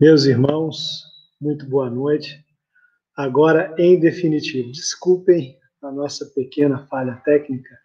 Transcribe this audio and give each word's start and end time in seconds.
Meus 0.00 0.24
irmãos, 0.24 1.04
muito 1.40 1.70
boa 1.70 1.88
noite. 1.88 2.44
Agora, 3.16 3.72
em 3.78 3.98
definitivo, 4.00 4.72
desculpem 4.72 5.56
a 5.80 5.92
nossa 5.92 6.26
pequena 6.34 6.84
falha 6.88 7.22
técnica, 7.24 7.78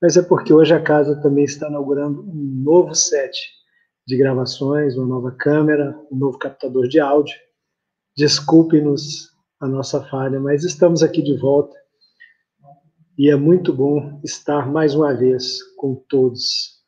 mas 0.00 0.16
é 0.16 0.22
porque 0.22 0.52
hoje 0.52 0.72
a 0.72 0.80
casa 0.80 1.20
também 1.20 1.42
está 1.42 1.68
inaugurando 1.68 2.22
um 2.22 2.62
novo 2.64 2.94
set 2.94 3.36
de 4.06 4.16
gravações, 4.16 4.96
uma 4.96 5.04
nova 5.04 5.32
câmera, 5.32 5.98
um 6.12 6.16
novo 6.16 6.38
captador 6.38 6.86
de 6.86 7.00
áudio. 7.00 7.34
Desculpe-nos 8.16 9.32
a 9.58 9.66
nossa 9.66 10.00
falha, 10.04 10.38
mas 10.38 10.62
estamos 10.62 11.02
aqui 11.02 11.20
de 11.22 11.36
volta 11.36 11.76
e 13.18 13.28
é 13.28 13.34
muito 13.34 13.72
bom 13.72 14.20
estar 14.22 14.70
mais 14.70 14.94
uma 14.94 15.12
vez 15.12 15.60
com 15.76 15.96
todos, 16.08 16.80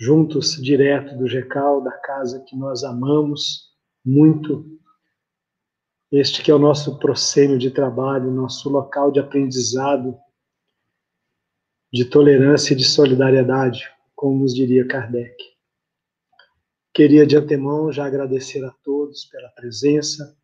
juntos, 0.00 0.52
direto 0.52 1.14
do 1.18 1.28
GECAL, 1.28 1.82
da 1.82 1.92
casa 1.98 2.42
que 2.48 2.56
nós 2.56 2.84
amamos 2.84 3.70
muito. 4.04 4.66
Este 6.10 6.42
que 6.42 6.50
é 6.50 6.54
o 6.54 6.58
nosso 6.58 6.98
proscênio 6.98 7.58
de 7.58 7.70
trabalho, 7.70 8.30
nosso 8.30 8.68
local 8.68 9.10
de 9.10 9.18
aprendizado, 9.18 10.16
de 11.92 12.04
tolerância 12.04 12.74
e 12.74 12.76
de 12.76 12.84
solidariedade, 12.84 13.90
como 14.14 14.38
nos 14.40 14.54
diria 14.54 14.86
Kardec. 14.86 15.36
Queria 16.92 17.26
de 17.26 17.36
antemão 17.36 17.90
já 17.90 18.06
agradecer 18.06 18.64
a 18.64 18.70
todos 18.84 19.24
pela 19.26 19.48
presença, 19.50 20.36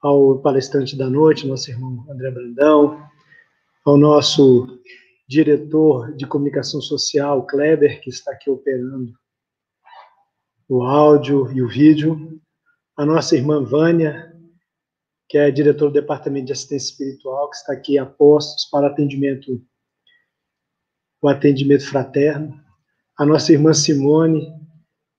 ao 0.00 0.40
palestrante 0.40 0.96
da 0.96 1.08
noite, 1.08 1.46
nosso 1.46 1.70
irmão 1.70 2.04
André 2.10 2.30
Brandão, 2.32 3.08
ao 3.84 3.96
nosso 3.96 4.80
diretor 5.28 6.12
de 6.14 6.26
comunicação 6.26 6.80
social, 6.80 7.46
Kleber, 7.46 8.00
que 8.00 8.10
está 8.10 8.32
aqui 8.32 8.50
operando 8.50 9.12
o 10.68 10.82
áudio 10.82 11.52
e 11.52 11.62
o 11.62 11.68
vídeo, 11.68 12.31
a 13.02 13.04
nossa 13.04 13.34
irmã 13.34 13.64
Vânia, 13.64 14.32
que 15.28 15.36
é 15.36 15.50
diretora 15.50 15.90
do 15.90 15.94
Departamento 15.94 16.46
de 16.46 16.52
Assistência 16.52 16.92
Espiritual, 16.92 17.50
que 17.50 17.56
está 17.56 17.72
aqui 17.72 17.98
a 17.98 18.06
postos 18.06 18.66
para 18.66 18.86
atendimento, 18.86 19.60
o 21.20 21.28
atendimento 21.28 21.84
fraterno, 21.84 22.54
a 23.18 23.26
nossa 23.26 23.52
irmã 23.52 23.74
Simone, 23.74 24.54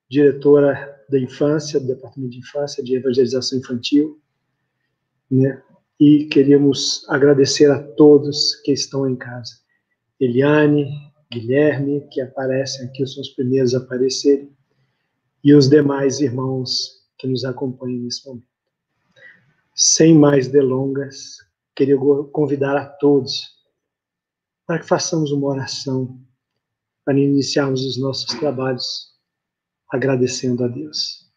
diretora 0.09 0.97
da 1.09 1.19
infância, 1.19 1.77
do 1.77 1.87
Departamento 1.87 2.31
de 2.31 2.39
Infância, 2.39 2.81
de 2.81 2.95
Evangelização 2.95 3.59
Infantil, 3.59 4.17
né? 5.29 5.61
E 5.99 6.23
queríamos 6.27 7.05
agradecer 7.09 7.69
a 7.69 7.83
todos 7.83 8.55
que 8.63 8.71
estão 8.71 9.09
em 9.09 9.17
casa. 9.17 9.55
Eliane, 10.21 10.89
Guilherme, 11.29 12.07
que 12.09 12.21
aparecem 12.21 12.85
aqui, 12.85 13.05
são 13.05 13.21
os 13.21 13.29
primeiros 13.31 13.75
a 13.75 13.79
aparecerem, 13.79 14.49
e 15.43 15.53
os 15.53 15.67
demais 15.67 16.21
irmãos 16.21 17.02
que 17.23 17.27
nos 17.29 17.45
acompanham 17.45 18.03
nesse 18.03 18.27
momento. 18.27 18.45
Sem 19.73 20.13
mais 20.13 20.49
delongas, 20.49 21.37
queria 21.73 21.97
convidar 22.33 22.75
a 22.75 22.85
todos 22.85 23.63
para 24.67 24.79
que 24.79 24.85
façamos 24.85 25.31
uma 25.31 25.47
oração 25.47 26.19
para 27.05 27.17
iniciarmos 27.17 27.85
os 27.85 27.97
nossos 27.97 28.25
trabalhos 28.39 29.17
agradecendo 29.89 30.65
a 30.65 30.67
Deus. 30.67 31.31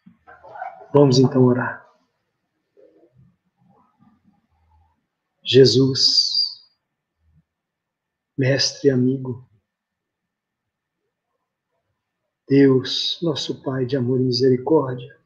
Vamos 0.93 1.19
então 1.19 1.45
orar. 1.45 1.87
Jesus, 5.41 6.65
mestre 8.37 8.89
e 8.89 8.91
amigo, 8.91 9.47
Deus, 12.47 13.19
nosso 13.21 13.61
Pai 13.61 13.85
de 13.85 13.97
amor 13.97 14.19
e 14.21 14.23
misericórdia, 14.23 15.16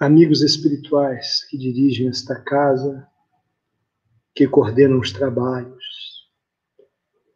amigos 0.00 0.40
espirituais 0.40 1.44
que 1.44 1.58
dirigem 1.58 2.08
esta 2.08 2.34
casa, 2.34 3.06
que 4.34 4.48
coordenam 4.48 4.98
os 4.98 5.12
trabalhos, 5.12 5.84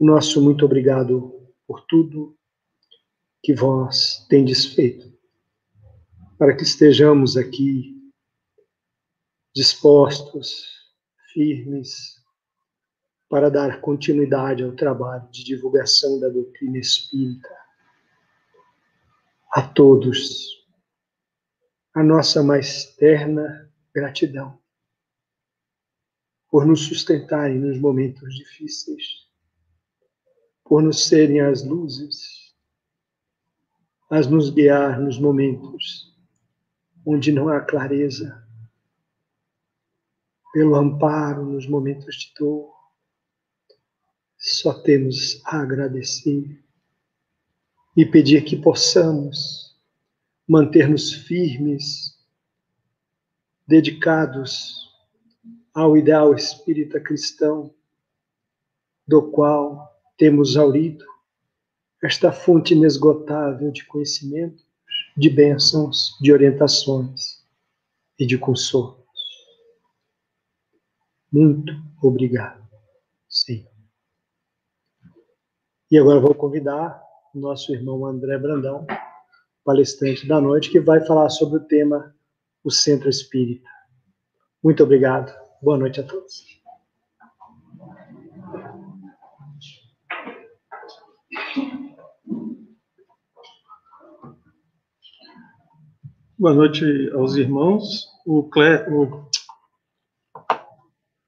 nosso 0.00 0.42
muito 0.42 0.64
obrigado 0.64 1.46
por 1.66 1.82
tudo 1.82 2.34
que 3.42 3.54
vós 3.54 4.26
tendes 4.30 4.64
feito, 4.64 5.12
para 6.38 6.56
que 6.56 6.62
estejamos 6.62 7.36
aqui 7.36 7.94
dispostos 9.54 10.64
firmes 11.34 12.18
para 13.28 13.50
dar 13.50 13.82
continuidade 13.82 14.62
ao 14.62 14.72
trabalho 14.72 15.28
de 15.30 15.44
divulgação 15.44 16.18
da 16.18 16.28
doutrina 16.28 16.78
espírita. 16.78 17.54
A 19.52 19.62
todos, 19.62 20.63
a 21.94 22.02
nossa 22.02 22.42
mais 22.42 22.84
terna 22.96 23.72
gratidão 23.94 24.58
por 26.50 26.66
nos 26.66 26.86
sustentarem 26.86 27.58
nos 27.58 27.78
momentos 27.78 28.34
difíceis, 28.34 29.28
por 30.64 30.82
nos 30.82 31.06
serem 31.06 31.40
as 31.40 31.64
luzes, 31.64 32.54
as 34.10 34.26
nos 34.26 34.50
guiar 34.50 35.00
nos 35.00 35.18
momentos 35.18 36.12
onde 37.06 37.30
não 37.32 37.48
há 37.48 37.60
clareza, 37.60 38.44
pelo 40.52 40.76
amparo 40.76 41.44
nos 41.44 41.66
momentos 41.66 42.16
de 42.16 42.34
dor. 42.38 42.72
Só 44.38 44.80
temos 44.82 45.42
a 45.44 45.60
agradecer 45.60 46.64
e 47.96 48.06
pedir 48.06 48.44
que 48.44 48.56
possamos 48.56 49.63
manter-nos 50.48 51.12
firmes, 51.12 52.18
dedicados 53.66 54.92
ao 55.72 55.96
ideal 55.96 56.34
espírita 56.34 57.00
cristão, 57.00 57.74
do 59.06 59.30
qual 59.30 59.90
temos 60.16 60.56
aurido 60.56 61.04
esta 62.02 62.30
fonte 62.30 62.74
inesgotável 62.74 63.70
de 63.70 63.84
conhecimento, 63.86 64.62
de 65.16 65.30
bênçãos, 65.30 66.16
de 66.20 66.32
orientações 66.32 67.44
e 68.18 68.26
de 68.26 68.38
consolo. 68.38 69.04
Muito 71.32 71.72
obrigado, 72.02 72.62
Senhor. 73.28 73.72
E 75.90 75.98
agora 75.98 76.20
vou 76.20 76.34
convidar 76.34 77.02
o 77.34 77.38
nosso 77.38 77.72
irmão 77.72 78.06
André 78.06 78.38
Brandão, 78.38 78.86
palestrante 79.64 80.26
da 80.26 80.40
noite, 80.40 80.70
que 80.70 80.80
vai 80.80 81.04
falar 81.04 81.30
sobre 81.30 81.58
o 81.58 81.64
tema 81.64 82.14
o 82.62 82.70
Centro 82.70 83.08
Espírita. 83.08 83.68
Muito 84.62 84.82
obrigado. 84.82 85.34
Boa 85.62 85.76
noite 85.76 86.00
a 86.00 86.02
todos. 86.02 86.44
Boa 96.38 96.54
noite 96.54 97.10
aos 97.14 97.36
irmãos. 97.36 98.06
O, 98.26 98.48
Cle, 98.50 98.84
o 98.90 99.24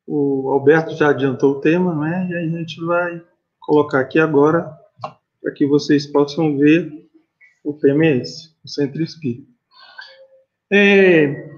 o 0.06 0.50
Alberto 0.52 0.94
já 0.94 1.10
adiantou 1.10 1.52
o 1.52 1.60
tema, 1.60 1.94
né? 1.94 2.28
E 2.30 2.34
a 2.36 2.58
gente 2.58 2.80
vai 2.84 3.20
colocar 3.58 4.00
aqui 4.00 4.18
agora 4.18 4.72
para 5.42 5.52
que 5.52 5.66
vocês 5.66 6.06
possam 6.06 6.56
ver 6.56 6.95
o 7.66 7.74
tema 7.74 8.06
é 8.06 8.22
o 8.64 8.68
centro 8.68 9.02
espírita. 9.02 9.50
É, 10.72 11.50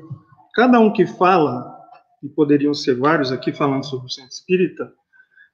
cada 0.55 0.81
um 0.81 0.91
que 0.91 1.07
fala, 1.07 1.77
e 2.23 2.29
poderiam 2.31 2.73
ser 2.73 2.95
vários 2.97 3.31
aqui 3.31 3.53
falando 3.53 3.85
sobre 3.85 4.07
o 4.07 4.11
centro 4.11 4.33
espírita, 4.33 4.91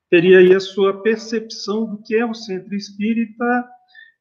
teria 0.09 0.39
aí 0.39 0.55
a 0.55 0.61
sua 0.61 1.03
percepção 1.03 1.87
do 1.87 2.03
que 2.03 2.15
é 2.15 2.25
o 2.25 2.35
centro 2.35 2.73
espírita, 2.75 3.69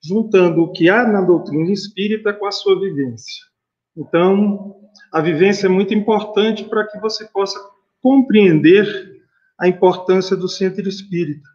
juntando 0.03 0.63
o 0.63 0.71
que 0.71 0.89
há 0.89 1.07
na 1.07 1.21
doutrina 1.21 1.71
espírita 1.71 2.33
com 2.33 2.47
a 2.47 2.51
sua 2.51 2.79
vivência. 2.79 3.45
Então, 3.95 4.75
a 5.11 5.21
vivência 5.21 5.67
é 5.67 5.69
muito 5.69 5.93
importante 5.93 6.63
para 6.63 6.87
que 6.87 6.99
você 6.99 7.25
possa 7.25 7.59
compreender 8.01 9.21
a 9.59 9.67
importância 9.67 10.35
do 10.35 10.49
centro 10.49 10.89
espírita, 10.89 11.47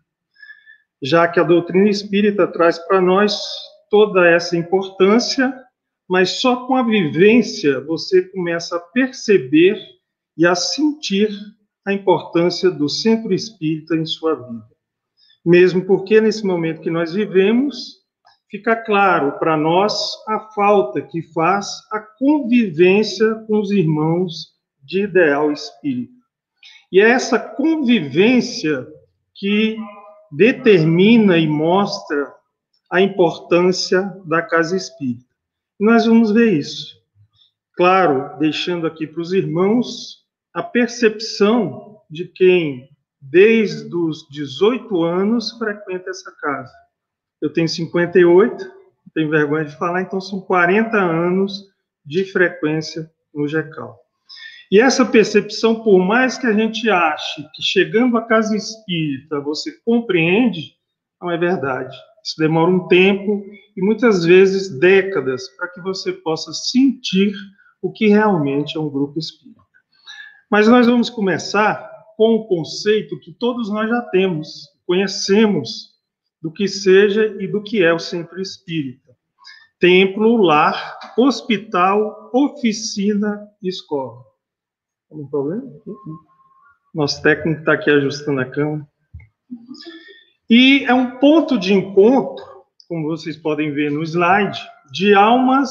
já 1.02 1.26
que 1.26 1.40
a 1.40 1.42
doutrina 1.42 1.90
espírita 1.90 2.46
traz 2.46 2.78
para 2.78 3.00
nós 3.00 3.36
toda 3.90 4.28
essa 4.28 4.56
importância, 4.56 5.52
mas 6.08 6.40
só 6.40 6.66
com 6.66 6.74
a 6.74 6.82
vivência 6.82 7.80
você 7.80 8.22
começa 8.22 8.76
a 8.76 8.80
perceber 8.80 9.78
e 10.36 10.46
a 10.46 10.54
sentir 10.54 11.30
a 11.86 11.92
importância 11.92 12.70
do 12.70 12.88
centro 12.88 13.32
espírita 13.32 13.96
em 13.96 14.06
sua 14.06 14.34
vida. 14.34 14.66
Mesmo 15.44 15.84
porque 15.84 16.20
nesse 16.20 16.44
momento 16.44 16.82
que 16.82 16.90
nós 16.90 17.12
vivemos, 17.12 17.98
fica 18.50 18.76
claro 18.76 19.38
para 19.38 19.56
nós 19.56 19.94
a 20.28 20.40
falta 20.54 21.00
que 21.02 21.22
faz 21.32 21.66
a 21.92 22.00
convivência 22.00 23.34
com 23.46 23.60
os 23.60 23.70
irmãos 23.70 24.48
de 24.82 25.04
ideal 25.04 25.52
espírita. 25.52 26.12
E 26.90 27.00
é 27.00 27.10
essa 27.10 27.38
convivência 27.38 28.86
que 29.34 29.76
determina 30.32 31.36
e 31.38 31.46
mostra 31.46 32.37
a 32.90 33.00
importância 33.00 34.02
da 34.24 34.42
casa 34.42 34.76
espírita. 34.76 35.26
nós 35.78 36.06
vamos 36.06 36.32
ver 36.32 36.52
isso. 36.52 36.98
claro, 37.76 38.38
deixando 38.38 38.86
aqui 38.86 39.06
para 39.06 39.20
os 39.20 39.32
irmãos 39.32 40.24
a 40.52 40.62
percepção 40.62 42.00
de 42.10 42.26
quem, 42.26 42.88
desde 43.20 43.94
os 43.94 44.26
18 44.28 45.02
anos, 45.04 45.52
frequenta 45.52 46.10
essa 46.10 46.32
casa. 46.40 46.72
Eu 47.40 47.52
tenho 47.52 47.68
58, 47.68 48.78
tenho 49.14 49.30
vergonha 49.30 49.64
de 49.64 49.76
falar, 49.76 50.02
então 50.02 50.20
são 50.20 50.40
40 50.40 50.96
anos 50.96 51.68
de 52.04 52.24
frequência 52.24 53.10
no 53.34 53.46
GECAL. 53.46 53.98
E 54.70 54.80
essa 54.80 55.04
percepção, 55.04 55.82
por 55.82 55.98
mais 55.98 56.36
que 56.36 56.46
a 56.46 56.52
gente 56.52 56.90
ache 56.90 57.42
que 57.54 57.62
chegando 57.62 58.18
à 58.18 58.22
casa 58.22 58.56
espírita 58.56 59.40
você 59.40 59.72
compreende, 59.84 60.76
não 61.20 61.30
é 61.30 61.38
verdade. 61.38 61.96
Isso 62.28 62.36
demora 62.36 62.70
um 62.70 62.86
tempo 62.88 63.42
e 63.74 63.80
muitas 63.80 64.22
vezes 64.22 64.78
décadas 64.78 65.48
para 65.56 65.66
que 65.68 65.80
você 65.80 66.12
possa 66.12 66.52
sentir 66.52 67.32
o 67.80 67.90
que 67.90 68.06
realmente 68.06 68.76
é 68.76 68.80
um 68.80 68.90
grupo 68.90 69.18
espírita. 69.18 69.62
Mas 70.50 70.68
nós 70.68 70.86
vamos 70.86 71.08
começar 71.08 71.90
com 72.18 72.34
o 72.34 72.46
conceito 72.46 73.18
que 73.18 73.32
todos 73.32 73.70
nós 73.70 73.88
já 73.88 74.02
temos, 74.02 74.68
conhecemos 74.86 75.94
do 76.42 76.52
que 76.52 76.68
seja 76.68 77.24
e 77.40 77.48
do 77.48 77.62
que 77.62 77.82
é 77.82 77.94
o 77.94 77.98
centro 77.98 78.38
espírita. 78.42 79.16
Templo, 79.80 80.36
lar, 80.36 80.98
hospital, 81.16 82.30
oficina 82.34 83.48
escola. 83.62 84.22
Algum 85.10 85.26
problema? 85.28 85.64
Nosso 86.94 87.22
técnico 87.22 87.60
está 87.60 87.72
aqui 87.72 87.90
ajustando 87.90 88.42
a 88.42 88.44
câmera. 88.44 88.86
E 90.48 90.84
é 90.84 90.94
um 90.94 91.18
ponto 91.18 91.58
de 91.58 91.74
encontro, 91.74 92.44
como 92.88 93.08
vocês 93.08 93.36
podem 93.36 93.72
ver 93.72 93.90
no 93.90 94.02
slide, 94.02 94.58
de 94.90 95.14
almas 95.14 95.70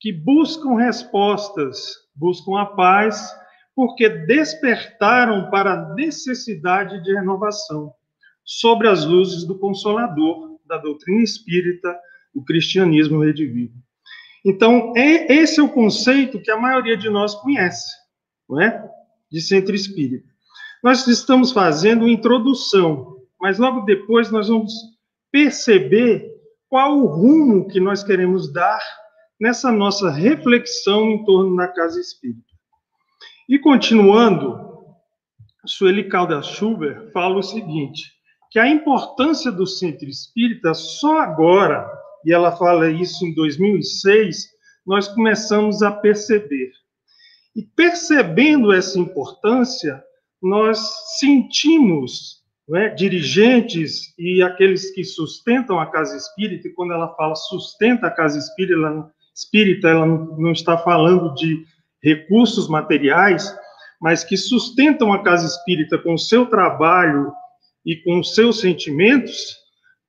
que 0.00 0.12
buscam 0.12 0.76
respostas, 0.76 1.94
buscam 2.14 2.60
a 2.60 2.66
paz, 2.66 3.34
porque 3.74 4.08
despertaram 4.08 5.50
para 5.50 5.72
a 5.72 5.94
necessidade 5.94 7.02
de 7.02 7.12
renovação 7.14 7.92
sobre 8.44 8.88
as 8.88 9.04
luzes 9.04 9.44
do 9.44 9.58
Consolador, 9.58 10.58
da 10.66 10.78
doutrina 10.78 11.22
espírita, 11.22 11.98
do 12.34 12.44
cristianismo 12.44 13.20
redivivo. 13.20 13.74
Então, 14.44 14.92
é, 14.96 15.32
esse 15.32 15.58
é 15.58 15.62
o 15.62 15.68
conceito 15.68 16.40
que 16.40 16.50
a 16.50 16.56
maioria 16.56 16.96
de 16.96 17.10
nós 17.10 17.34
conhece 17.34 17.98
não 18.48 18.60
é? 18.60 18.90
De 19.30 19.40
centro 19.40 19.74
espírita. 19.74 20.28
Nós 20.82 21.06
estamos 21.06 21.52
fazendo 21.52 22.02
uma 22.02 22.10
introdução, 22.10 23.17
mas 23.40 23.58
logo 23.58 23.80
depois 23.82 24.30
nós 24.30 24.48
vamos 24.48 24.72
perceber 25.30 26.28
qual 26.68 26.98
o 26.98 27.06
rumo 27.06 27.68
que 27.68 27.80
nós 27.80 28.02
queremos 28.02 28.52
dar 28.52 28.80
nessa 29.40 29.70
nossa 29.70 30.10
reflexão 30.10 31.10
em 31.10 31.24
torno 31.24 31.56
da 31.56 31.68
casa 31.68 32.00
espírita. 32.00 32.42
E 33.48 33.58
continuando, 33.58 34.68
Sueli 35.64 36.08
Caldas 36.08 36.46
Schubert 36.46 37.10
fala 37.12 37.38
o 37.38 37.42
seguinte, 37.42 38.02
que 38.50 38.58
a 38.58 38.68
importância 38.68 39.52
do 39.52 39.66
centro 39.66 40.08
espírita 40.08 40.74
só 40.74 41.20
agora, 41.20 41.88
e 42.24 42.32
ela 42.32 42.52
fala 42.56 42.90
isso 42.90 43.24
em 43.24 43.34
2006, 43.34 44.48
nós 44.86 45.08
começamos 45.08 45.82
a 45.82 45.92
perceber. 45.92 46.72
E 47.54 47.62
percebendo 47.62 48.72
essa 48.72 48.98
importância, 48.98 50.02
nós 50.42 50.78
sentimos, 51.18 52.37
né, 52.68 52.90
dirigentes 52.90 54.14
e 54.18 54.42
aqueles 54.42 54.90
que 54.90 55.02
sustentam 55.02 55.80
a 55.80 55.86
casa 55.86 56.16
espírita, 56.16 56.68
e 56.68 56.72
quando 56.72 56.92
ela 56.92 57.14
fala 57.14 57.34
sustenta 57.34 58.08
a 58.08 58.10
casa 58.10 58.38
espírita, 58.38 58.74
ela, 58.74 59.10
espírita, 59.34 59.88
ela 59.88 60.06
não 60.06 60.52
está 60.52 60.76
falando 60.76 61.34
de 61.34 61.64
recursos 62.02 62.68
materiais, 62.68 63.56
mas 64.00 64.22
que 64.22 64.36
sustentam 64.36 65.12
a 65.12 65.22
casa 65.22 65.46
espírita 65.46 65.98
com 65.98 66.14
o 66.14 66.18
seu 66.18 66.46
trabalho 66.46 67.32
e 67.84 67.96
com 67.96 68.20
os 68.20 68.34
seus 68.34 68.60
sentimentos, 68.60 69.56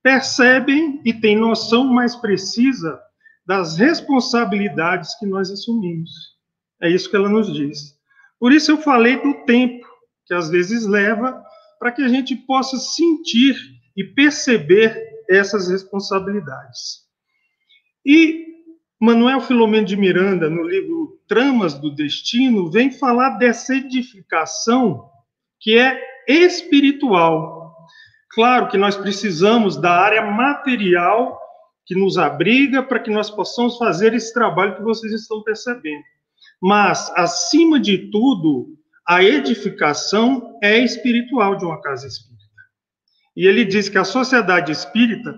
percebem 0.02 1.00
e 1.04 1.12
têm 1.12 1.36
noção 1.36 1.84
mais 1.84 2.14
precisa 2.16 3.00
das 3.46 3.76
responsabilidades 3.76 5.18
que 5.18 5.26
nós 5.26 5.50
assumimos. 5.50 6.10
É 6.80 6.88
isso 6.88 7.10
que 7.10 7.16
ela 7.16 7.28
nos 7.28 7.52
diz. 7.52 7.98
Por 8.38 8.52
isso 8.52 8.70
eu 8.70 8.78
falei 8.78 9.16
do 9.16 9.44
tempo 9.44 9.86
que 10.26 10.34
às 10.34 10.48
vezes 10.48 10.86
leva 10.86 11.42
para 11.80 11.90
que 11.90 12.02
a 12.02 12.08
gente 12.08 12.36
possa 12.36 12.76
sentir 12.76 13.56
e 13.96 14.04
perceber 14.04 15.02
essas 15.28 15.68
responsabilidades. 15.70 17.06
E 18.04 18.44
Manuel 19.00 19.40
Filomeno 19.40 19.86
de 19.86 19.96
Miranda, 19.96 20.50
no 20.50 20.62
livro 20.62 21.18
Tramas 21.26 21.72
do 21.72 21.90
Destino, 21.90 22.70
vem 22.70 22.92
falar 22.92 23.38
dessa 23.38 23.74
edificação 23.74 25.08
que 25.58 25.78
é 25.78 25.98
espiritual. 26.28 27.74
Claro 28.30 28.68
que 28.68 28.76
nós 28.76 28.96
precisamos 28.96 29.76
da 29.76 29.90
área 29.90 30.30
material 30.30 31.40
que 31.86 31.94
nos 31.94 32.18
abriga 32.18 32.82
para 32.82 33.00
que 33.00 33.10
nós 33.10 33.30
possamos 33.30 33.78
fazer 33.78 34.12
esse 34.12 34.34
trabalho 34.34 34.76
que 34.76 34.82
vocês 34.82 35.12
estão 35.12 35.42
percebendo. 35.42 36.04
Mas, 36.62 37.10
acima 37.16 37.80
de 37.80 38.10
tudo, 38.10 38.76
a 39.10 39.24
edificação 39.24 40.56
é 40.62 40.78
espiritual 40.78 41.56
de 41.56 41.64
uma 41.64 41.80
casa 41.82 42.06
espírita. 42.06 42.38
E 43.36 43.44
ele 43.44 43.64
diz 43.64 43.88
que 43.88 43.98
a 43.98 44.04
sociedade 44.04 44.70
espírita 44.70 45.34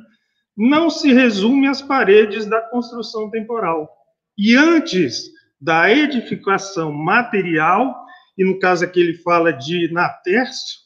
não 0.55 0.91
se 0.91 1.11
resume 1.11 1.67
às 1.67 1.81
paredes 1.81 2.45
da 2.45 2.61
construção 2.61 3.31
temporal. 3.31 3.89
E 4.37 4.55
antes 4.55 5.25
da 5.59 5.91
edificação 5.91 6.93
material, 6.93 7.97
e 8.37 8.45
no 8.45 8.59
caso 8.59 8.85
aqui 8.85 9.01
ele 9.01 9.15
fala 9.15 9.51
de 9.51 9.91
Natércio, 9.91 10.81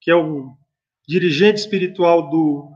que 0.00 0.10
é 0.10 0.16
o 0.16 0.56
dirigente 1.06 1.60
espiritual 1.60 2.30
do 2.30 2.68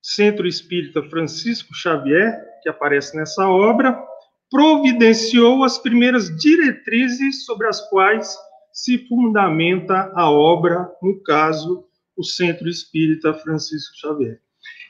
Centro 0.00 0.48
Espírita 0.48 1.02
Francisco 1.02 1.74
Xavier, 1.74 2.42
que 2.62 2.68
aparece 2.70 3.14
nessa 3.14 3.46
obra, 3.46 4.02
providenciou 4.50 5.64
as 5.64 5.76
primeiras 5.76 6.34
diretrizes 6.34 7.44
sobre 7.44 7.66
as 7.66 7.86
quais 7.90 8.34
se 8.72 9.06
fundamenta 9.06 10.12
a 10.14 10.30
obra, 10.30 10.90
no 11.02 11.22
caso, 11.22 11.84
o 12.16 12.24
Centro 12.24 12.68
Espírita 12.68 13.34
Francisco 13.34 13.96
Xavier. 13.98 14.40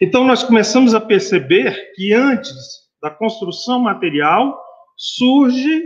Então, 0.01 0.25
nós 0.25 0.43
começamos 0.43 0.95
a 0.95 1.01
perceber 1.01 1.93
que 1.95 2.12
antes 2.12 2.53
da 3.01 3.11
construção 3.11 3.81
material 3.81 4.61
surge 4.97 5.85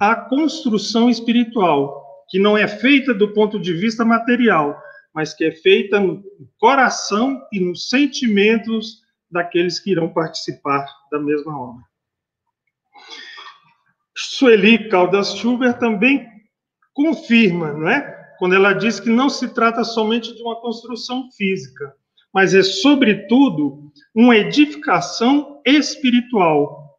a 0.00 0.14
construção 0.16 1.10
espiritual, 1.10 2.24
que 2.28 2.38
não 2.38 2.56
é 2.56 2.66
feita 2.66 3.12
do 3.12 3.32
ponto 3.34 3.58
de 3.58 3.72
vista 3.72 4.04
material, 4.04 4.80
mas 5.14 5.34
que 5.34 5.44
é 5.44 5.52
feita 5.52 5.98
no 5.98 6.22
coração 6.58 7.40
e 7.52 7.60
nos 7.60 7.88
sentimentos 7.88 9.00
daqueles 9.30 9.78
que 9.78 9.90
irão 9.90 10.08
participar 10.12 10.86
da 11.10 11.18
mesma 11.18 11.58
obra. 11.58 11.84
Sueli 14.16 14.88
Caldas 14.88 15.34
Schubert 15.34 15.78
também 15.78 16.26
confirma, 17.02 17.72
não 17.72 17.88
é? 17.88 18.18
Quando 18.38 18.54
ela 18.54 18.72
diz 18.72 19.00
que 19.00 19.08
não 19.08 19.28
se 19.28 19.48
trata 19.48 19.84
somente 19.84 20.34
de 20.34 20.42
uma 20.42 20.60
construção 20.60 21.30
física, 21.32 21.94
mas 22.32 22.54
é, 22.54 22.62
sobretudo, 22.62 23.90
uma 24.14 24.36
edificação 24.36 25.60
espiritual, 25.64 26.98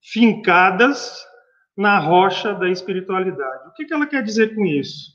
fincadas 0.00 1.24
na 1.76 1.98
rocha 1.98 2.52
da 2.54 2.68
espiritualidade. 2.68 3.68
O 3.68 3.72
que 3.72 3.92
ela 3.92 4.06
quer 4.06 4.22
dizer 4.22 4.54
com 4.54 4.66
isso? 4.66 5.12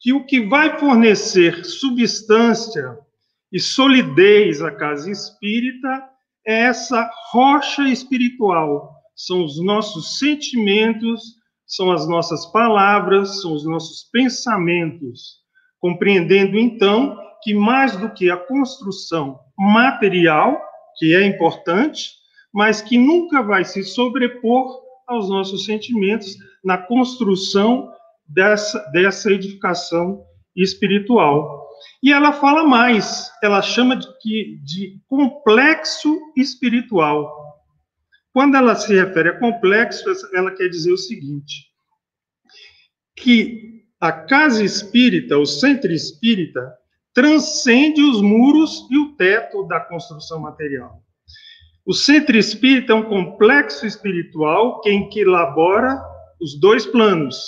Que 0.00 0.12
o 0.12 0.26
que 0.26 0.46
vai 0.46 0.78
fornecer 0.78 1.64
substância 1.64 2.98
e 3.52 3.58
solidez 3.58 4.60
à 4.60 4.70
casa 4.70 5.10
espírita 5.10 6.04
é 6.46 6.64
essa 6.64 7.10
rocha 7.30 7.82
espiritual, 7.88 8.94
são 9.16 9.44
os 9.44 9.62
nossos 9.64 10.18
sentimentos, 10.18 11.36
são 11.66 11.90
as 11.90 12.08
nossas 12.08 12.46
palavras, 12.46 13.40
são 13.42 13.52
os 13.52 13.64
nossos 13.66 14.08
pensamentos. 14.12 15.44
Compreendendo, 15.80 16.58
então, 16.58 17.18
que 17.42 17.52
mais 17.54 17.96
do 17.96 18.10
que 18.10 18.30
a 18.30 18.36
construção 18.36 19.38
material, 19.58 20.60
que 20.98 21.14
é 21.14 21.26
importante, 21.26 22.12
mas 22.52 22.80
que 22.80 22.96
nunca 22.96 23.42
vai 23.42 23.64
se 23.64 23.82
sobrepor 23.82 24.80
aos 25.06 25.28
nossos 25.28 25.64
sentimentos 25.64 26.36
na 26.64 26.78
construção 26.78 27.92
dessa, 28.26 28.78
dessa 28.90 29.30
edificação 29.30 30.24
espiritual. 30.54 31.66
E 32.02 32.12
ela 32.12 32.32
fala 32.32 32.64
mais, 32.64 33.30
ela 33.42 33.60
chama 33.62 33.96
de, 33.96 34.58
de 34.64 35.00
complexo 35.08 36.18
espiritual. 36.36 37.45
Quando 38.36 38.54
ela 38.54 38.74
se 38.74 38.94
refere 38.94 39.30
a 39.30 39.38
complexo, 39.38 40.04
ela 40.34 40.54
quer 40.54 40.68
dizer 40.68 40.92
o 40.92 40.98
seguinte: 40.98 41.70
que 43.16 43.82
a 43.98 44.12
casa 44.12 44.62
espírita, 44.62 45.38
o 45.38 45.46
centro 45.46 45.90
espírita, 45.90 46.70
transcende 47.14 48.02
os 48.02 48.20
muros 48.20 48.86
e 48.90 48.98
o 48.98 49.16
teto 49.16 49.66
da 49.66 49.80
construção 49.80 50.38
material. 50.38 51.02
O 51.86 51.94
centro 51.94 52.36
espírita 52.36 52.92
é 52.92 52.96
um 52.96 53.04
complexo 53.04 53.86
espiritual 53.86 54.82
que, 54.82 54.90
em 54.90 55.08
que 55.08 55.20
elabora 55.20 55.98
os 56.38 56.60
dois 56.60 56.84
planos, 56.84 57.42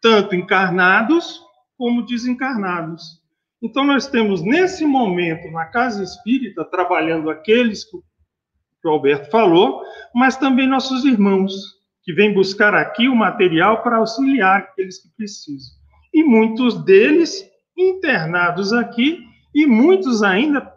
tanto 0.00 0.34
encarnados 0.34 1.40
como 1.78 2.04
desencarnados. 2.04 3.22
Então, 3.62 3.84
nós 3.84 4.08
temos 4.08 4.42
nesse 4.42 4.84
momento, 4.84 5.48
na 5.52 5.66
casa 5.66 6.02
espírita, 6.02 6.64
trabalhando 6.64 7.30
aqueles 7.30 7.84
que 8.82 8.88
o 8.88 8.90
Alberto 8.90 9.30
falou, 9.30 9.80
mas 10.12 10.36
também 10.36 10.66
nossos 10.66 11.04
irmãos, 11.04 11.52
que 12.02 12.12
vêm 12.12 12.34
buscar 12.34 12.74
aqui 12.74 13.08
o 13.08 13.14
material 13.14 13.82
para 13.82 13.98
auxiliar 13.98 14.58
aqueles 14.58 15.00
que 15.00 15.08
precisam. 15.16 15.72
E 16.12 16.24
muitos 16.24 16.84
deles 16.84 17.48
internados 17.78 18.72
aqui, 18.72 19.20
e 19.54 19.66
muitos 19.66 20.22
ainda 20.22 20.70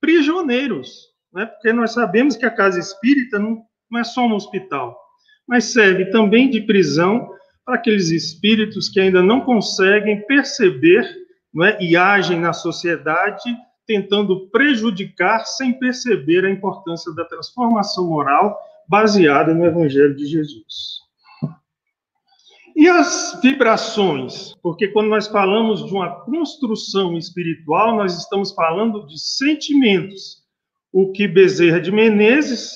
prisioneiros, 0.00 1.08
né? 1.32 1.46
porque 1.46 1.72
nós 1.72 1.92
sabemos 1.92 2.36
que 2.36 2.46
a 2.46 2.50
casa 2.50 2.78
espírita 2.78 3.38
não, 3.38 3.62
não 3.90 4.00
é 4.00 4.04
só 4.04 4.26
um 4.26 4.32
hospital, 4.32 4.98
mas 5.46 5.64
serve 5.64 6.06
também 6.06 6.48
de 6.48 6.62
prisão 6.62 7.28
para 7.64 7.76
aqueles 7.76 8.10
espíritos 8.10 8.88
que 8.88 9.00
ainda 9.00 9.22
não 9.22 9.40
conseguem 9.40 10.26
perceber 10.26 11.24
não 11.52 11.64
é, 11.64 11.78
e 11.80 11.96
agem 11.96 12.40
na 12.40 12.52
sociedade 12.52 13.56
tentando 13.86 14.48
prejudicar 14.48 15.44
sem 15.44 15.78
perceber 15.78 16.44
a 16.44 16.50
importância 16.50 17.12
da 17.14 17.24
transformação 17.24 18.06
moral 18.08 18.58
baseada 18.88 19.54
no 19.54 19.64
Evangelho 19.64 20.14
de 20.14 20.26
Jesus. 20.26 21.04
E 22.76 22.88
as 22.88 23.38
vibrações? 23.40 24.52
Porque 24.60 24.88
quando 24.88 25.08
nós 25.08 25.28
falamos 25.28 25.84
de 25.86 25.92
uma 25.92 26.24
construção 26.24 27.16
espiritual, 27.16 27.94
nós 27.96 28.18
estamos 28.18 28.52
falando 28.52 29.06
de 29.06 29.18
sentimentos. 29.18 30.42
O 30.92 31.12
que 31.12 31.28
Bezerra 31.28 31.80
de 31.80 31.92
Menezes, 31.92 32.72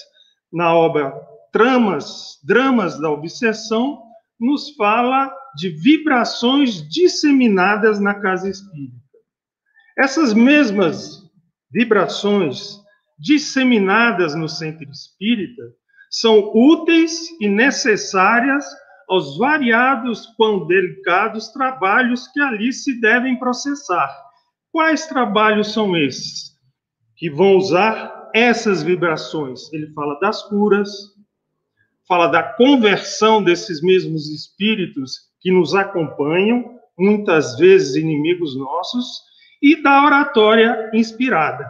na 0.52 0.72
obra 0.72 1.12
Tramas, 1.52 2.38
Dramas 2.44 3.00
da 3.00 3.10
Obsessão, 3.10 4.02
nos 4.38 4.70
fala 4.76 5.32
de 5.56 5.70
vibrações 5.70 6.88
disseminadas 6.88 7.98
na 7.98 8.14
casa 8.14 8.48
espírita. 8.48 9.07
Essas 9.98 10.32
mesmas 10.32 11.28
vibrações 11.72 12.78
disseminadas 13.18 14.34
no 14.34 14.48
centro 14.48 14.88
espírita 14.90 15.62
são 16.08 16.52
úteis 16.54 17.28
e 17.40 17.48
necessárias 17.48 18.64
aos 19.08 19.36
variados 19.36 20.26
quão 20.36 20.66
delicados 20.66 21.48
trabalhos 21.48 22.28
que 22.28 22.40
ali 22.40 22.72
se 22.72 23.00
devem 23.00 23.38
processar. 23.38 24.08
Quais 24.70 25.06
trabalhos 25.06 25.72
são 25.72 25.96
esses? 25.96 26.56
Que 27.16 27.28
vão 27.28 27.56
usar 27.56 28.30
essas 28.32 28.82
vibrações. 28.82 29.72
Ele 29.72 29.92
fala 29.94 30.18
das 30.20 30.42
curas, 30.44 30.90
fala 32.06 32.28
da 32.28 32.42
conversão 32.42 33.42
desses 33.42 33.82
mesmos 33.82 34.28
espíritos 34.28 35.28
que 35.40 35.50
nos 35.50 35.74
acompanham, 35.74 36.78
muitas 36.96 37.56
vezes 37.58 37.96
inimigos 37.96 38.56
nossos, 38.56 39.28
e 39.62 39.82
da 39.82 40.04
oratória 40.04 40.90
inspirada. 40.94 41.68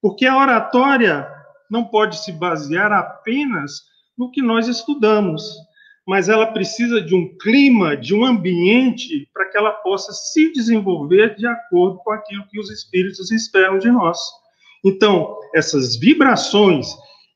Porque 0.00 0.26
a 0.26 0.36
oratória 0.36 1.28
não 1.70 1.84
pode 1.84 2.18
se 2.18 2.32
basear 2.32 2.92
apenas 2.92 3.82
no 4.16 4.30
que 4.30 4.40
nós 4.40 4.68
estudamos, 4.68 5.44
mas 6.06 6.28
ela 6.28 6.46
precisa 6.46 7.00
de 7.00 7.14
um 7.14 7.36
clima, 7.38 7.96
de 7.96 8.14
um 8.14 8.24
ambiente, 8.24 9.28
para 9.34 9.46
que 9.50 9.58
ela 9.58 9.72
possa 9.72 10.12
se 10.12 10.52
desenvolver 10.52 11.34
de 11.36 11.46
acordo 11.46 11.98
com 11.98 12.12
aquilo 12.12 12.46
que 12.48 12.60
os 12.60 12.70
espíritos 12.70 13.30
esperam 13.32 13.78
de 13.78 13.90
nós. 13.90 14.18
Então, 14.84 15.36
essas 15.54 15.96
vibrações, 15.96 16.86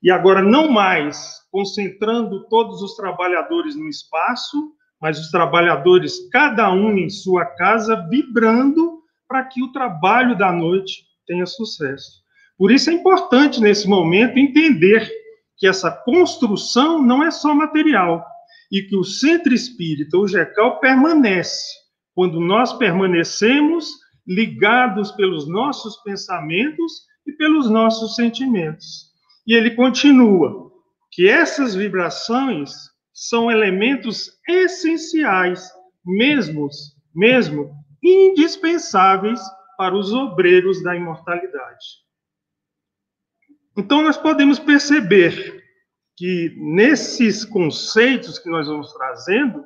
e 0.02 0.10
agora 0.10 0.40
não 0.40 0.70
mais 0.70 1.40
concentrando 1.50 2.48
todos 2.48 2.80
os 2.80 2.94
trabalhadores 2.94 3.74
no 3.74 3.88
espaço, 3.88 4.72
mas 5.00 5.18
os 5.18 5.30
trabalhadores, 5.30 6.28
cada 6.30 6.70
um 6.72 6.96
em 6.96 7.10
sua 7.10 7.44
casa, 7.44 8.06
vibrando 8.08 8.99
para 9.30 9.44
que 9.44 9.62
o 9.62 9.70
trabalho 9.70 10.36
da 10.36 10.50
noite 10.50 11.04
tenha 11.24 11.46
sucesso. 11.46 12.20
Por 12.58 12.72
isso 12.72 12.90
é 12.90 12.92
importante, 12.92 13.60
nesse 13.60 13.88
momento, 13.88 14.36
entender 14.36 15.08
que 15.56 15.68
essa 15.68 15.88
construção 15.88 17.00
não 17.00 17.22
é 17.22 17.30
só 17.30 17.54
material 17.54 18.26
e 18.72 18.82
que 18.82 18.96
o 18.96 19.04
centro 19.04 19.54
espírita, 19.54 20.18
o 20.18 20.26
GECAL, 20.26 20.80
permanece 20.80 21.64
quando 22.12 22.40
nós 22.40 22.72
permanecemos 22.72 23.86
ligados 24.26 25.12
pelos 25.12 25.48
nossos 25.48 25.96
pensamentos 26.02 27.04
e 27.24 27.30
pelos 27.32 27.70
nossos 27.70 28.16
sentimentos. 28.16 29.12
E 29.46 29.54
ele 29.54 29.70
continua: 29.76 30.72
que 31.12 31.28
essas 31.28 31.72
vibrações 31.72 32.72
são 33.14 33.48
elementos 33.48 34.28
essenciais, 34.48 35.70
mesmo, 36.04 36.68
mesmo 37.14 37.79
indispensáveis 38.02 39.40
para 39.76 39.94
os 39.94 40.12
obreiros 40.12 40.82
da 40.82 40.94
imortalidade. 40.96 41.86
Então 43.76 44.02
nós 44.02 44.16
podemos 44.16 44.58
perceber 44.58 45.64
que 46.16 46.54
nesses 46.58 47.44
conceitos 47.44 48.38
que 48.38 48.50
nós 48.50 48.66
vamos 48.66 48.92
trazendo, 48.92 49.64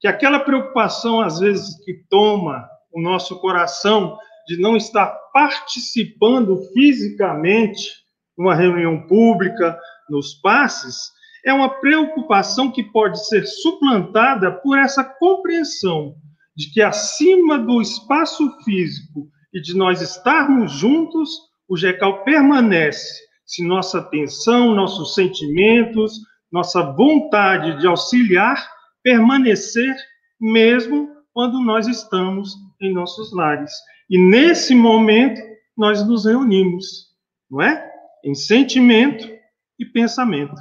que 0.00 0.08
aquela 0.08 0.40
preocupação 0.40 1.20
às 1.20 1.38
vezes 1.38 1.78
que 1.84 1.94
toma 2.10 2.68
o 2.92 3.00
nosso 3.00 3.40
coração 3.40 4.18
de 4.46 4.60
não 4.60 4.76
estar 4.76 5.06
participando 5.32 6.60
fisicamente 6.72 7.90
numa 8.36 8.54
reunião 8.54 9.06
pública, 9.06 9.78
nos 10.08 10.34
passes, 10.34 11.12
é 11.44 11.52
uma 11.52 11.68
preocupação 11.80 12.70
que 12.70 12.82
pode 12.82 13.24
ser 13.28 13.46
suplantada 13.46 14.50
por 14.50 14.78
essa 14.78 15.04
compreensão 15.04 16.16
de 16.56 16.72
que 16.72 16.80
acima 16.80 17.58
do 17.58 17.80
espaço 17.80 18.50
físico 18.64 19.28
e 19.52 19.60
de 19.60 19.76
nós 19.76 20.00
estarmos 20.00 20.72
juntos, 20.72 21.30
o 21.68 21.76
GECAL 21.76 22.24
permanece 22.24 23.22
se 23.44 23.66
nossa 23.66 23.98
atenção, 23.98 24.74
nossos 24.74 25.14
sentimentos, 25.14 26.20
nossa 26.50 26.82
vontade 26.92 27.78
de 27.80 27.86
auxiliar 27.86 28.56
permanecer 29.02 29.94
mesmo 30.40 31.10
quando 31.32 31.60
nós 31.60 31.86
estamos 31.86 32.54
em 32.80 32.92
nossos 32.92 33.32
lares. 33.34 33.70
E 34.08 34.18
nesse 34.18 34.74
momento 34.74 35.40
nós 35.76 36.06
nos 36.06 36.24
reunimos, 36.24 37.08
não 37.50 37.60
é? 37.60 37.92
Em 38.24 38.34
sentimento, 38.34 39.34
e 39.78 39.84
pensamento, 39.84 40.54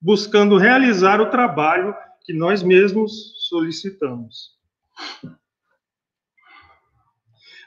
buscando 0.00 0.56
realizar 0.56 1.20
o 1.20 1.30
trabalho 1.30 1.94
que 2.24 2.32
nós 2.32 2.62
mesmos 2.62 3.12
solicitamos. 3.48 4.52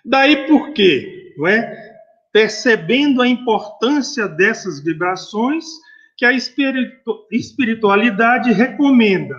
Daí 0.04 0.48
por 0.48 0.72
quê? 0.74 1.34
Não 1.38 1.48
é? 1.48 1.96
Percebendo 2.32 3.22
a 3.22 3.28
importância 3.28 4.28
dessas 4.28 4.84
vibrações, 4.84 5.66
que 6.18 6.26
a 6.26 6.32
espiritualidade 7.32 8.52
recomenda 8.52 9.36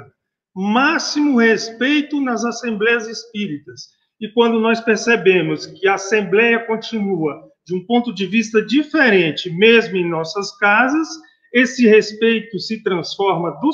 máximo 0.54 1.38
respeito 1.38 2.20
nas 2.20 2.44
assembleias 2.44 3.06
espíritas. 3.06 3.88
E 4.20 4.28
quando 4.28 4.58
nós 4.58 4.80
percebemos 4.80 5.66
que 5.66 5.86
a 5.86 5.94
assembleia 5.94 6.66
continua 6.66 7.42
de 7.66 7.74
um 7.74 7.84
ponto 7.84 8.14
de 8.14 8.26
vista 8.26 8.64
diferente, 8.64 9.50
mesmo 9.50 9.96
em 9.96 10.08
nossas 10.08 10.56
casas, 10.56 11.08
esse 11.52 11.86
respeito 11.86 12.58
se 12.58 12.82
transforma 12.82 13.50
do, 13.60 13.70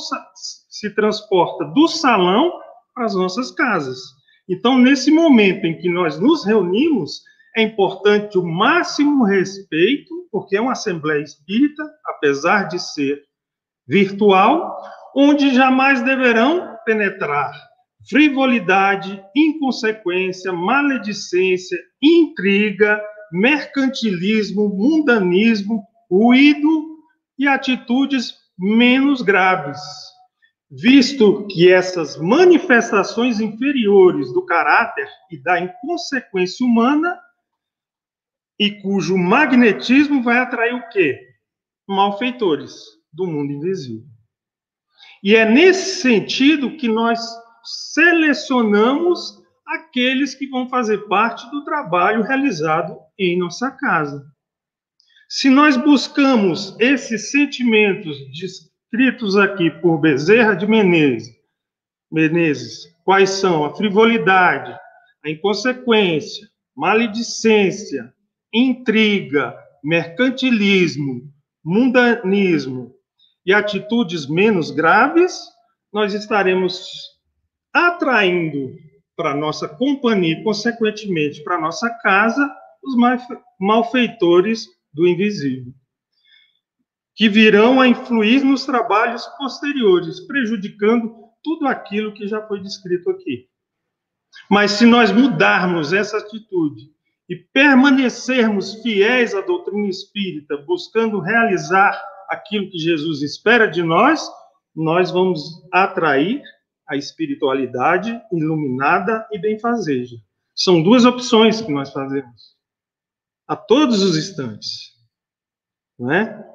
se 0.69 0.91
transporta 0.95 1.65
do 1.67 1.87
salão 1.87 2.53
as 2.97 3.15
nossas 3.15 3.51
casas. 3.51 3.99
Então, 4.49 4.79
nesse 4.79 5.11
momento 5.11 5.65
em 5.67 5.79
que 5.79 5.89
nós 5.89 6.19
nos 6.19 6.45
reunimos, 6.45 7.23
é 7.57 7.63
importante 7.63 8.39
o 8.39 8.45
máximo 8.45 9.25
respeito, 9.25 10.29
porque 10.31 10.57
é 10.57 10.61
uma 10.61 10.73
assembleia 10.73 11.23
espírita, 11.23 11.83
apesar 12.07 12.65
de 12.65 12.79
ser 12.79 13.23
virtual, 13.87 14.77
onde 15.15 15.55
jamais 15.55 16.03
deverão 16.03 16.77
penetrar 16.85 17.53
frivolidade, 18.09 19.23
inconsequência, 19.35 20.53
maledicência, 20.53 21.79
intriga, 22.03 23.01
mercantilismo, 23.31 24.69
mundanismo, 24.69 25.85
ruído 26.11 26.97
e 27.39 27.47
atitudes 27.47 28.35
menos 28.59 29.23
graves, 29.23 29.81
visto 30.73 31.47
que 31.49 31.71
essas 31.71 32.17
manifestações 32.17 33.41
inferiores 33.41 34.33
do 34.33 34.45
caráter 34.47 35.07
e 35.31 35.37
da 35.37 35.61
inconsequência 35.61 36.65
humana 36.65 37.21
e 38.59 38.81
cujo 38.81 39.19
magnetismo 39.19 40.23
vai 40.23 40.39
atrair 40.39 40.75
o 40.75 40.89
quê? 40.89 41.21
Malfeitores 41.87 42.73
do 43.13 43.27
mundo 43.27 43.53
invisível. 43.53 44.07
E 45.23 45.37
é 45.37 45.45
nesse 45.45 46.01
sentido 46.01 46.77
que 46.79 46.89
nós 46.89 47.21
selecionamos 47.93 49.43
aqueles 49.67 50.35
que 50.35 50.49
vão 50.49 50.69
fazer 50.71 51.07
parte 51.07 51.49
do 51.51 51.65
trabalho 51.65 52.23
realizado 52.23 52.97
em 53.19 53.39
nossa 53.39 53.71
casa. 53.71 54.25
Se 55.29 55.51
nós 55.51 55.77
buscamos 55.77 56.75
esses 56.81 57.31
sentimentos 57.31 58.17
descritos 58.93 59.39
aqui 59.39 59.71
por 59.71 59.97
Bezerra 59.99 60.55
de 60.55 60.67
Menezes, 60.67 61.35
Menezes, 62.11 62.95
quais 63.05 63.31
são 63.31 63.65
a 63.65 63.75
frivolidade, 63.75 64.79
a 65.25 65.31
inconsequência, 65.31 66.47
maledicência, 66.77 68.13
intriga, 68.53 69.57
mercantilismo, 69.83 71.23
mundanismo 71.65 72.95
e 73.47 73.55
atitudes 73.55 74.27
menos 74.29 74.71
graves, 74.71 75.41
nós 75.91 76.13
estaremos 76.13 76.87
atraindo 77.73 78.77
para 79.17 79.35
nossa 79.35 79.67
companhia 79.69 80.39
e, 80.39 80.45
consequentemente, 80.45 81.43
para 81.43 81.59
nossa 81.59 81.89
casa, 82.03 82.47
os 82.85 82.95
malfeitores 83.59 84.67
do 84.93 85.09
invisível, 85.09 85.73
que 87.15 87.29
virão 87.29 87.81
a 87.81 87.89
influir 87.89 88.43
nos 88.43 88.65
trabalhos 88.65 89.27
posteriores, 89.39 90.21
prejudicando 90.21 91.15
tudo 91.43 91.67
aquilo 91.67 92.13
que 92.13 92.27
já 92.27 92.47
foi 92.47 92.61
descrito 92.61 93.11
aqui. 93.11 93.49
Mas 94.51 94.73
se 94.73 94.87
nós 94.87 95.13
mudarmos 95.13 95.93
essa 95.93 96.19
atitude 96.19 96.91
e 97.29 97.37
permanecermos 97.37 98.83
fiéis 98.83 99.35
à 99.35 99.41
doutrina 99.41 99.89
espírita, 99.89 100.57
buscando 100.59 101.21
realizar 101.21 102.01
aquilo 102.29 102.71
que 102.71 102.79
Jesus 102.79 103.23
espera 103.23 103.67
de 103.67 103.83
nós, 103.83 104.27
nós 104.75 105.11
vamos 105.11 105.63
atrair 105.71 106.43
a 106.89 106.97
espiritualidade 106.97 108.21
iluminada 108.33 109.27
e 109.31 109.39
benfazeja. 109.39 110.17
São 110.55 110.83
duas 110.83 111.05
opções 111.05 111.61
que 111.61 111.73
nós 111.73 111.93
fazemos 111.93 112.57
a 113.47 113.57
todos 113.57 114.03
os 114.03 114.17
instantes, 114.17 114.93
não 115.99 116.11
é? 116.11 116.52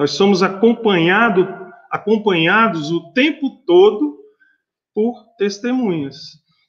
Nós 0.00 0.12
somos 0.12 0.42
acompanhado, 0.42 1.46
acompanhados 1.90 2.90
o 2.90 3.12
tempo 3.12 3.50
todo 3.66 4.18
por 4.94 5.26
testemunhas. 5.36 6.16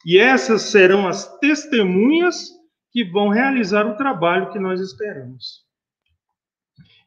E 0.05 0.17
essas 0.17 0.63
serão 0.63 1.07
as 1.07 1.39
testemunhas 1.39 2.49
que 2.91 3.05
vão 3.05 3.29
realizar 3.29 3.87
o 3.87 3.95
trabalho 3.95 4.51
que 4.51 4.59
nós 4.59 4.81
esperamos. 4.81 5.61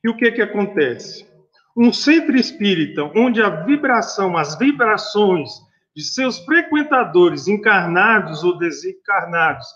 E 0.02 0.08
o 0.08 0.16
que 0.16 0.32
que 0.32 0.40
acontece? 0.40 1.28
Um 1.76 1.92
centro 1.92 2.34
espírita 2.38 3.02
onde 3.14 3.42
a 3.42 3.50
vibração, 3.50 4.34
as 4.34 4.58
vibrações 4.58 5.50
de 5.94 6.02
seus 6.02 6.38
frequentadores 6.38 7.48
encarnados 7.48 8.42
ou 8.42 8.56
desencarnados 8.56 9.66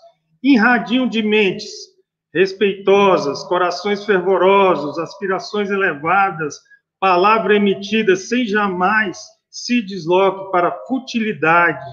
irradiam 0.41 1.07
de 1.07 1.21
mentes 1.21 1.69
respeitosas, 2.33 3.43
corações 3.43 4.05
fervorosos, 4.05 4.99
aspirações 4.99 5.69
elevadas, 5.69 6.59
palavra 6.99 7.55
emitida 7.55 8.15
sem 8.15 8.45
jamais 8.45 9.17
se 9.49 9.81
desloque 9.81 10.51
para 10.51 10.77
futilidade 10.87 11.85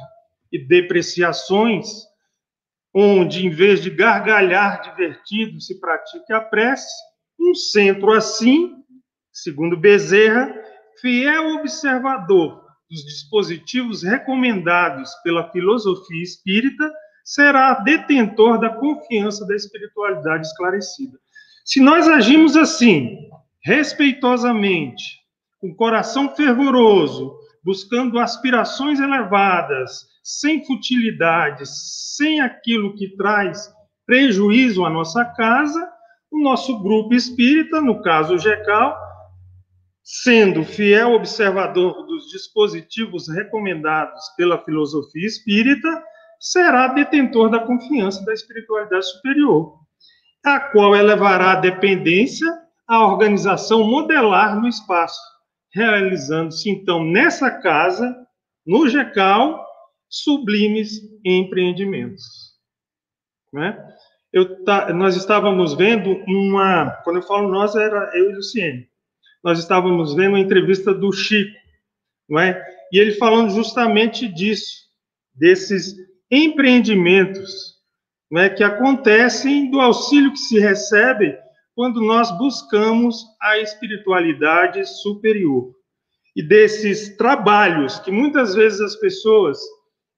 e 0.52 0.58
depreciações, 0.58 1.86
onde, 2.94 3.46
em 3.46 3.50
vez 3.50 3.82
de 3.82 3.90
gargalhar 3.90 4.82
divertido, 4.82 5.60
se 5.60 5.80
pratique 5.80 6.32
a 6.32 6.40
prece, 6.40 6.94
um 7.38 7.54
centro 7.54 8.12
assim, 8.12 8.74
segundo 9.32 9.76
Bezerra, 9.76 10.54
fiel 11.00 11.56
observador 11.56 12.64
dos 12.90 13.04
dispositivos 13.04 14.02
recomendados 14.02 15.10
pela 15.22 15.50
filosofia 15.50 16.22
espírita, 16.22 16.90
será 17.26 17.74
detentor 17.80 18.60
da 18.60 18.70
confiança 18.70 19.44
da 19.44 19.56
espiritualidade 19.56 20.46
esclarecida. 20.46 21.18
Se 21.64 21.80
nós 21.80 22.06
agimos 22.06 22.56
assim, 22.56 23.28
respeitosamente, 23.64 25.18
com 25.60 25.74
coração 25.74 26.32
fervoroso, 26.36 27.36
buscando 27.64 28.20
aspirações 28.20 29.00
elevadas, 29.00 30.06
sem 30.22 30.64
futilidades, 30.64 32.14
sem 32.16 32.40
aquilo 32.40 32.94
que 32.94 33.16
traz 33.16 33.74
prejuízo 34.06 34.84
à 34.84 34.90
nossa 34.90 35.24
casa, 35.24 35.84
o 36.30 36.40
nosso 36.40 36.80
grupo 36.80 37.12
espírita, 37.12 37.80
no 37.80 38.02
caso 38.02 38.34
o 38.34 38.38
GECAL, 38.38 38.96
sendo 40.04 40.62
fiel 40.64 41.14
observador 41.14 42.06
dos 42.06 42.30
dispositivos 42.30 43.28
recomendados 43.28 44.28
pela 44.36 44.58
filosofia 44.58 45.26
espírita, 45.26 46.04
será 46.40 46.88
detentor 46.88 47.50
da 47.50 47.60
confiança 47.60 48.24
da 48.24 48.32
espiritualidade 48.32 49.06
superior, 49.06 49.78
a 50.44 50.60
qual 50.60 50.94
elevará 50.94 51.52
a 51.52 51.60
dependência 51.60 52.46
à 52.86 53.04
organização 53.04 53.84
modelar 53.84 54.60
no 54.60 54.68
espaço, 54.68 55.20
realizando-se 55.74 56.70
então 56.70 57.04
nessa 57.04 57.50
casa, 57.50 58.14
no 58.64 58.88
GECAL, 58.88 59.64
sublimes 60.08 61.00
empreendimentos. 61.24 62.54
Né? 63.52 63.76
Eu, 64.32 64.64
tá, 64.64 64.92
nós 64.92 65.16
estávamos 65.16 65.74
vendo 65.74 66.10
uma, 66.28 66.90
quando 67.02 67.16
eu 67.16 67.22
falo 67.22 67.48
nós, 67.48 67.74
era 67.74 68.10
eu 68.14 68.30
e 68.30 68.34
Luciene, 68.34 68.88
nós 69.42 69.58
estávamos 69.58 70.14
vendo 70.14 70.30
uma 70.30 70.40
entrevista 70.40 70.92
do 70.92 71.12
Chico, 71.12 71.56
não 72.28 72.40
é? 72.40 72.62
E 72.92 72.98
ele 72.98 73.12
falando 73.12 73.50
justamente 73.50 74.28
disso, 74.28 74.86
desses 75.34 75.94
empreendimentos 76.30 77.76
não 78.30 78.42
é, 78.42 78.50
que 78.50 78.64
acontecem 78.64 79.70
do 79.70 79.80
auxílio 79.80 80.32
que 80.32 80.38
se 80.38 80.58
recebe 80.58 81.36
quando 81.74 82.00
nós 82.00 82.36
buscamos 82.38 83.24
a 83.40 83.58
espiritualidade 83.58 84.84
superior. 84.86 85.74
E 86.34 86.42
desses 86.42 87.16
trabalhos 87.16 87.98
que 88.00 88.10
muitas 88.10 88.54
vezes 88.54 88.80
as 88.80 88.96
pessoas, 88.96 89.58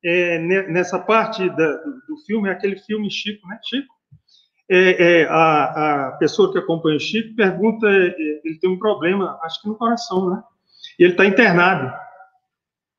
é, 0.04 0.38
nessa 0.68 0.98
parte 0.98 1.48
da, 1.50 1.72
do 1.76 2.16
filme, 2.26 2.48
é 2.48 2.52
aquele 2.52 2.76
filme 2.78 3.10
Chico, 3.10 3.46
né, 3.46 3.58
Chico? 3.64 3.92
É, 4.70 5.22
é, 5.22 5.28
a, 5.28 6.08
a, 6.08 6.12
pessoa 6.18 6.52
que 6.52 6.58
acompanha 6.58 6.96
o 6.96 7.00
Chico 7.00 7.34
pergunta, 7.34 7.86
é, 7.88 8.14
ele 8.44 8.58
tem 8.60 8.70
um 8.70 8.78
problema, 8.78 9.38
acho 9.42 9.62
que 9.62 9.68
no 9.68 9.76
coração, 9.76 10.30
né? 10.30 10.42
E 10.98 11.04
ele 11.04 11.12
está 11.12 11.24
internado. 11.24 11.92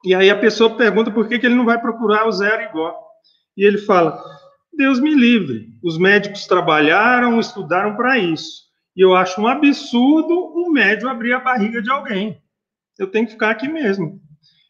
E 0.04 0.16
aí 0.16 0.30
a 0.30 0.40
pessoa 0.40 0.78
pergunta 0.78 1.12
por 1.12 1.28
que, 1.28 1.40
que 1.40 1.46
ele 1.46 1.56
não 1.56 1.66
vai 1.66 1.80
procurar 1.80 2.28
o 2.28 2.32
zero 2.32 2.64
igual. 2.64 2.98
E 3.58 3.66
ele 3.66 3.78
fala: 3.80 4.24
Deus 4.74 5.00
me 5.00 5.14
livre. 5.14 5.70
Os 5.84 5.98
médicos 5.98 6.46
trabalharam, 6.46 7.40
estudaram 7.40 7.96
para 7.96 8.18
isso. 8.18 8.70
E 8.96 9.02
eu 9.02 9.16
acho 9.16 9.42
um 9.42 9.48
absurdo 9.48 10.54
um 10.56 10.72
médico 10.72 11.10
abrir 11.10 11.34
a 11.34 11.40
barriga 11.40 11.82
de 11.82 11.90
alguém. 11.90 12.42
Eu 12.98 13.08
tenho 13.08 13.26
que 13.26 13.34
ficar 13.34 13.52
aqui 13.52 13.68
mesmo. 13.68 14.22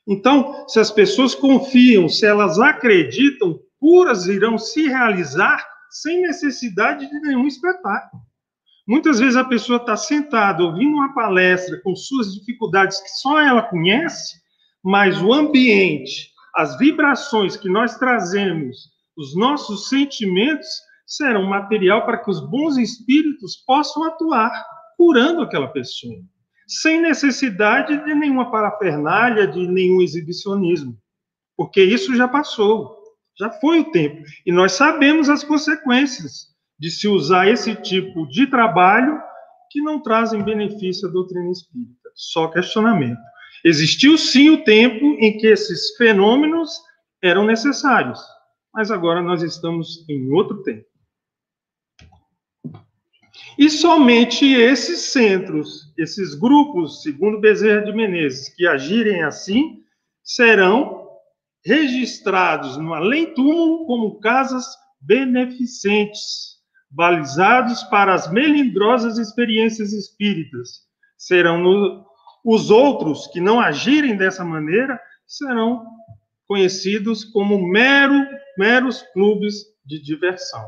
Então, 0.08 0.68
se 0.68 0.80
as 0.80 0.92
pessoas 0.92 1.36
confiam, 1.36 2.10
se 2.10 2.26
elas 2.26 2.58
acreditam, 2.60 3.60
curas 3.80 4.28
irão 4.28 4.58
se 4.58 4.88
realizar 4.88 5.66
sem 5.90 6.22
necessidade 6.22 7.08
de 7.08 7.20
nenhum 7.22 7.48
espetáculo. 7.48 8.22
Muitas 8.88 9.20
vezes 9.20 9.36
a 9.36 9.44
pessoa 9.44 9.78
está 9.78 9.96
sentada 9.96 10.64
ouvindo 10.64 10.96
uma 10.96 11.14
palestra 11.14 11.80
com 11.84 11.96
suas 11.96 12.34
dificuldades 12.34 13.00
que 13.00 13.10
só 13.10 13.40
ela 13.40 13.62
conhece, 13.62 14.40
mas 14.84 15.22
o 15.22 15.34
ambiente, 15.34 16.30
as 16.56 16.78
vibrações 16.78 17.58
que 17.58 17.70
nós 17.70 17.98
trazemos, 17.98 18.78
os 19.18 19.36
nossos 19.36 19.90
sentimentos, 19.90 20.68
serão 21.06 21.44
material 21.44 22.06
para 22.06 22.18
que 22.18 22.30
os 22.30 22.40
bons 22.40 22.78
espíritos 22.78 23.58
possam 23.66 24.04
atuar, 24.04 24.52
curando 24.96 25.42
aquela 25.42 25.68
pessoa, 25.68 26.16
sem 26.68 27.02
necessidade 27.02 28.04
de 28.06 28.14
nenhuma 28.14 28.52
parafernália, 28.52 29.48
de 29.48 29.68
nenhum 29.68 30.02
exibicionismo, 30.02 30.96
porque 31.58 31.84
isso 31.84 32.16
já 32.16 32.28
passou, 32.28 32.96
já 33.38 33.50
foi 33.50 33.80
o 33.80 33.92
tempo, 33.92 34.24
e 34.46 34.52
nós 34.52 34.74
sabemos 34.74 35.30
as 35.30 35.44
consequências 35.44 36.50
de 36.78 36.92
se 36.92 37.08
usar 37.08 37.48
esse 37.48 37.76
tipo 37.76 38.28
de 38.28 38.48
trabalho 38.48 39.20
que 39.72 39.82
não 39.82 40.02
trazem 40.02 40.44
benefício 40.44 41.10
à 41.10 41.12
doutrina 41.12 41.50
espírita, 41.52 42.10
só 42.16 42.48
questionamento. 42.48 43.20
Existiu 43.64 44.18
sim 44.18 44.50
o 44.50 44.64
tempo 44.64 45.06
em 45.20 45.38
que 45.38 45.48
esses 45.48 45.96
fenômenos 45.98 46.72
eram 47.22 47.46
necessários, 47.46 48.20
mas 48.74 48.90
agora 48.90 49.22
nós 49.22 49.42
estamos 49.42 50.06
em 50.10 50.32
outro 50.32 50.64
tempo. 50.64 50.88
E 53.58 53.70
somente 53.70 54.46
esses 54.46 55.12
centros, 55.12 55.94
esses 55.98 56.34
grupos, 56.34 57.02
segundo 57.02 57.42
Bezerra 57.42 57.84
de 57.84 57.92
Menezes, 57.92 58.48
que 58.56 58.66
agirem 58.66 59.24
assim, 59.24 59.84
serão 60.24 61.10
registrados 61.66 62.78
no 62.78 62.94
além-túmulo 62.94 63.86
como 63.86 64.20
casas 64.22 64.66
beneficentes, 65.02 66.58
balizados 66.90 67.84
para 67.84 68.14
as 68.14 68.32
melindrosas 68.32 69.18
experiências 69.18 69.92
espíritas. 69.92 70.88
Serão 71.18 71.60
no, 71.60 72.06
os 72.44 72.70
outros 72.70 73.28
que 73.28 73.42
não 73.42 73.60
agirem 73.60 74.16
dessa 74.16 74.44
maneira 74.44 75.00
serão 75.28 75.86
conhecidos 76.48 77.24
como 77.24 77.68
mero, 77.68 78.26
meros 78.58 79.04
clubes 79.14 79.56
de 79.86 80.02
diversão. 80.02 80.66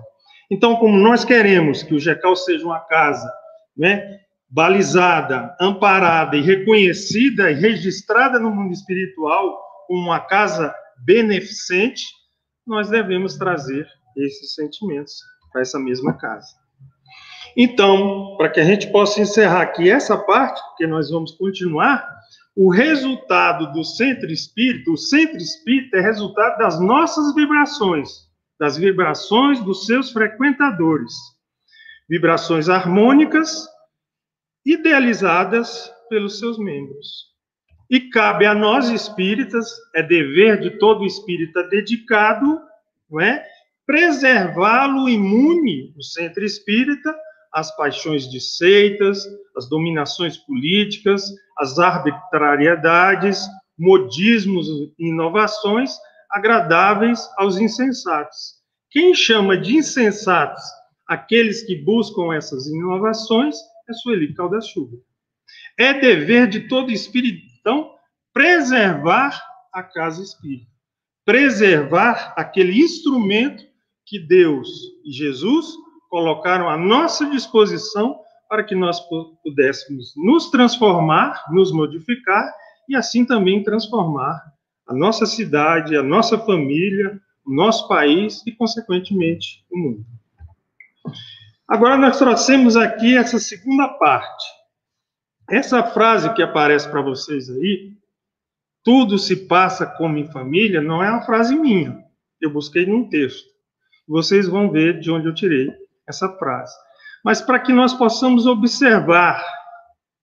Então, 0.49 0.75
como 0.75 0.97
nós 0.97 1.23
queremos 1.25 1.81
que 1.81 1.93
o 1.93 1.99
GECAL 1.99 2.35
seja 2.35 2.65
uma 2.65 2.79
casa 2.81 3.31
né, 3.75 4.19
balizada, 4.49 5.55
amparada 5.59 6.35
e 6.35 6.41
reconhecida 6.41 7.49
e 7.49 7.55
registrada 7.55 8.37
no 8.37 8.51
mundo 8.51 8.73
espiritual 8.73 9.59
como 9.87 10.01
uma 10.01 10.19
casa 10.19 10.75
beneficente, 11.05 12.03
nós 12.67 12.89
devemos 12.89 13.37
trazer 13.37 13.87
esses 14.17 14.53
sentimentos 14.53 15.13
para 15.51 15.61
essa 15.61 15.79
mesma 15.79 16.17
casa. 16.17 16.60
Então, 17.55 18.35
para 18.37 18.49
que 18.49 18.59
a 18.59 18.63
gente 18.63 18.91
possa 18.91 19.21
encerrar 19.21 19.61
aqui 19.61 19.89
essa 19.89 20.17
parte, 20.17 20.61
porque 20.69 20.87
nós 20.87 21.09
vamos 21.09 21.31
continuar, 21.31 22.07
o 22.55 22.69
resultado 22.69 23.71
do 23.71 23.83
centro 23.83 24.31
espírita, 24.31 24.91
o 24.91 24.97
centro 24.97 25.37
espírita 25.37 25.97
é 25.97 26.01
resultado 26.01 26.57
das 26.57 26.79
nossas 26.79 27.33
vibrações, 27.33 28.09
das 28.59 28.77
vibrações 28.77 29.59
dos 29.61 29.85
seus 29.85 30.11
frequentadores. 30.11 31.13
Vibrações 32.09 32.67
harmônicas, 32.67 33.67
idealizadas 34.65 35.91
pelos 36.09 36.39
seus 36.39 36.57
membros. 36.59 37.31
E 37.89 38.09
cabe 38.09 38.45
a 38.45 38.53
nós 38.53 38.89
espíritas, 38.89 39.67
é 39.95 40.03
dever 40.03 40.59
de 40.59 40.71
todo 40.71 41.05
espírita 41.05 41.63
dedicado, 41.63 42.61
não 43.09 43.19
é? 43.19 43.45
Preservá-lo 43.85 45.09
imune, 45.09 45.93
o 45.97 46.03
centro 46.03 46.45
espírita, 46.45 47.13
às 47.53 47.75
paixões 47.75 48.29
de 48.29 48.39
seitas, 48.39 49.25
às 49.55 49.67
dominações 49.67 50.37
políticas, 50.37 51.29
às 51.57 51.77
arbitrariedades, 51.79 53.45
modismos 53.77 54.67
e 54.67 55.09
inovações 55.09 55.91
agradáveis 56.29 57.29
aos 57.37 57.57
insensatos. 57.57 58.61
Quem 58.89 59.13
chama 59.13 59.57
de 59.57 59.75
insensatos 59.75 60.63
aqueles 61.07 61.63
que 61.63 61.75
buscam 61.75 62.33
essas 62.33 62.67
inovações 62.67 63.57
é 63.89 63.93
Sueli 63.93 64.33
Caldas 64.33 64.67
Chuva. 64.67 64.97
É 65.77 65.93
dever 65.93 66.47
de 66.47 66.67
todo 66.67 66.91
espírito, 66.91 67.45
então, 67.59 67.91
preservar 68.33 69.41
a 69.73 69.83
casa 69.83 70.23
espírita. 70.23 70.71
Preservar 71.25 72.33
aquele 72.37 72.79
instrumento 72.79 73.63
que 74.05 74.19
Deus 74.19 74.69
e 75.05 75.11
Jesus 75.11 75.67
colocaram 76.11 76.69
à 76.69 76.77
nossa 76.77 77.25
disposição 77.29 78.19
para 78.49 78.65
que 78.65 78.75
nós 78.75 78.99
pudéssemos 79.41 80.13
nos 80.17 80.51
transformar, 80.51 81.41
nos 81.51 81.71
modificar 81.71 82.53
e 82.89 82.97
assim 82.97 83.25
também 83.25 83.63
transformar 83.63 84.43
a 84.85 84.93
nossa 84.93 85.25
cidade, 85.25 85.95
a 85.95 86.03
nossa 86.03 86.37
família, 86.37 87.17
o 87.45 87.55
nosso 87.55 87.87
país 87.87 88.45
e, 88.45 88.51
consequentemente, 88.51 89.65
o 89.71 89.77
mundo. 89.77 90.05
Agora 91.65 91.97
nós 91.97 92.19
trouxemos 92.19 92.75
aqui 92.75 93.15
essa 93.15 93.39
segunda 93.39 93.87
parte. 93.87 94.45
Essa 95.49 95.81
frase 95.81 96.33
que 96.33 96.43
aparece 96.43 96.89
para 96.89 97.01
vocês 97.01 97.49
aí, 97.49 97.93
tudo 98.83 99.17
se 99.17 99.47
passa 99.47 99.85
como 99.85 100.17
em 100.17 100.29
família, 100.29 100.81
não 100.81 101.01
é 101.01 101.09
uma 101.09 101.21
frase 101.21 101.55
minha. 101.55 102.03
Eu 102.41 102.49
busquei 102.49 102.85
num 102.85 103.07
texto. 103.07 103.49
Vocês 104.05 104.45
vão 104.45 104.69
ver 104.69 104.99
de 104.99 105.09
onde 105.09 105.27
eu 105.27 105.33
tirei 105.33 105.80
essa 106.07 106.29
frase. 106.37 106.73
Mas 107.23 107.41
para 107.41 107.59
que 107.59 107.71
nós 107.71 107.93
possamos 107.93 108.45
observar 108.45 109.43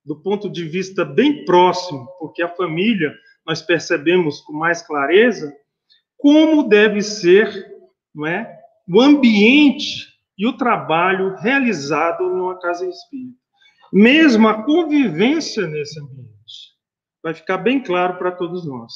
do 0.05 0.17
ponto 0.17 0.49
de 0.49 0.65
vista 0.65 1.05
bem 1.05 1.45
próximo, 1.45 2.09
porque 2.19 2.43
a 2.43 2.49
família 2.49 3.13
nós 3.47 3.61
percebemos 3.61 4.41
com 4.41 4.55
mais 4.55 4.83
clareza 4.83 5.53
como 6.17 6.69
deve 6.69 7.01
ser, 7.01 7.67
não 8.15 8.27
é, 8.27 8.59
o 8.89 9.01
ambiente 9.01 10.09
e 10.37 10.47
o 10.47 10.57
trabalho 10.57 11.37
realizado 11.37 12.25
numa 12.25 12.59
casa 12.59 12.87
espírita. 12.87 13.39
Mesmo 13.93 14.49
a 14.49 14.63
convivência 14.65 15.67
nesse 15.67 16.01
ambiente. 16.01 16.29
Vai 17.23 17.35
ficar 17.35 17.59
bem 17.59 17.83
claro 17.83 18.19
para 18.19 18.33
todos 18.33 18.67
nós. 18.67 18.93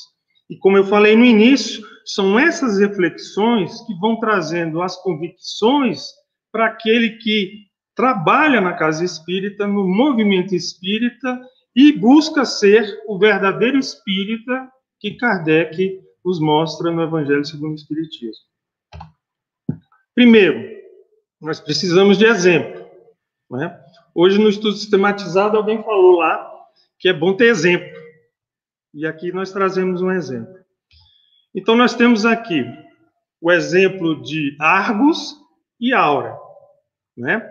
E 0.49 0.57
como 0.57 0.77
eu 0.77 0.85
falei 0.85 1.17
no 1.17 1.25
início, 1.25 1.85
são 2.05 2.39
essas 2.39 2.79
reflexões 2.79 3.81
que 3.87 3.95
vão 3.99 4.19
trazendo 4.19 4.83
as 4.83 4.97
convicções 5.03 6.07
para 6.53 6.67
aquele 6.67 7.17
que 7.17 7.67
trabalha 7.95 8.61
na 8.61 8.75
casa 8.75 9.05
espírita, 9.05 9.67
no 9.67 9.89
movimento 9.89 10.55
espírita 10.55 11.41
e 11.75 11.93
busca 11.93 12.45
ser 12.45 13.03
o 13.09 13.19
verdadeiro 13.19 13.79
espírita 13.79 14.71
que 15.01 15.13
Kardec 15.13 16.01
nos 16.25 16.39
mostra 16.39 16.91
no 16.91 17.03
Evangelho 17.03 17.45
segundo 17.45 17.73
o 17.73 17.77
Espiritismo. 17.77 18.45
Primeiro, 20.15 20.81
nós 21.41 21.59
precisamos 21.59 22.19
de 22.19 22.27
exemplo. 22.27 22.87
Né? 23.51 23.79
Hoje, 24.15 24.39
no 24.39 24.49
estudo 24.49 24.75
sistematizado, 24.75 25.57
alguém 25.57 25.83
falou 25.83 26.19
lá 26.19 26.51
que 26.99 27.09
é 27.09 27.13
bom 27.13 27.35
ter 27.35 27.47
exemplo. 27.47 27.91
E 28.95 29.07
aqui 29.07 29.33
nós 29.33 29.51
trazemos 29.51 30.03
um 30.03 30.11
exemplo. 30.11 30.55
Então, 31.55 31.75
nós 31.75 31.95
temos 31.95 32.25
aqui 32.25 32.65
o 33.41 33.51
exemplo 33.51 34.23
de 34.23 34.57
Argos 34.61 35.37
e 35.81 35.93
Aura, 35.93 36.39
né? 37.17 37.43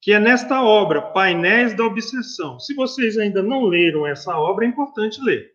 que 0.00 0.12
é 0.12 0.18
nesta 0.18 0.62
obra, 0.62 1.02
Painéis 1.02 1.76
da 1.76 1.84
Obsessão. 1.84 2.58
Se 2.58 2.74
vocês 2.74 3.18
ainda 3.18 3.42
não 3.42 3.64
leram 3.64 4.06
essa 4.06 4.36
obra, 4.38 4.64
é 4.64 4.68
importante 4.68 5.22
ler. 5.22 5.50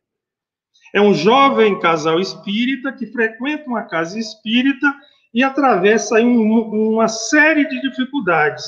É 0.94 1.02
um 1.02 1.14
jovem 1.14 1.80
casal 1.80 2.20
espírita 2.20 2.94
que 2.94 3.08
frequenta 3.08 3.68
uma 3.68 3.84
casa 3.84 4.20
espírita 4.20 4.94
e 5.34 5.44
atravessa 5.44 6.20
um, 6.22 6.94
uma 6.94 7.08
série 7.08 7.68
de 7.68 7.82
dificuldades. 7.82 8.66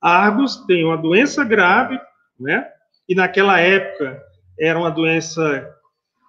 Argos 0.00 0.64
tem 0.66 0.84
uma 0.84 0.96
doença 0.96 1.44
grave, 1.44 2.00
né? 2.38 2.66
E 3.08 3.14
naquela 3.14 3.58
época 3.58 4.22
era 4.58 4.78
uma 4.78 4.90
doença 4.90 5.68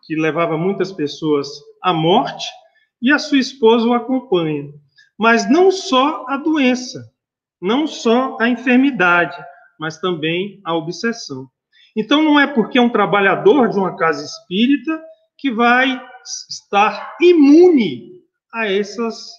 que 0.06 0.16
levava 0.16 0.58
muitas 0.58 0.92
pessoas 0.92 1.48
à 1.84 1.94
morte, 1.94 2.48
e 3.02 3.12
a 3.12 3.20
sua 3.20 3.38
esposa 3.38 3.88
o 3.88 3.94
acompanha. 3.94 4.70
Mas 5.18 5.50
não 5.50 5.72
só 5.72 6.26
a 6.28 6.38
doença, 6.38 7.12
não 7.62 7.88
só 7.88 8.38
a 8.40 8.50
enfermidade, 8.50 9.38
mas 9.80 10.00
também 10.00 10.62
a 10.66 10.76
obsessão. 10.76 11.48
Então 11.96 12.22
não 12.22 12.40
é 12.40 12.46
porque 12.46 12.78
é 12.78 12.82
um 12.82 12.90
trabalhador 12.90 13.70
de 13.70 13.78
uma 13.78 13.96
casa 13.96 14.24
espírita 14.24 15.02
que 15.38 15.52
vai 15.52 16.00
estar 16.50 17.16
imune 17.22 18.22
a 18.54 18.72
essas 18.72 19.32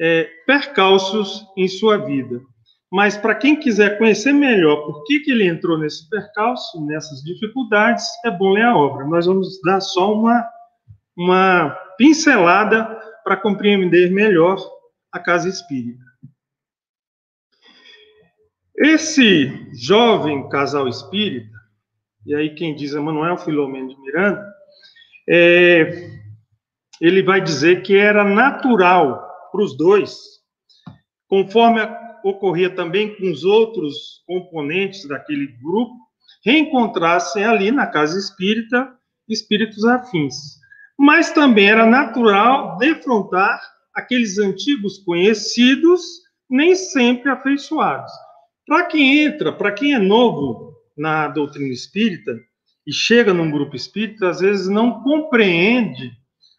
é, 0.00 0.28
percalços 0.46 1.46
em 1.56 1.68
sua 1.68 1.98
vida. 1.98 2.40
Mas 2.92 3.16
para 3.16 3.34
quem 3.34 3.56
quiser 3.56 3.98
conhecer 3.98 4.32
melhor 4.32 4.84
por 4.84 5.02
que, 5.04 5.20
que 5.20 5.32
ele 5.32 5.48
entrou 5.48 5.78
nesse 5.78 6.08
percalço, 6.08 6.84
nessas 6.86 7.22
dificuldades, 7.22 8.04
é 8.24 8.30
bom 8.30 8.50
ler 8.50 8.66
a 8.66 8.76
obra. 8.76 9.06
Nós 9.06 9.26
vamos 9.26 9.60
dar 9.62 9.80
só 9.80 10.14
uma, 10.14 10.46
uma 11.16 11.70
pincelada 11.98 12.84
para 13.24 13.36
compreender 13.36 14.12
melhor 14.12 14.58
a 15.10 15.18
casa 15.18 15.48
espírita. 15.48 16.03
Esse 18.76 19.70
jovem 19.72 20.48
casal 20.48 20.88
espírita, 20.88 21.54
e 22.26 22.34
aí 22.34 22.54
quem 22.54 22.74
diz 22.74 22.92
é 22.92 22.98
Manuel 22.98 23.36
Filomeno 23.36 23.88
de 23.88 24.00
Miranda, 24.00 24.44
é, 25.28 26.10
ele 27.00 27.22
vai 27.22 27.40
dizer 27.40 27.82
que 27.82 27.96
era 27.96 28.24
natural 28.24 29.24
para 29.52 29.62
os 29.62 29.76
dois, 29.76 30.40
conforme 31.28 31.80
ocorria 32.24 32.74
também 32.74 33.14
com 33.16 33.30
os 33.30 33.44
outros 33.44 34.22
componentes 34.26 35.06
daquele 35.06 35.46
grupo, 35.62 35.94
reencontrassem 36.44 37.44
ali 37.44 37.70
na 37.70 37.86
casa 37.86 38.18
espírita 38.18 38.92
espíritos 39.28 39.84
afins. 39.84 40.34
Mas 40.98 41.30
também 41.30 41.68
era 41.68 41.86
natural 41.86 42.76
defrontar 42.78 43.60
aqueles 43.94 44.38
antigos 44.38 44.98
conhecidos, 44.98 46.02
nem 46.50 46.74
sempre 46.74 47.30
afeiçoados. 47.30 48.12
Para 48.66 48.86
quem 48.86 49.24
entra, 49.24 49.52
para 49.52 49.72
quem 49.72 49.94
é 49.94 49.98
novo 49.98 50.74
na 50.96 51.28
doutrina 51.28 51.72
espírita 51.72 52.32
e 52.86 52.92
chega 52.92 53.34
num 53.34 53.50
grupo 53.50 53.76
espírita, 53.76 54.28
às 54.28 54.40
vezes 54.40 54.68
não 54.68 55.02
compreende 55.02 56.10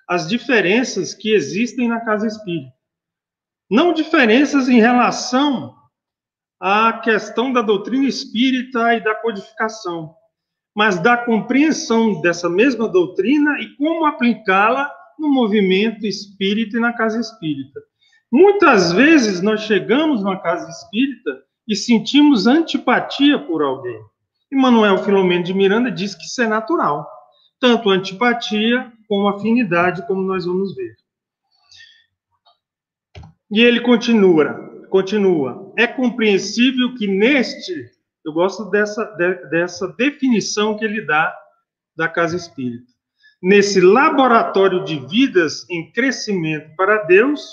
as 0.08 0.28
diferenças 0.28 1.13
que 1.13 1.34
existem 1.34 1.88
na 1.88 2.00
casa 2.02 2.28
espírita. 2.28 2.74
Não 3.70 3.94
diferenças 3.94 4.70
em 4.70 4.80
relação 4.80 5.76
à 6.60 6.94
questão 6.94 7.52
da 7.52 7.62
doutrina 7.62 8.08
espírita 8.08 8.94
e 8.94 9.04
da 9.04 9.15
codificação, 9.15 10.13
mas 10.76 11.00
da 11.00 11.18
compreensão 11.18 12.22
dessa 12.22 12.48
mesma 12.48 12.88
doutrina 12.88 13.60
e 13.60 13.76
como 13.78 14.06
aplicá-la 14.06 14.91
no 15.18 15.30
movimento 15.30 16.06
espírita 16.06 16.78
e 16.78 16.80
na 16.80 16.94
casa 16.94 17.20
espírita. 17.20 17.82
Muitas 18.32 18.91
vezes 18.91 19.41
nós 19.41 19.62
chegamos 19.62 20.24
na 20.24 20.38
casa 20.38 20.70
espírita 20.70 21.44
e 21.67 21.75
sentimos 21.75 22.47
antipatia 22.47 23.39
por 23.39 23.62
alguém. 23.62 23.99
E 24.51 24.56
Manuel 24.56 24.99
Filomeno 24.99 25.43
de 25.43 25.54
Miranda 25.54 25.91
diz 25.91 26.13
que 26.15 26.23
isso 26.23 26.41
é 26.41 26.47
natural, 26.47 27.08
tanto 27.60 27.89
antipatia 27.89 28.91
como 29.08 29.28
afinidade, 29.28 30.06
como 30.08 30.21
nós 30.21 30.45
vamos 30.45 30.75
ver. 30.75 30.95
E 33.51 33.62
ele 33.62 33.82
continua, 33.82 34.86
continua. 34.89 35.73
É 35.78 35.88
compreensível 35.88 36.95
que 36.95 37.08
neste 37.08 37.93
Eu 38.23 38.34
gosto 38.34 38.69
dessa, 38.71 39.06
de, 39.17 39.36
dessa 39.49 39.88
definição 39.89 40.75
que 40.75 40.84
ele 40.84 41.06
dá 41.06 41.32
da 41.95 42.10
casa 42.10 42.36
espírita. 42.36 42.91
Nesse 43.41 43.80
laboratório 43.80 44.84
de 44.84 44.99
vidas 45.08 45.69
em 45.69 45.91
crescimento 45.91 46.75
para 46.75 47.04
Deus, 47.04 47.47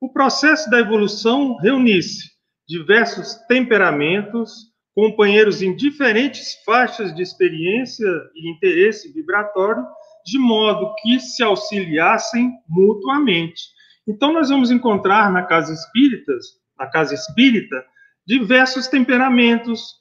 o 0.00 0.10
processo 0.10 0.70
da 0.70 0.80
evolução 0.80 1.56
reunisse 1.58 2.33
diversos 2.68 3.34
temperamentos, 3.46 4.72
companheiros 4.94 5.60
em 5.60 5.74
diferentes 5.74 6.54
faixas 6.64 7.14
de 7.14 7.22
experiência 7.22 8.06
e 8.34 8.50
interesse 8.50 9.12
vibratório, 9.12 9.84
de 10.24 10.38
modo 10.38 10.94
que 11.02 11.18
se 11.20 11.42
auxiliassem 11.42 12.52
mutuamente. 12.68 13.62
Então 14.06 14.32
nós 14.32 14.48
vamos 14.48 14.70
encontrar 14.70 15.30
na 15.32 15.42
casa 15.42 15.72
espíritas, 15.72 16.46
na 16.78 16.86
casa 16.86 17.14
espírita, 17.14 17.84
diversos 18.26 18.86
temperamentos, 18.86 19.96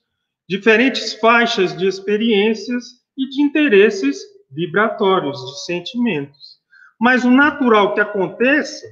diferentes 0.48 1.14
faixas 1.14 1.76
de 1.76 1.88
experiências 1.88 2.86
e 3.18 3.28
de 3.30 3.42
interesses 3.42 4.22
vibratórios, 4.52 5.38
de 5.40 5.66
sentimentos. 5.66 6.60
Mas 7.00 7.26
o 7.26 7.32
natural 7.32 7.94
que 7.94 8.00
aconteça 8.00 8.86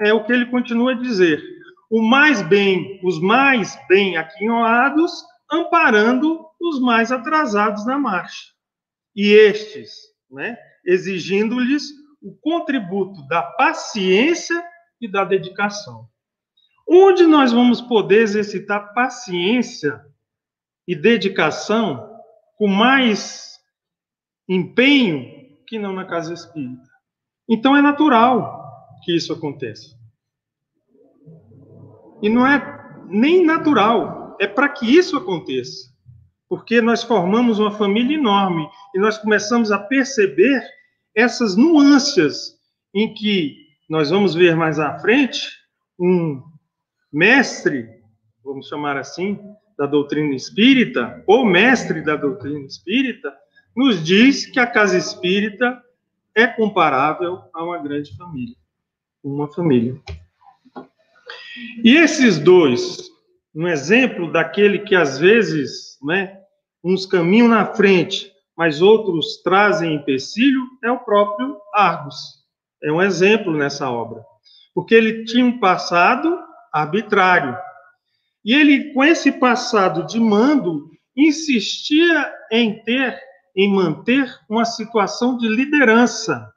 é 0.00 0.12
o 0.12 0.24
que 0.24 0.32
ele 0.32 0.46
continua 0.46 0.92
a 0.92 0.98
dizer: 0.98 1.42
o 1.90 2.02
mais 2.02 2.42
bem, 2.42 3.00
os 3.02 3.20
mais 3.20 3.78
bem 3.88 4.16
aquinhoados, 4.16 5.12
amparando 5.50 6.44
os 6.60 6.80
mais 6.80 7.10
atrasados 7.10 7.86
na 7.86 7.98
marcha. 7.98 8.52
E 9.16 9.32
estes, 9.32 9.90
né, 10.30 10.56
exigindo-lhes 10.84 11.84
o 12.20 12.36
contributo 12.40 13.26
da 13.28 13.42
paciência 13.42 14.62
e 15.00 15.10
da 15.10 15.24
dedicação. 15.24 16.08
Onde 16.86 17.26
nós 17.26 17.52
vamos 17.52 17.80
poder 17.80 18.22
exercitar 18.22 18.92
paciência 18.94 20.04
e 20.86 20.94
dedicação 20.94 22.18
com 22.56 22.66
mais 22.66 23.58
empenho 24.48 25.58
que 25.66 25.78
não 25.78 25.92
na 25.92 26.06
casa 26.06 26.32
espírita? 26.32 26.88
Então 27.48 27.76
é 27.76 27.82
natural 27.82 28.66
que 29.04 29.14
isso 29.14 29.32
aconteça. 29.32 29.97
E 32.22 32.28
não 32.28 32.46
é 32.46 32.78
nem 33.08 33.44
natural, 33.44 34.36
é 34.40 34.46
para 34.46 34.68
que 34.68 34.86
isso 34.86 35.16
aconteça. 35.16 35.88
Porque 36.48 36.80
nós 36.80 37.02
formamos 37.02 37.58
uma 37.58 37.70
família 37.70 38.16
enorme 38.16 38.68
e 38.94 38.98
nós 38.98 39.18
começamos 39.18 39.70
a 39.70 39.78
perceber 39.78 40.62
essas 41.14 41.56
nuances 41.56 42.56
em 42.94 43.12
que 43.12 43.56
nós 43.88 44.10
vamos 44.10 44.34
ver 44.34 44.56
mais 44.56 44.78
à 44.78 44.98
frente 44.98 45.48
um 45.98 46.42
mestre, 47.12 47.88
vamos 48.44 48.68
chamar 48.68 48.96
assim, 48.96 49.38
da 49.76 49.86
doutrina 49.86 50.34
espírita, 50.34 51.22
ou 51.26 51.44
mestre 51.44 52.02
da 52.02 52.16
doutrina 52.16 52.66
espírita, 52.66 53.32
nos 53.76 54.04
diz 54.04 54.46
que 54.46 54.58
a 54.58 54.66
casa 54.66 54.96
espírita 54.96 55.80
é 56.34 56.46
comparável 56.46 57.40
a 57.54 57.64
uma 57.64 57.78
grande 57.78 58.16
família, 58.16 58.56
uma 59.22 59.52
família. 59.52 60.00
E 61.84 61.96
esses 61.96 62.38
dois, 62.38 63.08
um 63.54 63.66
exemplo 63.66 64.30
daquele 64.32 64.80
que 64.80 64.94
às 64.94 65.18
vezes, 65.18 65.96
né, 66.02 66.38
uns 66.82 67.06
caminham 67.06 67.48
na 67.48 67.66
frente, 67.66 68.32
mas 68.56 68.82
outros 68.82 69.40
trazem 69.42 69.94
empecilho, 69.94 70.62
é 70.82 70.90
o 70.90 70.98
próprio 70.98 71.56
Argos. 71.74 72.16
É 72.82 72.90
um 72.92 73.02
exemplo 73.02 73.56
nessa 73.56 73.90
obra. 73.90 74.22
Porque 74.74 74.94
ele 74.94 75.24
tinha 75.24 75.44
um 75.44 75.58
passado 75.58 76.38
arbitrário. 76.72 77.56
E 78.44 78.54
ele, 78.54 78.92
com 78.92 79.02
esse 79.04 79.32
passado 79.32 80.06
de 80.06 80.18
mando, 80.18 80.90
insistia 81.16 82.32
em 82.50 82.82
ter, 82.82 83.18
em 83.56 83.72
manter 83.72 84.32
uma 84.48 84.64
situação 84.64 85.36
de 85.36 85.48
liderança 85.48 86.52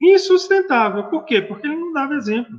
insustentável. 0.00 1.04
Por 1.04 1.24
quê? 1.24 1.40
Porque 1.40 1.66
ele 1.66 1.76
não 1.76 1.92
dava 1.92 2.14
exemplo. 2.14 2.58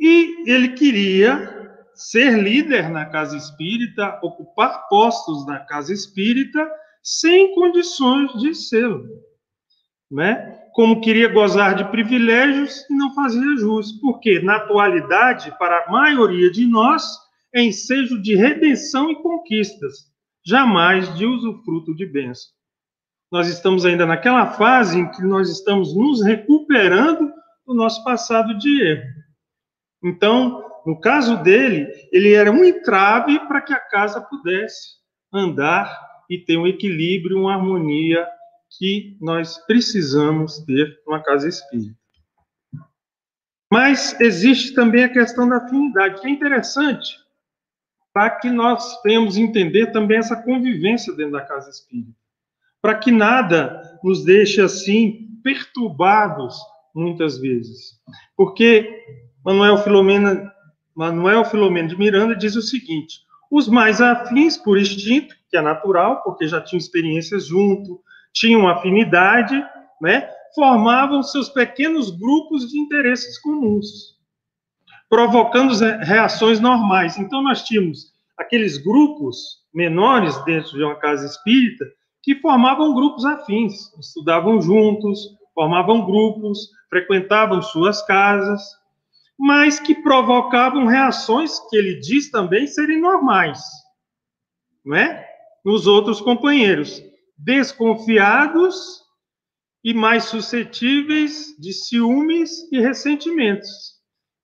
E 0.00 0.50
ele 0.50 0.70
queria 0.70 1.58
ser 1.94 2.40
líder 2.40 2.88
na 2.88 3.06
casa 3.06 3.36
espírita, 3.36 4.20
ocupar 4.22 4.86
postos 4.88 5.44
na 5.46 5.58
casa 5.60 5.92
espírita, 5.92 6.70
sem 7.02 7.54
condições 7.54 8.32
de 8.34 8.54
ser, 8.54 8.88
né? 10.10 10.56
Como 10.72 11.00
queria 11.00 11.28
gozar 11.28 11.74
de 11.74 11.84
privilégios 11.90 12.88
e 12.88 12.94
não 12.94 13.12
fazia 13.14 13.56
jus, 13.56 13.92
porque 14.00 14.40
na 14.40 14.56
atualidade, 14.56 15.52
para 15.58 15.84
a 15.84 15.90
maioria 15.90 16.50
de 16.50 16.66
nós, 16.66 17.02
é 17.52 17.62
ensejo 17.62 18.20
de 18.22 18.36
redenção 18.36 19.10
e 19.10 19.16
conquistas, 19.20 20.12
jamais 20.46 21.12
de 21.16 21.26
usufruto 21.26 21.94
de 21.96 22.06
bênção. 22.06 22.50
Nós 23.30 23.48
estamos 23.48 23.84
ainda 23.84 24.06
naquela 24.06 24.52
fase 24.52 25.00
em 25.00 25.10
que 25.10 25.22
nós 25.22 25.50
estamos 25.50 25.94
nos 25.96 26.22
recuperando 26.22 27.32
do 27.66 27.74
nosso 27.74 28.02
passado 28.04 28.56
de 28.56 28.82
erro. 28.82 29.17
Então, 30.02 30.64
no 30.86 31.00
caso 31.00 31.42
dele, 31.42 31.86
ele 32.12 32.32
era 32.32 32.50
um 32.50 32.64
entrave 32.64 33.38
para 33.46 33.60
que 33.60 33.72
a 33.72 33.80
casa 33.80 34.20
pudesse 34.20 34.98
andar 35.32 35.98
e 36.30 36.38
ter 36.38 36.56
um 36.56 36.66
equilíbrio, 36.66 37.38
uma 37.38 37.54
harmonia 37.54 38.26
que 38.78 39.16
nós 39.20 39.58
precisamos 39.66 40.58
ter 40.60 41.00
numa 41.06 41.22
casa 41.22 41.48
espírita. 41.48 41.96
Mas 43.70 44.18
existe 44.20 44.74
também 44.74 45.04
a 45.04 45.12
questão 45.12 45.48
da 45.48 45.56
afinidade, 45.56 46.20
que 46.20 46.26
é 46.26 46.30
interessante 46.30 47.18
para 48.18 48.30
que 48.30 48.50
nós 48.50 49.00
tenhamos 49.02 49.36
entender 49.36 49.92
também 49.92 50.18
essa 50.18 50.34
convivência 50.34 51.12
dentro 51.14 51.32
da 51.32 51.44
casa 51.44 51.70
espírita. 51.70 52.18
Para 52.82 52.96
que 52.96 53.12
nada 53.12 53.98
nos 54.02 54.24
deixe 54.24 54.60
assim 54.60 55.28
perturbados 55.42 56.56
muitas 56.94 57.38
vezes. 57.38 58.00
Porque 58.36 59.27
Manuel 59.48 59.78
Filomena, 59.78 60.52
Manuel 60.94 61.42
Filomeno 61.42 61.88
de 61.88 61.96
Miranda 61.96 62.36
diz 62.36 62.54
o 62.54 62.60
seguinte: 62.60 63.20
os 63.50 63.66
mais 63.66 63.98
afins 63.98 64.58
por 64.58 64.76
instinto, 64.78 65.34
que 65.48 65.56
é 65.56 65.62
natural, 65.62 66.22
porque 66.22 66.46
já 66.46 66.60
tinham 66.60 66.76
experiências 66.76 67.46
junto, 67.46 67.98
tinham 68.30 68.68
afinidade, 68.68 69.54
né, 70.02 70.28
formavam 70.54 71.22
seus 71.22 71.48
pequenos 71.48 72.10
grupos 72.10 72.68
de 72.68 72.78
interesses 72.78 73.40
comuns, 73.40 74.18
provocando 75.08 75.72
reações 76.02 76.60
normais. 76.60 77.16
Então 77.16 77.42
nós 77.42 77.62
tínhamos 77.62 78.12
aqueles 78.36 78.76
grupos 78.76 79.62
menores 79.72 80.36
dentro 80.44 80.72
de 80.72 80.84
uma 80.84 80.96
casa 80.96 81.24
espírita 81.24 81.86
que 82.22 82.34
formavam 82.34 82.94
grupos 82.94 83.24
afins, 83.24 83.90
estudavam 83.98 84.60
juntos, 84.60 85.20
formavam 85.54 86.04
grupos, 86.04 86.68
frequentavam 86.90 87.62
suas 87.62 88.04
casas, 88.04 88.77
mas 89.38 89.78
que 89.78 89.94
provocavam 89.94 90.86
reações 90.86 91.60
que 91.70 91.76
ele 91.76 92.00
diz 92.00 92.30
também 92.30 92.66
serem 92.66 93.00
normais, 93.00 93.60
não 94.84 94.96
é? 94.96 95.26
Nos 95.64 95.86
outros 95.86 96.20
companheiros, 96.20 97.02
desconfiados 97.36 99.02
e 99.84 99.94
mais 99.94 100.24
suscetíveis 100.24 101.54
de 101.58 101.72
ciúmes 101.72 102.70
e 102.72 102.80
ressentimentos. 102.80 103.68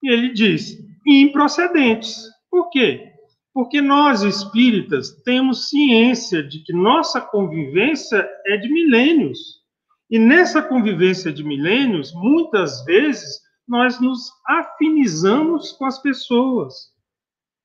E 0.03 0.11
ele 0.11 0.33
diz, 0.33 0.79
improcedentes. 1.07 2.17
Por 2.51 2.71
quê? 2.71 3.11
Porque 3.53 3.81
nós 3.81 4.23
espíritas 4.23 5.11
temos 5.23 5.69
ciência 5.69 6.43
de 6.43 6.63
que 6.63 6.73
nossa 6.73 7.21
convivência 7.21 8.29
é 8.47 8.57
de 8.57 8.73
milênios. 8.73 9.39
E 10.11 10.19
nessa 10.19 10.63
convivência 10.63 11.33
de 11.33 11.43
milênios, 11.43 12.13
muitas 12.15 12.85
vezes 12.85 13.44
nós 13.67 14.01
nos 14.01 14.31
afinizamos 14.47 15.73
com 15.73 15.87
as 15.87 15.99
pessoas. 15.99 16.93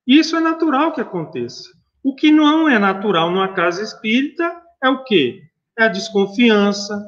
Isso 0.06 0.36
é 0.36 0.40
natural 0.40 0.92
que 0.92 1.00
aconteça. 1.00 1.68
O 2.02 2.14
que 2.14 2.30
não 2.30 2.68
é 2.68 2.78
natural 2.78 3.30
numa 3.30 3.52
casa 3.52 3.82
espírita 3.82 4.60
é 4.82 4.88
o 4.88 5.04
quê? 5.04 5.42
É 5.78 5.84
a 5.84 5.88
desconfiança, 5.88 6.98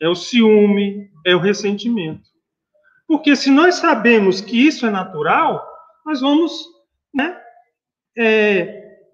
é 0.00 0.08
o 0.08 0.14
ciúme, 0.14 1.10
é 1.24 1.34
o 1.34 1.40
ressentimento. 1.40 2.30
Porque 3.06 3.34
se 3.34 3.50
nós 3.50 3.76
sabemos 3.76 4.40
que 4.40 4.66
isso 4.66 4.86
é 4.86 4.90
natural, 4.90 5.66
nós 6.04 6.20
vamos 6.20 6.66
né, 7.14 7.38
é, 8.16 8.64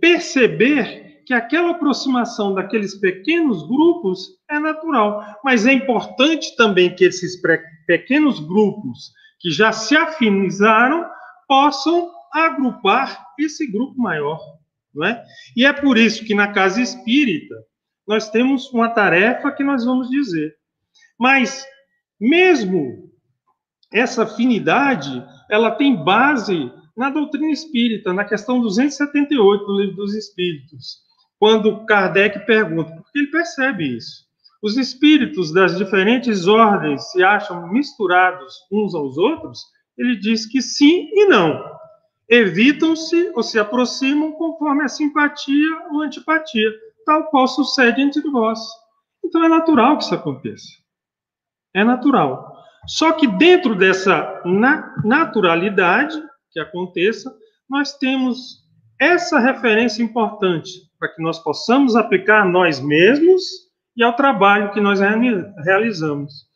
perceber 0.00 1.22
que 1.24 1.34
aquela 1.34 1.72
aproximação 1.72 2.54
daqueles 2.54 2.94
pequenos 2.94 3.62
grupos 3.66 4.38
é 4.50 4.58
natural. 4.58 5.22
Mas 5.44 5.66
é 5.66 5.72
importante 5.72 6.56
também 6.56 6.94
que 6.94 7.04
esses 7.04 7.40
pequenos 7.86 8.40
grupos 8.40 9.12
que 9.38 9.50
já 9.50 9.72
se 9.72 9.96
afinizaram 9.96 11.08
possam 11.46 12.10
agrupar 12.32 13.24
esse 13.38 13.66
grupo 13.66 14.00
maior, 14.00 14.40
não 14.94 15.06
é? 15.06 15.24
E 15.56 15.64
é 15.64 15.72
por 15.72 15.96
isso 15.96 16.24
que 16.24 16.34
na 16.34 16.52
casa 16.52 16.80
espírita 16.80 17.54
nós 18.06 18.30
temos 18.30 18.70
uma 18.72 18.88
tarefa 18.88 19.52
que 19.52 19.62
nós 19.62 19.84
vamos 19.84 20.08
dizer. 20.08 20.54
Mas 21.18 21.64
mesmo 22.20 23.10
essa 23.92 24.24
afinidade, 24.24 25.24
ela 25.50 25.70
tem 25.70 25.96
base 25.96 26.70
na 26.96 27.10
doutrina 27.10 27.52
espírita, 27.52 28.12
na 28.12 28.24
questão 28.24 28.60
278 28.60 29.64
do 29.64 29.80
Livro 29.80 29.96
dos 29.96 30.14
Espíritos, 30.14 30.98
quando 31.38 31.86
Kardec 31.86 32.44
pergunta, 32.44 32.92
porque 32.96 33.18
ele 33.18 33.30
percebe 33.30 33.96
isso. 33.96 34.27
Os 34.60 34.76
espíritos 34.76 35.52
das 35.52 35.76
diferentes 35.76 36.48
ordens 36.48 37.10
se 37.12 37.22
acham 37.22 37.68
misturados 37.68 38.54
uns 38.72 38.94
aos 38.94 39.16
outros? 39.16 39.60
Ele 39.96 40.16
diz 40.16 40.46
que 40.46 40.60
sim 40.60 41.08
e 41.12 41.26
não. 41.26 41.62
Evitam-se 42.28 43.32
ou 43.34 43.42
se 43.42 43.58
aproximam 43.58 44.32
conforme 44.32 44.82
a 44.82 44.88
simpatia 44.88 45.88
ou 45.90 46.02
antipatia, 46.02 46.70
tal 47.06 47.24
qual 47.30 47.46
sucede 47.46 48.02
entre 48.02 48.22
vós. 48.30 48.58
Então 49.24 49.44
é 49.44 49.48
natural 49.48 49.96
que 49.96 50.04
isso 50.04 50.14
aconteça. 50.14 50.68
É 51.74 51.84
natural. 51.84 52.52
Só 52.86 53.12
que 53.12 53.26
dentro 53.26 53.74
dessa 53.74 54.42
na 54.44 54.94
naturalidade 55.04 56.20
que 56.50 56.58
aconteça, 56.58 57.32
nós 57.68 57.96
temos 57.96 58.64
essa 59.00 59.38
referência 59.38 60.02
importante 60.02 60.70
para 60.98 61.14
que 61.14 61.22
nós 61.22 61.38
possamos 61.38 61.94
aplicar 61.94 62.44
nós 62.44 62.80
mesmos 62.80 63.67
e 63.98 64.02
ao 64.02 64.14
trabalho 64.14 64.72
que 64.72 64.80
nós 64.80 65.00
realizamos. 65.64 66.46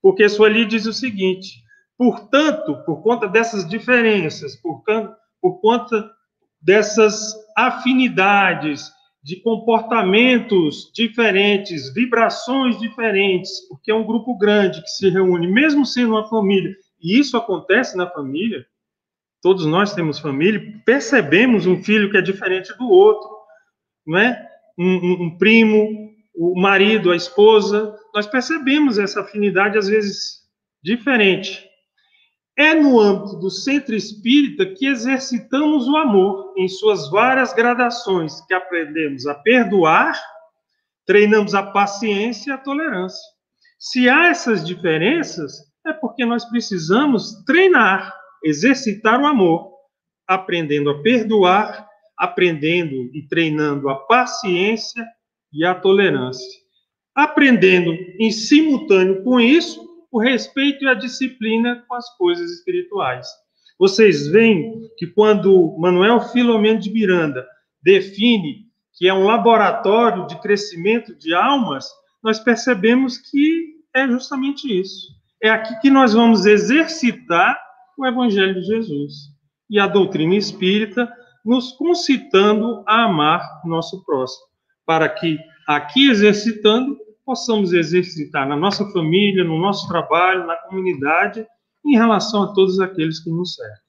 Porque 0.00 0.28
Sueli 0.28 0.64
diz 0.64 0.86
o 0.86 0.92
seguinte: 0.92 1.62
portanto, 1.98 2.82
por 2.86 3.02
conta 3.02 3.28
dessas 3.28 3.68
diferenças, 3.68 4.56
por, 4.56 4.82
por 5.42 5.60
conta 5.60 6.10
dessas 6.62 7.34
afinidades, 7.54 8.90
de 9.24 9.36
comportamentos 9.36 10.92
diferentes, 10.94 11.92
vibrações 11.94 12.78
diferentes, 12.78 13.66
porque 13.70 13.90
é 13.90 13.94
um 13.94 14.04
grupo 14.04 14.36
grande 14.36 14.82
que 14.82 14.88
se 14.88 15.08
reúne, 15.08 15.50
mesmo 15.50 15.86
sendo 15.86 16.10
uma 16.10 16.28
família, 16.28 16.76
e 17.02 17.18
isso 17.18 17.34
acontece 17.34 17.96
na 17.96 18.06
família, 18.06 18.66
todos 19.40 19.64
nós 19.64 19.94
temos 19.94 20.18
família, 20.18 20.60
percebemos 20.84 21.66
um 21.66 21.82
filho 21.82 22.10
que 22.10 22.18
é 22.18 22.20
diferente 22.20 22.76
do 22.76 22.86
outro, 22.86 23.30
não 24.06 24.18
é? 24.18 24.46
Um, 24.78 24.96
um, 24.96 25.22
um 25.22 25.38
primo, 25.38 26.03
o 26.34 26.60
marido, 26.60 27.12
a 27.12 27.16
esposa, 27.16 27.94
nós 28.12 28.26
percebemos 28.26 28.98
essa 28.98 29.20
afinidade 29.20 29.78
às 29.78 29.86
vezes 29.86 30.42
diferente. 30.82 31.68
É 32.56 32.74
no 32.74 33.00
âmbito 33.00 33.36
do 33.38 33.50
centro 33.50 33.94
espírita 33.94 34.66
que 34.66 34.86
exercitamos 34.86 35.88
o 35.88 35.96
amor 35.96 36.54
em 36.56 36.68
suas 36.68 37.10
várias 37.10 37.52
gradações, 37.52 38.40
que 38.46 38.54
aprendemos 38.54 39.26
a 39.26 39.34
perdoar, 39.34 40.20
treinamos 41.06 41.54
a 41.54 41.62
paciência 41.62 42.50
e 42.50 42.54
a 42.54 42.58
tolerância. 42.58 43.22
Se 43.78 44.08
há 44.08 44.28
essas 44.28 44.64
diferenças, 44.64 45.52
é 45.86 45.92
porque 45.92 46.24
nós 46.24 46.44
precisamos 46.44 47.44
treinar, 47.44 48.14
exercitar 48.42 49.20
o 49.20 49.26
amor, 49.26 49.72
aprendendo 50.26 50.90
a 50.90 51.02
perdoar, 51.02 51.86
aprendendo 52.16 53.10
e 53.12 53.26
treinando 53.28 53.88
a 53.88 53.96
paciência 54.06 55.04
e 55.54 55.64
a 55.64 55.74
tolerância. 55.74 56.60
Aprendendo 57.14 57.92
em 58.18 58.30
simultâneo 58.30 59.22
com 59.22 59.40
isso 59.40 59.80
o 60.10 60.20
respeito 60.20 60.84
e 60.84 60.88
a 60.88 60.94
disciplina 60.94 61.84
com 61.88 61.94
as 61.94 62.08
coisas 62.16 62.50
espirituais. 62.50 63.26
Vocês 63.78 64.26
veem 64.28 64.72
que 64.98 65.06
quando 65.06 65.76
Manuel 65.78 66.20
Filomeno 66.20 66.80
de 66.80 66.90
Miranda 66.90 67.46
define 67.82 68.64
que 68.96 69.08
é 69.08 69.14
um 69.14 69.24
laboratório 69.24 70.26
de 70.26 70.40
crescimento 70.40 71.14
de 71.16 71.34
almas, 71.34 71.88
nós 72.22 72.38
percebemos 72.38 73.18
que 73.18 73.74
é 73.94 74.06
justamente 74.06 74.68
isso. 74.68 75.08
É 75.42 75.50
aqui 75.50 75.78
que 75.80 75.90
nós 75.90 76.14
vamos 76.14 76.46
exercitar 76.46 77.60
o 77.98 78.06
Evangelho 78.06 78.54
de 78.54 78.62
Jesus. 78.62 79.12
E 79.68 79.78
a 79.78 79.86
doutrina 79.86 80.34
espírita 80.36 81.10
nos 81.44 81.72
concitando 81.72 82.82
a 82.86 83.04
amar 83.04 83.60
nosso 83.64 84.04
próximo, 84.04 84.46
para 84.86 85.08
que 85.08 85.38
aqui 85.66 86.08
exercitando 86.08 86.98
possamos 87.24 87.72
exercitar 87.72 88.46
na 88.46 88.56
nossa 88.56 88.88
família, 88.90 89.44
no 89.44 89.58
nosso 89.58 89.88
trabalho, 89.88 90.46
na 90.46 90.56
comunidade, 90.56 91.46
em 91.84 91.96
relação 91.96 92.44
a 92.44 92.52
todos 92.52 92.78
aqueles 92.80 93.22
que 93.22 93.30
nos 93.30 93.54
servem. 93.54 93.84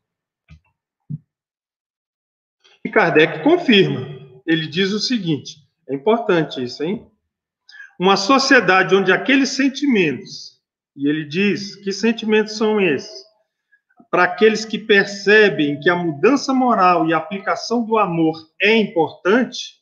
E 2.83 2.89
Kardec 2.89 3.43
confirma. 3.43 4.15
Ele 4.45 4.67
diz 4.67 4.91
o 4.91 4.99
seguinte: 4.99 5.57
é 5.89 5.95
importante 5.95 6.63
isso, 6.63 6.83
hein? 6.83 7.09
Uma 7.99 8.17
sociedade 8.17 8.95
onde 8.95 9.11
aqueles 9.11 9.49
sentimentos, 9.49 10.61
e 10.95 11.07
ele 11.07 11.25
diz 11.25 11.75
que 11.77 11.91
sentimentos 11.91 12.57
são 12.57 12.79
esses? 12.79 13.23
Para 14.11 14.25
aqueles 14.25 14.65
que 14.65 14.77
percebem 14.77 15.79
que 15.79 15.89
a 15.89 15.95
mudança 15.95 16.53
moral 16.53 17.07
e 17.07 17.13
a 17.13 17.17
aplicação 17.17 17.83
do 17.85 17.97
amor 17.97 18.35
é 18.61 18.75
importante, 18.75 19.81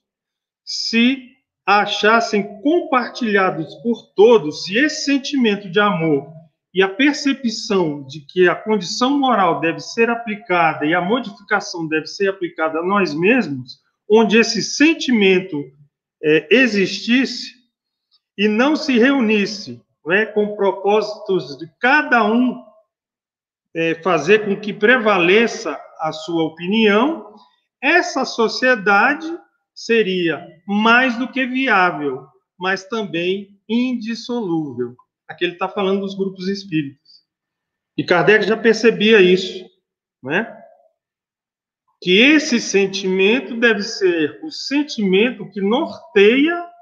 se 0.63 1.29
achassem 1.65 2.61
compartilhados 2.61 3.73
por 3.75 4.13
todos, 4.15 4.65
se 4.65 4.77
esse 4.77 5.05
sentimento 5.05 5.69
de 5.69 5.79
amor 5.79 6.31
e 6.73 6.81
a 6.81 6.89
percepção 6.89 8.03
de 8.05 8.21
que 8.21 8.47
a 8.49 8.55
condição 8.55 9.17
moral 9.17 9.59
deve 9.59 9.79
ser 9.79 10.09
aplicada 10.09 10.85
e 10.85 10.93
a 10.93 11.01
modificação 11.01 11.87
deve 11.87 12.07
ser 12.07 12.29
aplicada 12.29 12.79
a 12.79 12.83
nós 12.83 13.13
mesmos, 13.13 13.79
onde 14.09 14.37
esse 14.37 14.61
sentimento 14.61 15.63
é, 16.21 16.47
existisse 16.51 17.51
e 18.37 18.47
não 18.47 18.75
se 18.75 18.97
reunisse 18.97 19.81
né, 20.05 20.25
com 20.25 20.55
propósitos 20.55 21.57
de 21.57 21.67
cada 21.79 22.25
um 22.25 22.61
é, 23.75 23.95
fazer 24.03 24.45
com 24.45 24.59
que 24.59 24.73
prevaleça 24.73 25.79
a 25.99 26.11
sua 26.11 26.43
opinião, 26.43 27.33
essa 27.81 28.25
sociedade 28.25 29.27
seria 29.73 30.45
mais 30.67 31.17
do 31.17 31.31
que 31.31 31.45
viável, 31.45 32.25
mas 32.57 32.85
também 32.85 33.59
indissolúvel. 33.67 34.95
Aqui 35.27 35.45
ele 35.45 35.53
está 35.53 35.67
falando 35.67 36.01
dos 36.01 36.15
grupos 36.15 36.47
espíritas. 36.47 37.23
E 37.97 38.03
Kardec 38.03 38.45
já 38.45 38.57
percebia 38.57 39.21
isso, 39.21 39.65
né? 40.21 40.55
Que 42.01 42.19
esse 42.19 42.59
sentimento 42.59 43.57
deve 43.59 43.81
ser 43.83 44.39
o 44.43 44.51
sentimento 44.51 45.49
que 45.49 45.61
norteia 45.61 46.73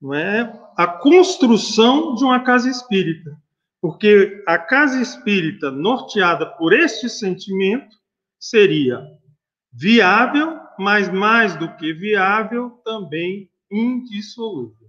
não 0.00 0.14
é, 0.14 0.50
a 0.76 0.86
construção 0.86 2.14
de 2.14 2.24
uma 2.24 2.42
casa 2.42 2.68
espírita. 2.68 3.36
Porque 3.80 4.42
a 4.46 4.58
casa 4.58 5.00
espírita 5.00 5.70
norteada 5.70 6.46
por 6.46 6.72
este 6.72 7.08
sentimento 7.08 7.96
seria 8.38 9.06
viável 9.72 10.58
mas 10.80 11.12
mais 11.12 11.54
do 11.56 11.76
que 11.76 11.92
viável, 11.92 12.70
também 12.82 13.50
indissolúvel. 13.70 14.88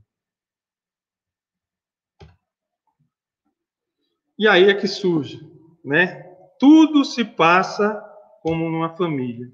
E 4.40 4.48
aí 4.48 4.70
é 4.70 4.74
que 4.74 4.88
surge, 4.88 5.46
né? 5.84 6.24
Tudo 6.58 7.04
se 7.04 7.26
passa 7.26 8.02
como 8.42 8.70
numa 8.70 8.96
família. 8.96 9.52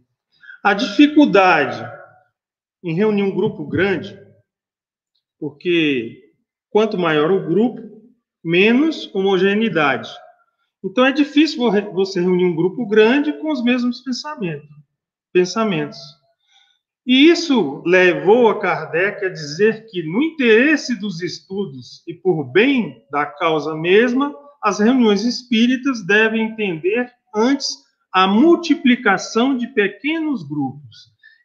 A 0.64 0.76
dificuldade 0.76 1.84
em 2.84 2.94
reunir 2.94 3.24
um 3.24 3.34
grupo 3.34 3.66
grande, 3.66 4.16
porque 5.40 6.34
quanto 6.70 7.00
maior 7.00 7.32
o 7.32 7.48
grupo, 7.48 7.82
menos 8.44 9.10
homogeneidade. 9.16 10.10
Então 10.86 11.04
é 11.04 11.12
difícil 11.12 11.60
você 11.94 12.22
reunir 12.22 12.46
um 12.46 12.56
grupo 12.56 12.86
grande 12.86 13.34
com 13.40 13.52
os 13.52 13.64
mesmos 13.64 14.02
pensamentos. 14.02 14.70
pensamentos. 15.34 16.17
E 17.08 17.30
isso 17.30 17.82
levou 17.86 18.50
a 18.50 18.60
Kardec 18.60 19.26
a 19.26 19.30
dizer 19.30 19.86
que, 19.90 20.04
no 20.04 20.22
interesse 20.22 20.94
dos 21.00 21.22
estudos 21.22 22.04
e 22.06 22.14
por 22.14 22.44
bem 22.44 23.02
da 23.10 23.26
causa 23.26 23.74
mesma, 23.74 24.36
as 24.62 24.80
reuniões 24.80 25.24
espíritas 25.24 26.06
devem 26.06 26.42
entender 26.42 27.10
antes 27.34 27.70
a 28.14 28.28
multiplicação 28.28 29.58
de 29.58 29.68
pequenos 29.68 30.44
grupos. 30.44 30.98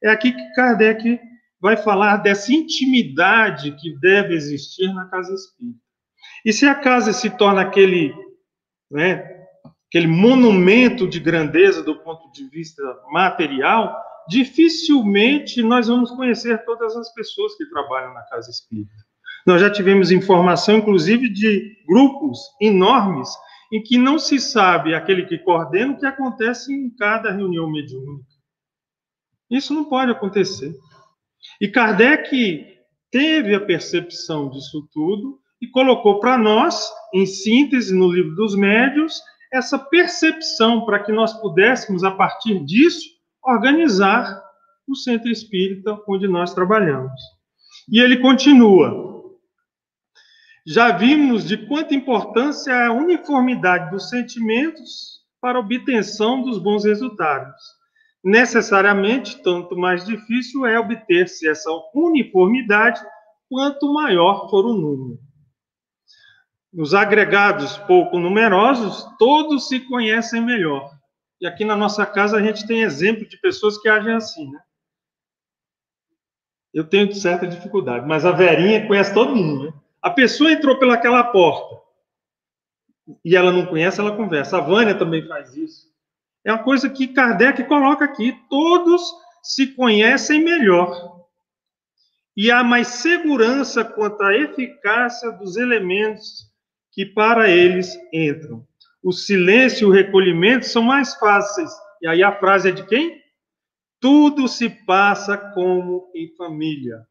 É 0.02 0.10
aqui 0.10 0.32
que 0.32 0.52
Kardec 0.54 1.20
vai 1.60 1.76
falar 1.76 2.16
dessa 2.16 2.52
intimidade 2.52 3.70
que 3.76 3.96
deve 4.00 4.34
existir 4.34 4.92
na 4.92 5.04
casa 5.04 5.32
espírita. 5.32 5.78
E 6.44 6.52
se 6.52 6.66
a 6.66 6.74
casa 6.74 7.12
se 7.12 7.30
torna 7.30 7.62
aquele, 7.62 8.12
né, 8.90 9.30
aquele 9.86 10.08
monumento 10.08 11.06
de 11.06 11.20
grandeza 11.20 11.84
do 11.84 12.02
ponto 12.02 12.32
de 12.32 12.48
vista 12.48 12.82
material, 13.12 13.96
dificilmente 14.28 15.62
nós 15.62 15.88
vamos 15.88 16.10
conhecer 16.10 16.64
todas 16.64 16.96
as 16.96 17.12
pessoas 17.12 17.56
que 17.56 17.66
trabalham 17.66 18.14
na 18.14 18.22
casa 18.22 18.50
espírita. 18.50 18.92
Nós 19.46 19.60
já 19.60 19.70
tivemos 19.70 20.10
informação, 20.10 20.78
inclusive, 20.78 21.28
de 21.28 21.76
grupos 21.86 22.38
enormes 22.60 23.28
em 23.72 23.82
que 23.82 23.98
não 23.98 24.18
se 24.18 24.38
sabe 24.38 24.94
aquele 24.94 25.24
que 25.24 25.38
coordena 25.38 25.92
o 25.92 25.98
que 25.98 26.06
acontece 26.06 26.72
em 26.72 26.90
cada 26.90 27.32
reunião 27.32 27.70
mediúnica. 27.70 28.26
Isso 29.50 29.74
não 29.74 29.84
pode 29.84 30.12
acontecer. 30.12 30.74
E 31.60 31.68
Kardec 31.68 32.66
teve 33.10 33.54
a 33.54 33.60
percepção 33.60 34.48
disso 34.48 34.88
tudo 34.92 35.40
e 35.60 35.68
colocou 35.68 36.20
para 36.20 36.36
nós, 36.38 36.90
em 37.14 37.26
síntese, 37.26 37.94
no 37.94 38.10
livro 38.10 38.34
dos 38.34 38.54
médios, 38.54 39.20
essa 39.52 39.78
percepção 39.78 40.84
para 40.84 41.02
que 41.02 41.12
nós 41.12 41.32
pudéssemos, 41.34 42.02
a 42.04 42.10
partir 42.10 42.64
disso, 42.64 43.06
organizar 43.44 44.42
o 44.86 44.94
centro 44.94 45.30
espírita 45.30 45.98
onde 46.08 46.28
nós 46.28 46.54
trabalhamos. 46.54 47.20
E 47.90 48.00
ele 48.00 48.18
continua. 48.18 49.10
Já 50.66 50.92
vimos 50.92 51.44
de 51.44 51.56
quanta 51.66 51.94
importância 51.94 52.70
é 52.70 52.86
a 52.86 52.92
uniformidade 52.92 53.90
dos 53.90 54.08
sentimentos 54.08 55.20
para 55.40 55.58
a 55.58 55.60
obtenção 55.60 56.42
dos 56.42 56.58
bons 56.58 56.84
resultados. 56.84 57.56
Necessariamente, 58.24 59.42
tanto 59.42 59.76
mais 59.76 60.04
difícil 60.04 60.64
é 60.64 60.78
obter-se 60.78 61.48
essa 61.48 61.68
uniformidade 61.92 63.02
quanto 63.48 63.92
maior 63.92 64.48
for 64.48 64.64
o 64.64 64.74
número. 64.74 65.18
Nos 66.72 66.94
agregados 66.94 67.76
pouco 67.78 68.18
numerosos, 68.18 69.04
todos 69.18 69.66
se 69.66 69.80
conhecem 69.80 70.40
melhor. 70.40 70.91
E 71.42 71.46
aqui 71.46 71.64
na 71.64 71.74
nossa 71.74 72.06
casa 72.06 72.36
a 72.36 72.42
gente 72.42 72.64
tem 72.68 72.82
exemplo 72.82 73.28
de 73.28 73.36
pessoas 73.36 73.76
que 73.76 73.88
agem 73.88 74.12
assim, 74.12 74.48
né? 74.48 74.60
Eu 76.72 76.84
tenho 76.84 77.12
certa 77.12 77.48
dificuldade, 77.48 78.06
mas 78.06 78.24
a 78.24 78.30
Verinha 78.30 78.86
conhece 78.86 79.12
todo 79.12 79.34
mundo, 79.34 79.64
né? 79.64 79.74
A 80.00 80.08
pessoa 80.08 80.52
entrou 80.52 80.78
pelaquela 80.78 81.24
porta 81.24 81.82
e 83.24 83.34
ela 83.34 83.50
não 83.50 83.66
conhece, 83.66 83.98
ela 83.98 84.16
conversa. 84.16 84.58
A 84.58 84.60
Vânia 84.60 84.96
também 84.96 85.26
faz 85.26 85.56
isso. 85.56 85.92
É 86.44 86.52
uma 86.52 86.62
coisa 86.62 86.88
que 86.88 87.08
Kardec 87.08 87.64
coloca 87.64 88.04
aqui. 88.04 88.40
Todos 88.48 89.02
se 89.42 89.66
conhecem 89.74 90.44
melhor 90.44 91.26
e 92.36 92.52
há 92.52 92.62
mais 92.62 92.86
segurança 92.86 93.84
quanto 93.84 94.22
à 94.22 94.32
eficácia 94.32 95.32
dos 95.32 95.56
elementos 95.56 96.48
que 96.92 97.04
para 97.04 97.50
eles 97.50 97.98
entram. 98.12 98.64
O 99.02 99.12
silêncio 99.12 99.86
e 99.86 99.90
o 99.90 99.92
recolhimento 99.92 100.66
são 100.66 100.82
mais 100.82 101.14
fáceis. 101.14 101.70
E 102.00 102.06
aí 102.06 102.22
a 102.22 102.38
frase 102.38 102.68
é 102.68 102.72
de 102.72 102.86
quem? 102.86 103.20
Tudo 104.00 104.46
se 104.46 104.68
passa 104.68 105.36
como 105.36 106.10
em 106.14 106.34
família. 106.36 107.06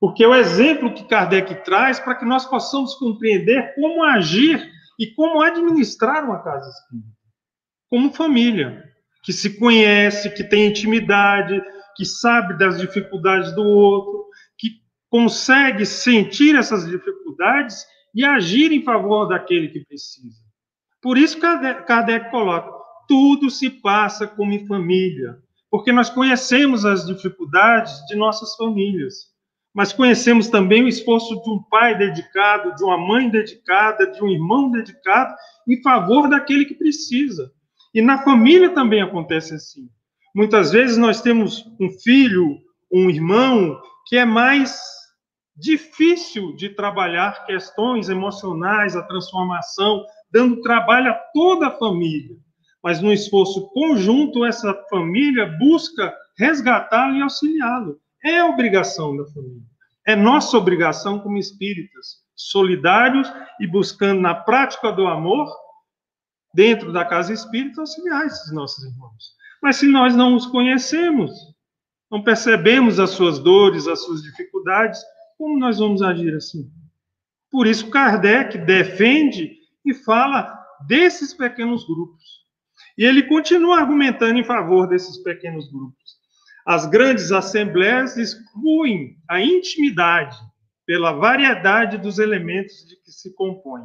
Porque 0.00 0.22
é 0.22 0.28
o 0.28 0.34
exemplo 0.34 0.92
que 0.92 1.08
Kardec 1.08 1.64
traz 1.64 1.98
para 1.98 2.14
que 2.14 2.24
nós 2.24 2.44
possamos 2.44 2.94
compreender 2.96 3.74
como 3.74 4.04
agir 4.04 4.70
e 4.98 5.06
como 5.14 5.40
administrar 5.42 6.24
uma 6.24 6.42
casa 6.42 6.68
espírita. 6.68 7.08
Como 7.88 8.12
família, 8.12 8.84
que 9.22 9.32
se 9.32 9.58
conhece, 9.58 10.30
que 10.30 10.44
tem 10.44 10.66
intimidade, 10.68 11.60
que 11.96 12.04
sabe 12.04 12.58
das 12.58 12.78
dificuldades 12.78 13.54
do 13.54 13.62
outro, 13.62 14.26
que 14.58 14.82
consegue 15.08 15.86
sentir 15.86 16.54
essas 16.54 16.86
dificuldades 16.86 17.86
e 18.14 18.24
agir 18.24 18.72
em 18.72 18.84
favor 18.84 19.26
daquele 19.26 19.68
que 19.68 19.84
precisa. 19.84 20.43
Por 21.04 21.18
isso 21.18 21.38
Kardec, 21.38 22.30
coloca: 22.30 22.72
tudo 23.06 23.50
se 23.50 23.68
passa 23.68 24.26
como 24.26 24.54
em 24.54 24.66
família, 24.66 25.36
porque 25.70 25.92
nós 25.92 26.08
conhecemos 26.08 26.86
as 26.86 27.06
dificuldades 27.06 27.92
de 28.06 28.16
nossas 28.16 28.56
famílias, 28.56 29.26
mas 29.74 29.92
conhecemos 29.92 30.48
também 30.48 30.82
o 30.82 30.88
esforço 30.88 31.42
de 31.42 31.50
um 31.50 31.62
pai 31.64 31.98
dedicado, 31.98 32.74
de 32.74 32.82
uma 32.82 32.96
mãe 32.96 33.28
dedicada, 33.28 34.10
de 34.10 34.24
um 34.24 34.30
irmão 34.30 34.70
dedicado 34.70 35.34
em 35.68 35.82
favor 35.82 36.26
daquele 36.26 36.64
que 36.64 36.74
precisa. 36.74 37.52
E 37.92 38.00
na 38.00 38.22
família 38.22 38.70
também 38.70 39.02
acontece 39.02 39.54
assim. 39.54 39.90
Muitas 40.34 40.72
vezes 40.72 40.96
nós 40.96 41.20
temos 41.20 41.66
um 41.78 41.90
filho, 42.02 42.56
um 42.90 43.10
irmão, 43.10 43.78
que 44.06 44.16
é 44.16 44.24
mais 44.24 44.80
difícil 45.54 46.56
de 46.56 46.70
trabalhar 46.70 47.44
questões 47.44 48.08
emocionais, 48.08 48.96
a 48.96 49.02
transformação, 49.02 50.02
dando 50.34 50.60
trabalho 50.62 51.12
a 51.12 51.14
toda 51.32 51.68
a 51.68 51.78
família. 51.78 52.36
Mas 52.82 53.00
no 53.00 53.12
esforço 53.12 53.70
conjunto, 53.70 54.44
essa 54.44 54.74
família 54.90 55.46
busca 55.60 56.12
resgatá-lo 56.36 57.14
e 57.14 57.22
auxiliá-lo. 57.22 58.00
É 58.22 58.42
obrigação 58.42 59.16
da 59.16 59.24
família. 59.26 59.62
É 60.04 60.16
nossa 60.16 60.58
obrigação 60.58 61.20
como 61.20 61.38
espíritas, 61.38 62.24
solidários 62.34 63.32
e 63.60 63.66
buscando 63.66 64.20
na 64.20 64.34
prática 64.34 64.90
do 64.90 65.06
amor, 65.06 65.48
dentro 66.52 66.92
da 66.92 67.04
casa 67.04 67.32
espírita, 67.32 67.80
auxiliar 67.80 68.26
esses 68.26 68.52
nossos 68.52 68.84
irmãos. 68.84 69.34
Mas 69.62 69.76
se 69.76 69.86
nós 69.86 70.16
não 70.16 70.34
os 70.34 70.46
conhecemos, 70.46 71.32
não 72.10 72.22
percebemos 72.22 72.98
as 72.98 73.10
suas 73.10 73.38
dores, 73.38 73.86
as 73.86 74.02
suas 74.04 74.22
dificuldades, 74.22 75.00
como 75.38 75.58
nós 75.58 75.78
vamos 75.78 76.02
agir 76.02 76.34
assim? 76.34 76.70
Por 77.50 77.66
isso, 77.66 77.88
Kardec 77.88 78.58
defende 78.58 79.53
e 79.84 79.94
fala 79.94 80.58
desses 80.86 81.34
pequenos 81.34 81.86
grupos. 81.86 82.22
E 82.96 83.04
ele 83.04 83.24
continua 83.24 83.80
argumentando 83.80 84.38
em 84.38 84.44
favor 84.44 84.86
desses 84.86 85.22
pequenos 85.22 85.70
grupos. 85.70 86.14
As 86.66 86.86
grandes 86.86 87.30
assembleias 87.30 88.16
excluem 88.16 89.16
a 89.28 89.40
intimidade 89.40 90.36
pela 90.86 91.12
variedade 91.12 91.98
dos 91.98 92.18
elementos 92.18 92.86
de 92.86 92.96
que 93.02 93.10
se 93.10 93.34
compõem. 93.34 93.84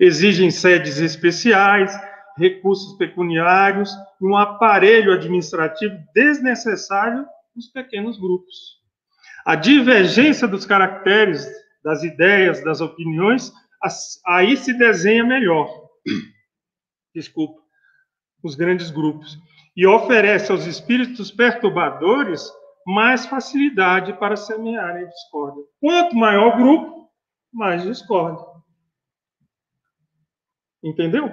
Exigem 0.00 0.50
sedes 0.50 0.98
especiais, 0.98 1.96
recursos 2.36 2.96
pecuniários 2.98 3.90
um 4.20 4.36
aparelho 4.36 5.12
administrativo 5.12 5.96
desnecessário 6.14 7.26
nos 7.54 7.68
pequenos 7.68 8.18
grupos. 8.18 8.82
A 9.44 9.54
divergência 9.54 10.48
dos 10.48 10.64
caracteres, 10.64 11.46
das 11.84 12.02
ideias, 12.02 12.64
das 12.64 12.80
opiniões, 12.80 13.52
aí 14.26 14.56
se 14.56 14.72
desenha 14.72 15.24
melhor. 15.24 15.68
Desculpa, 17.14 17.60
os 18.42 18.54
grandes 18.54 18.90
grupos. 18.90 19.38
E 19.76 19.86
oferece 19.86 20.50
aos 20.50 20.66
espíritos 20.66 21.30
perturbadores 21.30 22.50
mais 22.86 23.26
facilidade 23.26 24.12
para 24.18 24.36
semearem 24.36 25.08
discórdia. 25.08 25.64
Quanto 25.80 26.14
maior 26.14 26.54
o 26.54 26.56
grupo, 26.56 27.10
mais 27.52 27.82
discórdia. 27.82 28.44
Entendeu? 30.82 31.30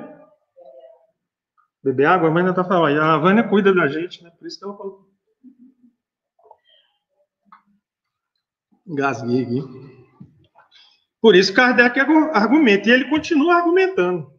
Beber 1.84 2.06
água, 2.06 2.30
a 2.30 2.32
Vânia 2.32 2.52
está 2.52 2.64
falando. 2.64 3.02
A 3.02 3.18
Vânia 3.18 3.48
cuida 3.48 3.74
da 3.74 3.88
gente, 3.88 4.24
né? 4.24 4.30
Por 4.32 4.48
isso 4.48 4.60
que 4.60 4.66
ela 4.66 4.78
falou. 4.78 5.10
Engasguei 8.88 9.44
aqui. 9.44 10.01
Por 11.22 11.36
isso 11.36 11.54
Kardec 11.54 12.00
argumenta, 12.00 12.90
e 12.90 12.92
ele 12.92 13.10
continua 13.10 13.56
argumentando. 13.56 14.34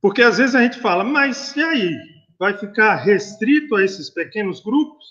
Porque 0.00 0.22
às 0.22 0.38
vezes 0.38 0.54
a 0.54 0.62
gente 0.62 0.80
fala, 0.80 1.04
mas 1.04 1.54
e 1.54 1.62
aí? 1.62 1.96
Vai 2.38 2.56
ficar 2.56 2.96
restrito 2.96 3.76
a 3.76 3.84
esses 3.84 4.10
pequenos 4.10 4.60
grupos? 4.60 5.04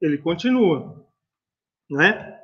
Ele 0.00 0.18
continua, 0.18 1.06
né? 1.90 2.36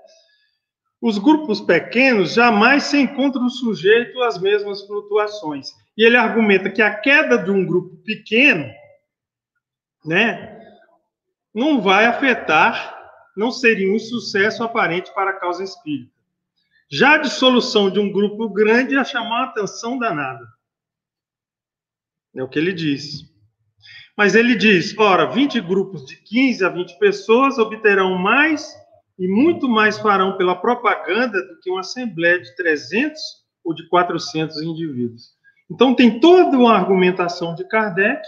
Os 1.00 1.18
grupos 1.18 1.60
pequenos 1.60 2.32
jamais 2.34 2.84
se 2.84 2.98
encontram 2.98 3.48
sujeitos 3.48 4.20
às 4.22 4.40
mesmas 4.40 4.86
flutuações. 4.86 5.70
E 5.96 6.04
ele 6.04 6.16
argumenta 6.16 6.70
que 6.70 6.82
a 6.82 6.94
queda 6.94 7.36
de 7.36 7.50
um 7.50 7.64
grupo 7.64 7.96
pequeno, 7.98 8.64
né, 10.04 10.60
não 11.54 11.80
vai 11.80 12.06
afetar, 12.06 12.98
não 13.36 13.50
seria 13.50 13.92
um 13.92 13.98
sucesso 13.98 14.64
aparente 14.64 15.12
para 15.14 15.30
a 15.30 15.38
causa 15.38 15.62
espírita. 15.62 16.13
Já 16.90 17.14
a 17.14 17.18
dissolução 17.18 17.90
de 17.90 17.98
um 17.98 18.12
grupo 18.12 18.48
grande 18.48 18.94
ia 18.94 19.04
chamar 19.04 19.42
a 19.42 19.44
atenção 19.46 19.98
danada. 19.98 20.44
É 22.36 22.42
o 22.42 22.48
que 22.48 22.58
ele 22.58 22.72
diz. 22.72 23.22
Mas 24.16 24.34
ele 24.34 24.54
diz: 24.54 24.96
ora, 24.98 25.26
20 25.26 25.60
grupos 25.60 26.04
de 26.04 26.16
15 26.16 26.64
a 26.64 26.68
20 26.68 26.98
pessoas 26.98 27.58
obterão 27.58 28.18
mais 28.18 28.74
e 29.18 29.28
muito 29.28 29.68
mais 29.68 29.98
farão 29.98 30.36
pela 30.36 30.56
propaganda 30.56 31.40
do 31.40 31.60
que 31.60 31.70
uma 31.70 31.80
assembleia 31.80 32.40
de 32.40 32.54
300 32.56 33.20
ou 33.64 33.74
de 33.74 33.88
400 33.88 34.60
indivíduos. 34.62 35.34
Então, 35.70 35.94
tem 35.94 36.20
toda 36.20 36.58
uma 36.58 36.74
argumentação 36.74 37.54
de 37.54 37.66
Kardec 37.66 38.20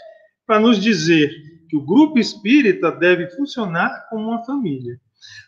para 0.47 0.61
nos 0.61 0.81
dizer 0.81 1.31
que 1.69 1.77
o 1.77 1.85
grupo 1.85 2.19
espírita 2.19 2.91
deve 2.93 3.29
funcionar 3.31 4.07
como 4.09 4.29
uma 4.29 4.45
família. 4.45 4.99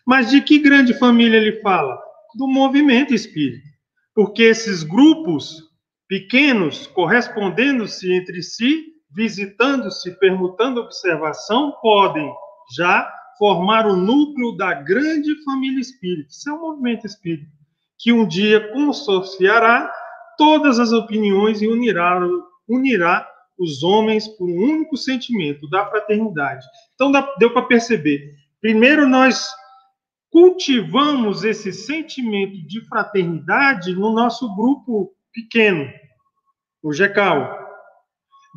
Mas 0.05 0.31
de 0.31 0.41
que 0.41 0.59
grande 0.59 0.93
família 0.95 1.37
ele 1.37 1.61
fala? 1.61 1.97
Do 2.39 2.47
movimento 2.47 3.13
espírita. 3.13 3.67
Porque 4.15 4.45
esses 4.45 4.83
grupos 4.83 5.63
pequenos, 6.09 6.87
correspondendo-se 6.87 8.13
entre 8.13 8.43
si, 8.43 8.87
visitando-se, 9.15 10.19
permutando 10.19 10.81
observação, 10.81 11.73
podem 11.83 12.33
já 12.75 13.13
formar 13.37 13.87
o 13.87 13.97
núcleo 13.97 14.57
da 14.57 14.73
grande 14.73 15.35
família 15.45 15.81
espírita. 15.81 16.29
Isso 16.31 16.49
é 16.49 16.53
um 16.53 16.61
movimento 16.61 17.07
espírita 17.07 17.59
que 17.99 18.13
um 18.13 18.27
dia 18.27 18.73
consorciará 18.73 19.93
todas 20.37 20.79
as 20.79 20.93
opiniões 20.93 21.61
e 21.61 21.67
unirá, 21.67 22.21
unirá 22.69 23.29
os 23.59 23.83
homens 23.83 24.29
por 24.29 24.49
um 24.49 24.57
único 24.57 24.97
sentimento 24.97 25.69
da 25.69 25.85
fraternidade. 25.87 26.65
Então, 26.95 27.11
deu 27.39 27.53
para 27.53 27.63
perceber. 27.63 28.35
Primeiro, 28.61 29.09
nós 29.09 29.51
cultivamos 30.31 31.45
esse 31.45 31.73
sentimento 31.73 32.67
de 32.67 32.87
fraternidade 32.87 33.95
no 33.95 34.13
nosso 34.13 34.55
grupo 34.55 35.13
pequeno, 35.33 35.91
o 36.83 36.93
GECAL. 36.93 37.59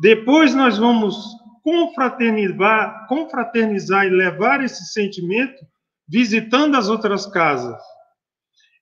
Depois 0.00 0.54
nós 0.54 0.78
vamos 0.78 1.16
confraternizar, 1.62 3.06
confraternizar 3.08 4.06
e 4.06 4.10
levar 4.10 4.62
esse 4.62 4.84
sentimento 4.92 5.64
visitando 6.08 6.76
as 6.76 6.88
outras 6.88 7.26
casas. 7.26 7.80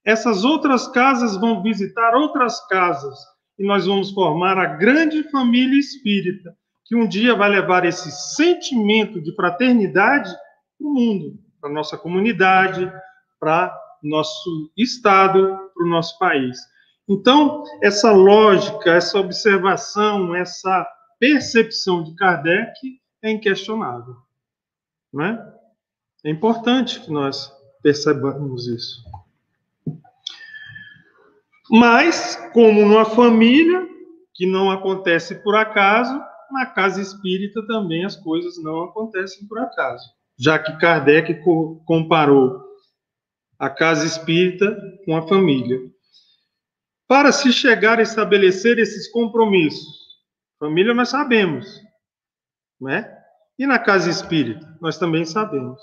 Essas 0.05 0.45
outras 0.45 0.89
casas 0.89 1.37
vão 1.37 1.63
visitar 1.63 2.15
outras 2.15 2.67
casas 2.67 3.17
e 3.59 3.67
nós 3.67 3.87
vamos 3.87 4.11
formar 4.13 4.57
a 4.59 4.77
grande 4.77 5.23
família 5.31 5.79
espírita, 5.79 6.57
que 6.87 6.97
um 6.97 7.07
dia 7.07 7.35
vai 7.35 7.51
levar 7.51 7.85
esse 7.85 8.11
sentimento 8.35 9.21
de 9.21 9.35
fraternidade 9.37 10.31
para 10.79 10.89
o 10.89 10.95
mundo, 10.95 11.39
para 11.61 11.71
a 11.71 11.73
nossa 11.73 11.97
comunidade, 11.99 12.91
para 13.39 13.77
nosso 14.03 14.73
estado, 14.77 15.71
para 15.75 15.85
o 15.85 15.89
nosso 15.89 16.19
país. 16.19 16.59
Então, 17.09 17.65
essa 17.83 18.13
lógica, 18.13 18.93
essa 18.93 19.19
observação, 19.19 20.35
essa 20.35 20.87
percepção 21.19 22.03
de 22.03 22.15
Kardec 22.15 22.73
é 23.23 23.31
inquestionável. 23.31 24.17
Não 25.13 25.25
é? 25.25 25.55
é 26.25 26.31
importante 26.31 27.01
que 27.01 27.11
nós 27.11 27.53
percebamos 27.83 28.67
isso. 28.67 29.03
Mas, 31.71 32.37
como 32.53 32.85
numa 32.85 33.05
família, 33.05 33.87
que 34.35 34.47
não 34.47 34.71
acontece 34.71 35.43
por 35.43 35.55
acaso, 35.55 36.21
na 36.51 36.67
casa 36.67 37.01
espírita 37.01 37.65
também 37.67 38.05
as 38.05 38.17
coisas 38.17 38.63
não 38.63 38.85
acontecem 38.85 39.47
por 39.47 39.59
acaso. 39.59 40.11
Já 40.41 40.59
que 40.59 40.79
Kardec 40.79 41.43
comparou 41.85 42.65
a 43.59 43.69
casa 43.69 44.07
espírita 44.07 44.75
com 45.05 45.15
a 45.15 45.29
família. 45.29 45.79
Para 47.07 47.31
se 47.31 47.53
chegar 47.53 47.99
a 47.99 48.03
estabelecer 48.03 48.79
esses 48.79 49.11
compromissos, 49.11 49.99
família 50.59 50.95
nós 50.95 51.11
sabemos, 51.11 51.79
né? 52.81 53.19
E 53.59 53.67
na 53.67 53.79
casa 53.79 54.09
espírita, 54.09 54.67
nós 54.81 54.97
também 54.97 55.27
sabemos. 55.27 55.79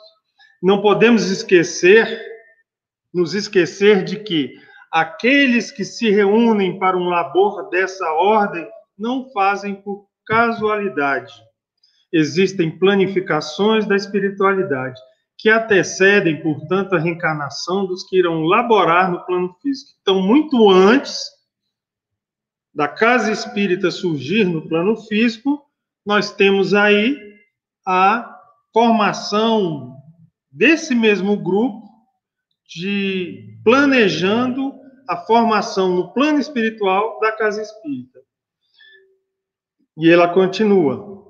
Não 0.64 0.82
podemos 0.82 1.30
esquecer, 1.30 2.20
nos 3.14 3.36
esquecer 3.36 4.04
de 4.04 4.24
que 4.24 4.56
aqueles 4.92 5.70
que 5.70 5.86
se 5.86 6.10
reúnem 6.10 6.80
para 6.80 6.98
um 6.98 7.10
labor 7.10 7.70
dessa 7.70 8.12
ordem 8.14 8.68
não 8.98 9.30
fazem 9.30 9.76
por 9.76 10.08
casualidade. 10.26 11.32
Existem 12.12 12.78
planificações 12.78 13.86
da 13.86 13.96
espiritualidade 13.96 15.00
que 15.38 15.50
antecedem, 15.50 16.42
portanto, 16.42 16.96
a 16.96 17.00
reencarnação 17.00 17.86
dos 17.86 18.04
que 18.04 18.18
irão 18.18 18.42
laborar 18.42 19.12
no 19.12 19.24
plano 19.26 19.56
físico. 19.62 19.92
Então, 20.02 20.20
muito 20.22 20.70
antes 20.70 21.30
da 22.74 22.88
casa 22.88 23.32
espírita 23.32 23.92
surgir 23.92 24.46
no 24.46 24.68
plano 24.68 24.96
físico, 24.96 25.64
nós 26.06 26.32
temos 26.32 26.74
aí 26.74 27.16
a 27.86 28.36
formação 28.74 29.96
desse 30.52 30.96
mesmo 30.96 31.38
grupo 31.38 31.88
de 32.68 33.60
planejando 33.64 34.74
a 35.08 35.18
formação 35.18 35.96
no 35.96 36.14
plano 36.14 36.40
espiritual 36.40 37.20
da 37.20 37.32
casa 37.32 37.62
espírita. 37.62 38.20
E 39.98 40.10
ela 40.10 40.34
continua: 40.34 41.27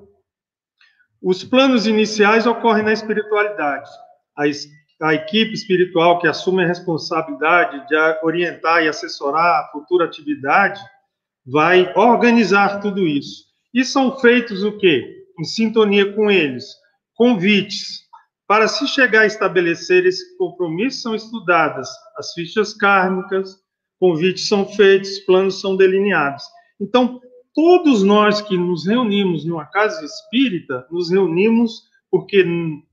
os 1.22 1.44
planos 1.44 1.88
iniciais 1.88 2.46
ocorrem 2.46 2.84
na 2.84 2.94
espiritualidade. 2.94 3.90
A, 4.38 4.44
a 5.08 5.14
equipe 5.14 5.54
espiritual 5.54 6.20
que 6.20 6.28
assume 6.28 6.64
a 6.64 6.68
responsabilidade 6.68 7.88
de 7.88 7.96
orientar 8.24 8.84
e 8.84 8.88
assessorar 8.88 9.62
a 9.62 9.70
futura 9.72 10.06
atividade 10.06 10.80
vai 11.46 11.92
organizar 11.96 12.80
tudo 12.80 13.08
isso. 13.08 13.46
E 13.74 13.84
são 13.84 14.20
feitos 14.20 14.64
o 14.64 14.78
quê? 14.78 15.26
Em 15.40 15.44
sintonia 15.44 16.14
com 16.14 16.30
eles, 16.30 16.66
convites. 17.16 18.06
Para 18.48 18.68
se 18.68 18.88
chegar 18.88 19.22
a 19.22 19.26
estabelecer 19.26 20.06
esse 20.06 20.38
compromisso, 20.38 21.02
são 21.02 21.16
estudadas 21.16 21.90
as 22.18 22.32
fichas 22.34 22.74
kármicas, 22.74 23.58
convites 24.00 24.48
são 24.48 24.66
feitos, 24.66 25.20
planos 25.20 25.60
são 25.60 25.76
delineados. 25.76 26.44
Então, 26.80 27.20
todos 27.58 28.04
nós 28.04 28.40
que 28.40 28.56
nos 28.56 28.86
reunimos 28.86 29.44
numa 29.44 29.66
casa 29.66 30.06
espírita, 30.06 30.86
nos 30.92 31.10
reunimos 31.10 31.90
porque 32.12 32.46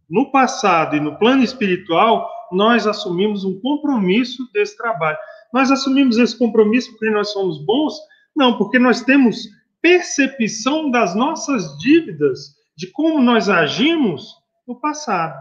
no 0.09 0.31
passado 0.33 0.97
e 0.97 1.01
no 1.01 1.19
plano 1.19 1.45
espiritual, 1.45 2.27
nós 2.51 2.87
assumimos 2.87 3.45
um 3.45 3.61
compromisso 3.61 4.51
desse 4.55 4.75
trabalho. 4.75 5.19
Nós 5.53 5.71
assumimos 5.71 6.17
esse 6.17 6.39
compromisso 6.39 6.93
porque 6.93 7.11
nós 7.11 7.31
somos 7.31 7.63
bons? 7.63 7.95
Não, 8.35 8.57
porque 8.57 8.79
nós 8.79 9.03
temos 9.03 9.37
percepção 9.83 10.91
das 10.91 11.15
nossas 11.15 11.77
dívidas, 11.77 12.55
de 12.75 12.87
como 12.87 13.21
nós 13.21 13.51
agimos 13.51 14.35
no 14.67 14.81
passado. 14.81 15.39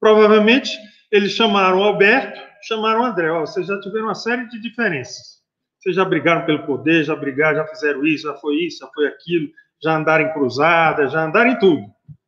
Provavelmente 0.00 0.78
eles 1.12 1.32
chamaram 1.32 1.82
Alberto, 1.82 2.40
chamaram 2.62 3.04
André. 3.04 3.30
Ó, 3.30 3.40
vocês 3.40 3.66
já 3.66 3.78
tiveram 3.82 4.06
uma 4.06 4.14
série 4.14 4.48
de 4.48 4.58
diferenças. 4.62 5.39
Vocês 5.80 5.96
já 5.96 6.04
brigaram 6.04 6.44
pelo 6.44 6.66
poder, 6.66 7.04
já 7.04 7.16
brigaram, 7.16 7.56
já 7.56 7.66
fizeram 7.66 8.04
isso, 8.04 8.28
já 8.28 8.34
foi 8.34 8.56
isso, 8.56 8.78
já 8.84 8.86
foi 8.92 9.06
aquilo, 9.06 9.48
já 9.82 9.96
andaram 9.96 10.26
em 10.26 10.32
cruzada, 10.34 11.08
já 11.08 11.24
andaram 11.24 11.52
em 11.52 11.58
tudo. 11.58 11.82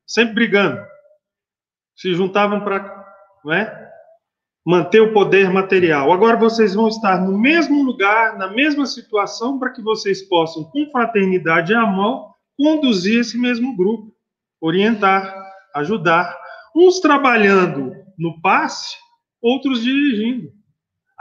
Sempre 0.06 0.34
brigando. 0.34 0.82
Se 1.94 2.14
juntavam 2.14 2.64
para 2.64 3.04
é? 3.52 3.88
manter 4.64 5.00
o 5.00 5.12
poder 5.12 5.50
material. 5.50 6.10
Agora 6.10 6.36
vocês 6.36 6.74
vão 6.74 6.88
estar 6.88 7.20
no 7.20 7.36
mesmo 7.38 7.82
lugar, 7.82 8.38
na 8.38 8.48
mesma 8.48 8.86
situação, 8.86 9.58
para 9.58 9.70
que 9.70 9.82
vocês 9.82 10.22
possam, 10.22 10.64
com 10.64 10.90
fraternidade 10.90 11.72
e 11.72 11.76
amor, 11.76 12.32
conduzir 12.56 13.20
esse 13.20 13.36
mesmo 13.36 13.76
grupo, 13.76 14.14
orientar, 14.62 15.34
ajudar. 15.74 16.38
Uns 16.74 17.00
trabalhando 17.00 17.94
no 18.16 18.40
passe, 18.40 18.96
outros 19.42 19.82
dirigindo. 19.82 20.50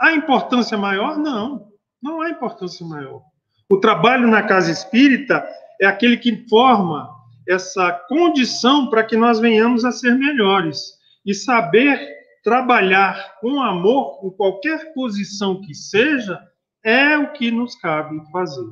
A 0.00 0.12
importância 0.12 0.78
maior? 0.78 1.18
Não. 1.18 1.71
Não 2.02 2.20
há 2.20 2.30
importância 2.30 2.84
maior. 2.84 3.22
O 3.70 3.78
trabalho 3.78 4.28
na 4.28 4.42
casa 4.42 4.70
espírita 4.70 5.46
é 5.80 5.86
aquele 5.86 6.16
que 6.16 6.46
forma 6.48 7.08
essa 7.48 7.92
condição 8.08 8.90
para 8.90 9.04
que 9.04 9.16
nós 9.16 9.38
venhamos 9.38 9.84
a 9.84 9.92
ser 9.92 10.14
melhores. 10.14 11.00
E 11.24 11.34
saber 11.34 11.98
trabalhar 12.42 13.36
com 13.40 13.62
amor, 13.62 14.20
em 14.24 14.30
qualquer 14.30 14.92
posição 14.92 15.60
que 15.60 15.74
seja, 15.74 16.40
é 16.84 17.16
o 17.16 17.32
que 17.32 17.50
nos 17.50 17.76
cabe 17.76 18.20
fazer. 18.32 18.68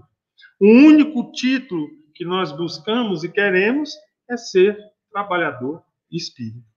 O 0.60 0.66
único 0.66 1.30
título 1.32 1.88
que 2.14 2.24
nós 2.24 2.52
buscamos 2.52 3.22
e 3.22 3.28
queremos 3.28 3.94
é 4.28 4.36
ser 4.36 4.76
trabalhador 5.12 5.82
espírita. 6.10 6.68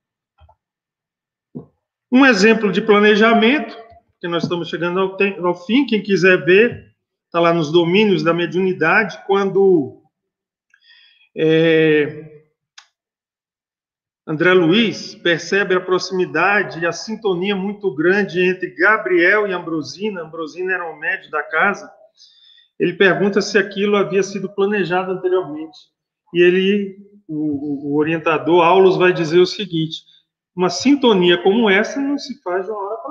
Um 2.11 2.25
exemplo 2.25 2.71
de 2.71 2.81
planejamento 2.81 3.75
que 4.23 4.27
nós 4.29 4.43
estamos 4.43 4.69
chegando 4.69 5.01
ao, 5.01 5.17
ao 5.45 5.65
fim. 5.65 5.85
Quem 5.85 6.01
quiser 6.01 6.45
ver, 6.45 6.95
está 7.25 7.41
lá 7.41 7.53
nos 7.53 7.73
domínios 7.73 8.23
da 8.23 8.33
mediunidade, 8.33 9.21
quando 9.27 10.01
é, 11.35 12.45
André 14.25 14.53
Luiz 14.53 15.13
percebe 15.13 15.75
a 15.75 15.81
proximidade 15.81 16.79
e 16.79 16.85
a 16.85 16.93
sintonia 16.93 17.53
muito 17.53 17.93
grande 17.93 18.41
entre 18.41 18.73
Gabriel 18.73 19.45
e 19.45 19.51
Ambrosina. 19.51 20.21
Ambrosina 20.21 20.71
era 20.71 20.89
o 20.89 20.97
médio 20.97 21.29
da 21.29 21.43
casa. 21.43 21.91
Ele 22.79 22.93
pergunta 22.93 23.41
se 23.41 23.57
aquilo 23.57 23.97
havia 23.97 24.23
sido 24.23 24.47
planejado 24.55 25.11
anteriormente. 25.11 25.77
E 26.33 26.41
ele, 26.41 26.95
o, 27.27 27.89
o 27.91 27.97
orientador 27.97 28.63
Aulos, 28.63 28.95
vai 28.95 29.11
dizer 29.11 29.39
o 29.39 29.45
seguinte: 29.45 29.97
uma 30.55 30.69
sintonia 30.69 31.43
como 31.43 31.69
essa 31.69 31.99
não 31.99 32.17
se 32.17 32.41
faz 32.41 32.65
de 32.65 32.71
uma 32.71 32.79
hora. 32.79 33.02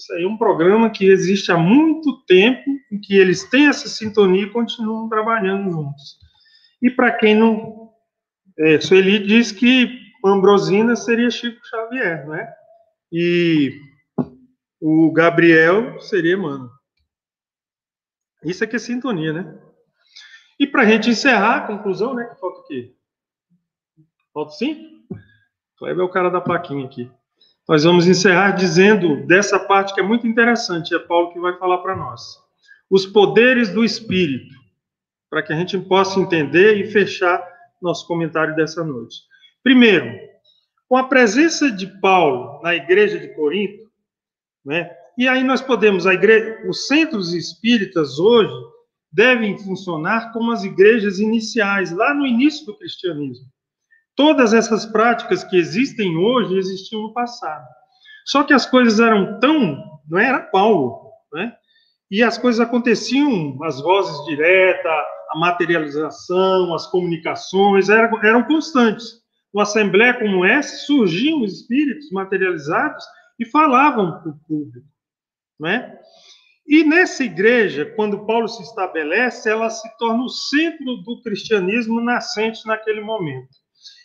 Isso 0.00 0.14
aí 0.14 0.24
é 0.24 0.26
um 0.26 0.38
programa 0.38 0.88
que 0.88 1.04
existe 1.04 1.52
há 1.52 1.58
muito 1.58 2.24
tempo, 2.24 2.64
em 2.90 2.98
que 2.98 3.18
eles 3.18 3.44
têm 3.50 3.68
essa 3.68 3.86
sintonia 3.86 4.44
e 4.44 4.50
continuam 4.50 5.10
trabalhando 5.10 5.70
juntos. 5.70 6.16
E 6.80 6.90
para 6.90 7.12
quem 7.12 7.34
não. 7.34 7.90
É, 8.58 8.80
Sueli 8.80 9.18
diz 9.26 9.52
que 9.52 10.00
Ambrosina 10.24 10.96
seria 10.96 11.30
Chico 11.30 11.60
Xavier, 11.66 12.26
não 12.26 12.34
é? 12.34 12.50
E 13.12 13.78
o 14.80 15.12
Gabriel 15.12 16.00
seria 16.00 16.38
Mano. 16.38 16.70
Isso 18.42 18.64
aqui 18.64 18.76
é 18.76 18.78
sintonia, 18.78 19.34
né? 19.34 19.60
E 20.58 20.66
para 20.66 20.82
a 20.82 20.86
gente 20.86 21.10
encerrar 21.10 21.56
a 21.56 21.66
conclusão, 21.66 22.14
né? 22.14 22.24
Falta 22.40 22.60
o 22.60 22.64
quê? 22.64 22.94
Falta 24.32 24.52
sim? 24.52 25.04
Kleber 25.76 26.00
é 26.00 26.04
o 26.04 26.10
cara 26.10 26.30
da 26.30 26.40
plaquinha 26.40 26.86
aqui. 26.86 27.10
Nós 27.70 27.84
vamos 27.84 28.08
encerrar 28.08 28.50
dizendo 28.50 29.24
dessa 29.28 29.56
parte 29.56 29.94
que 29.94 30.00
é 30.00 30.02
muito 30.02 30.26
interessante, 30.26 30.92
é 30.92 30.98
Paulo 30.98 31.32
que 31.32 31.38
vai 31.38 31.56
falar 31.56 31.78
para 31.78 31.94
nós. 31.94 32.36
Os 32.90 33.06
poderes 33.06 33.68
do 33.68 33.84
Espírito, 33.84 34.56
para 35.30 35.40
que 35.40 35.52
a 35.52 35.56
gente 35.56 35.78
possa 35.78 36.18
entender 36.18 36.78
e 36.78 36.90
fechar 36.90 37.40
nosso 37.80 38.08
comentário 38.08 38.56
dessa 38.56 38.82
noite. 38.82 39.18
Primeiro, 39.62 40.18
com 40.88 40.96
a 40.96 41.04
presença 41.04 41.70
de 41.70 41.86
Paulo 42.00 42.60
na 42.60 42.74
igreja 42.74 43.20
de 43.20 43.28
Corinto, 43.36 43.88
né? 44.64 44.90
E 45.16 45.28
aí 45.28 45.44
nós 45.44 45.60
podemos, 45.60 46.06
igreja, 46.06 46.68
os 46.68 46.88
centros 46.88 47.32
espíritas 47.32 48.18
hoje, 48.18 48.52
devem 49.12 49.56
funcionar 49.56 50.32
como 50.32 50.50
as 50.50 50.64
igrejas 50.64 51.20
iniciais, 51.20 51.92
lá 51.92 52.12
no 52.14 52.26
início 52.26 52.66
do 52.66 52.76
cristianismo. 52.76 53.46
Todas 54.20 54.52
essas 54.52 54.84
práticas 54.84 55.42
que 55.42 55.56
existem 55.56 56.14
hoje 56.14 56.54
existiam 56.58 57.04
no 57.04 57.14
passado. 57.14 57.66
Só 58.26 58.44
que 58.44 58.52
as 58.52 58.66
coisas 58.66 59.00
eram 59.00 59.40
tão. 59.40 59.82
Não 60.06 60.18
era 60.18 60.38
Paulo, 60.38 61.10
né? 61.32 61.54
E 62.10 62.22
as 62.22 62.36
coisas 62.36 62.60
aconteciam, 62.60 63.56
as 63.64 63.80
vozes 63.80 64.22
diretas, 64.26 64.92
a 65.30 65.38
materialização, 65.38 66.74
as 66.74 66.86
comunicações 66.88 67.88
eram, 67.88 68.22
eram 68.22 68.44
constantes. 68.44 69.22
Uma 69.54 69.62
assembleia 69.62 70.12
como 70.12 70.44
essa, 70.44 70.84
surgiam 70.84 71.42
espíritos 71.42 72.10
materializados 72.12 73.02
e 73.38 73.46
falavam 73.46 74.20
para 74.20 74.32
o 74.32 74.38
público. 74.46 74.86
Né? 75.58 75.98
E 76.68 76.84
nessa 76.84 77.24
igreja, 77.24 77.86
quando 77.96 78.26
Paulo 78.26 78.48
se 78.48 78.62
estabelece, 78.64 79.48
ela 79.48 79.70
se 79.70 79.88
torna 79.96 80.24
o 80.24 80.28
centro 80.28 80.98
do 81.06 81.22
cristianismo 81.22 82.02
nascente 82.02 82.66
naquele 82.66 83.00
momento. 83.00 83.59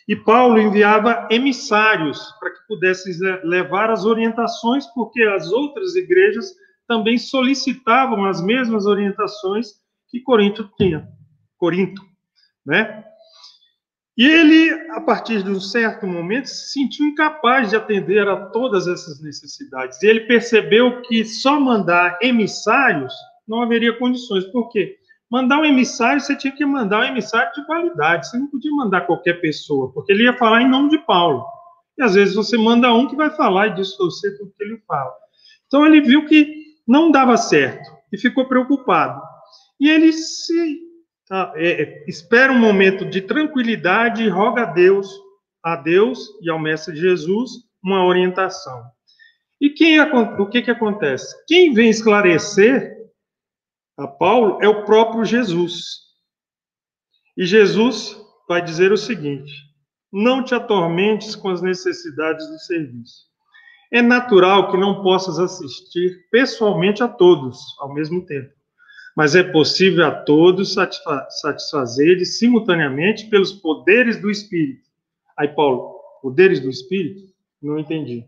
E 0.08 0.14
Paulo 0.14 0.58
enviava 0.60 1.26
emissários 1.30 2.20
para 2.38 2.50
que 2.50 2.66
pudessem 2.68 3.12
levar 3.42 3.90
as 3.90 4.04
orientações, 4.04 4.86
porque 4.94 5.22
as 5.22 5.50
outras 5.50 5.96
igrejas 5.96 6.54
também 6.86 7.18
solicitavam 7.18 8.24
as 8.24 8.40
mesmas 8.40 8.86
orientações 8.86 9.68
que 10.08 10.20
Corinto 10.20 10.70
tinha. 10.76 11.08
Corinto, 11.58 12.02
né? 12.64 13.04
E 14.16 14.24
ele, 14.24 14.70
a 14.92 15.00
partir 15.00 15.42
de 15.42 15.50
um 15.50 15.60
certo 15.60 16.06
momento, 16.06 16.46
se 16.46 16.72
sentiu 16.72 17.04
incapaz 17.04 17.70
de 17.70 17.76
atender 17.76 18.26
a 18.26 18.46
todas 18.46 18.86
essas 18.86 19.20
necessidades. 19.20 20.02
E 20.02 20.06
ele 20.06 20.20
percebeu 20.20 21.02
que 21.02 21.22
só 21.24 21.60
mandar 21.60 22.18
emissários 22.22 23.12
não 23.46 23.60
haveria 23.60 23.98
condições. 23.98 24.44
Por 24.46 24.70
quê? 24.70 24.96
Mandar 25.30 25.58
um 25.58 25.64
emissário, 25.64 26.20
você 26.20 26.36
tinha 26.36 26.54
que 26.54 26.64
mandar 26.64 27.00
um 27.00 27.04
emissário 27.04 27.52
de 27.52 27.66
qualidade. 27.66 28.28
Você 28.28 28.38
não 28.38 28.46
podia 28.46 28.70
mandar 28.72 29.02
qualquer 29.02 29.40
pessoa, 29.40 29.92
porque 29.92 30.12
ele 30.12 30.24
ia 30.24 30.36
falar 30.38 30.62
em 30.62 30.68
nome 30.68 30.90
de 30.90 30.98
Paulo. 30.98 31.44
E 31.98 32.02
às 32.02 32.14
vezes 32.14 32.34
você 32.34 32.56
manda 32.56 32.92
um 32.92 33.08
que 33.08 33.16
vai 33.16 33.30
falar 33.30 33.68
e 33.68 33.74
distorcer 33.74 34.36
tudo 34.38 34.52
que 34.56 34.62
ele 34.62 34.80
fala. 34.86 35.12
Então 35.66 35.84
ele 35.84 36.00
viu 36.00 36.26
que 36.26 36.64
não 36.86 37.10
dava 37.10 37.36
certo 37.36 37.90
e 38.12 38.18
ficou 38.18 38.44
preocupado. 38.46 39.20
E 39.80 39.90
ele 39.90 40.12
se 40.12 40.78
tá, 41.26 41.52
é, 41.56 41.82
é, 41.82 42.04
espera 42.06 42.52
um 42.52 42.58
momento 42.58 43.04
de 43.04 43.20
tranquilidade 43.20 44.22
e 44.22 44.28
roga 44.28 44.62
a 44.62 44.66
Deus, 44.66 45.10
a 45.62 45.76
Deus 45.76 46.28
e 46.40 46.48
ao 46.48 46.58
Mestre 46.58 46.94
Jesus, 46.94 47.50
uma 47.82 48.04
orientação. 48.04 48.84
E 49.60 49.70
quem, 49.70 49.98
o 50.00 50.46
que, 50.46 50.62
que 50.62 50.70
acontece? 50.70 51.34
Quem 51.46 51.72
vem 51.72 51.88
esclarecer 51.88 52.95
a 53.96 54.06
Paulo 54.06 54.58
é 54.62 54.68
o 54.68 54.84
próprio 54.84 55.24
Jesus. 55.24 56.06
E 57.36 57.46
Jesus 57.46 58.16
vai 58.48 58.62
dizer 58.62 58.92
o 58.92 58.96
seguinte: 58.96 59.52
não 60.12 60.42
te 60.42 60.54
atormentes 60.54 61.34
com 61.34 61.48
as 61.48 61.62
necessidades 61.62 62.46
do 62.48 62.58
serviço. 62.58 63.26
É 63.92 64.02
natural 64.02 64.70
que 64.70 64.76
não 64.76 65.02
possas 65.02 65.38
assistir 65.38 66.26
pessoalmente 66.30 67.02
a 67.02 67.08
todos 67.08 67.58
ao 67.78 67.94
mesmo 67.94 68.24
tempo, 68.26 68.52
mas 69.16 69.36
é 69.36 69.42
possível 69.42 70.04
a 70.04 70.10
todos 70.10 70.74
satisfa 70.74 71.26
satisfazer 71.30 72.24
simultaneamente 72.26 73.26
pelos 73.30 73.52
poderes 73.52 74.20
do 74.20 74.30
Espírito. 74.30 74.86
Aí, 75.38 75.48
Paulo, 75.48 76.00
poderes 76.20 76.60
do 76.60 76.68
Espírito? 76.68 77.32
Não 77.62 77.78
entendi. 77.78 78.26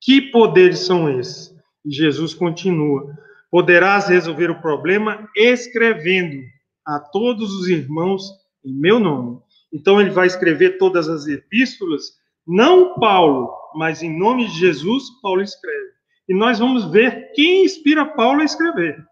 Que 0.00 0.20
poderes 0.20 0.80
são 0.80 1.08
esses? 1.18 1.56
E 1.84 1.90
Jesus 1.90 2.34
continua: 2.34 3.16
poderás 3.50 4.08
resolver 4.08 4.50
o 4.50 4.60
problema 4.60 5.28
escrevendo 5.34 6.42
a 6.86 6.98
todos 7.00 7.52
os 7.52 7.68
irmãos 7.68 8.30
em 8.64 8.72
meu 8.72 8.98
nome. 8.98 9.40
Então, 9.72 10.00
ele 10.00 10.10
vai 10.10 10.26
escrever 10.26 10.78
todas 10.78 11.08
as 11.08 11.26
epístolas, 11.26 12.18
não 12.46 12.94
Paulo, 12.94 13.52
mas 13.74 14.02
em 14.02 14.18
nome 14.18 14.46
de 14.46 14.58
Jesus, 14.58 15.04
Paulo 15.20 15.42
escreve. 15.42 15.88
E 16.28 16.34
nós 16.34 16.58
vamos 16.58 16.90
ver 16.90 17.32
quem 17.34 17.64
inspira 17.64 18.04
Paulo 18.04 18.40
a 18.40 18.44
escrever. 18.44 19.02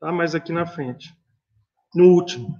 Tá? 0.00 0.12
Mais 0.12 0.34
aqui 0.34 0.52
na 0.52 0.66
frente. 0.66 1.10
No 1.94 2.12
último. 2.12 2.54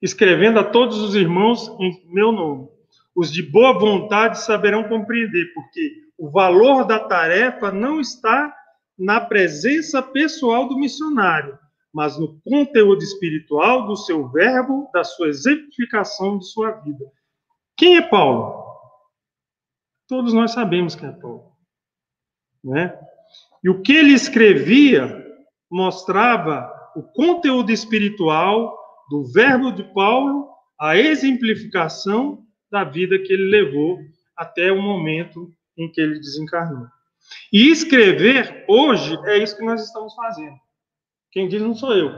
Escrevendo 0.00 0.58
a 0.58 0.64
todos 0.64 0.98
os 0.98 1.14
irmãos 1.14 1.68
em 1.80 2.02
meu 2.12 2.30
nome. 2.30 2.68
Os 3.14 3.32
de 3.32 3.42
boa 3.42 3.72
vontade 3.78 4.40
saberão 4.40 4.84
compreender, 4.84 5.52
porque 5.54 6.04
o 6.18 6.30
valor 6.30 6.84
da 6.84 6.98
tarefa 6.98 7.70
não 7.70 8.00
está 8.00 8.54
na 8.98 9.20
presença 9.20 10.02
pessoal 10.02 10.68
do 10.68 10.78
missionário, 10.78 11.58
mas 11.92 12.18
no 12.18 12.40
conteúdo 12.40 13.02
espiritual 13.02 13.86
do 13.86 13.96
seu 13.96 14.28
verbo, 14.28 14.88
da 14.92 15.04
sua 15.04 15.28
exemplificação 15.28 16.38
de 16.38 16.46
sua 16.46 16.72
vida. 16.72 17.04
Quem 17.76 17.96
é 17.96 18.02
Paulo? 18.02 18.64
Todos 20.08 20.32
nós 20.32 20.52
sabemos 20.52 20.94
quem 20.94 21.08
é 21.08 21.12
Paulo. 21.12 21.52
Né? 22.62 22.98
E 23.62 23.68
o 23.68 23.82
que 23.82 23.92
ele 23.92 24.12
escrevia 24.12 25.24
mostrava 25.70 26.70
o 26.94 27.02
conteúdo 27.02 27.72
espiritual 27.72 28.76
do 29.10 29.24
verbo 29.24 29.72
de 29.72 29.82
Paulo, 29.92 30.48
a 30.80 30.96
exemplificação 30.96 32.44
da 32.70 32.84
vida 32.84 33.18
que 33.18 33.32
ele 33.32 33.50
levou 33.50 33.98
até 34.36 34.72
o 34.72 34.82
momento 34.82 35.52
em 35.76 35.90
que 35.90 36.00
ele 36.00 36.18
desencarnou. 36.18 36.86
E 37.52 37.70
escrever 37.70 38.64
hoje 38.68 39.18
é 39.24 39.38
isso 39.38 39.56
que 39.56 39.64
nós 39.64 39.84
estamos 39.84 40.14
fazendo. 40.14 40.56
Quem 41.30 41.48
diz 41.48 41.62
não 41.62 41.74
sou 41.74 41.94
eu, 41.94 42.10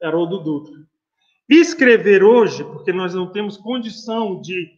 era 0.00 0.16
o 0.16 0.26
Dutra. 0.26 0.74
Escrever 1.48 2.22
hoje, 2.22 2.62
porque 2.64 2.92
nós 2.92 3.14
não 3.14 3.32
temos 3.32 3.56
condição 3.56 4.40
de 4.40 4.70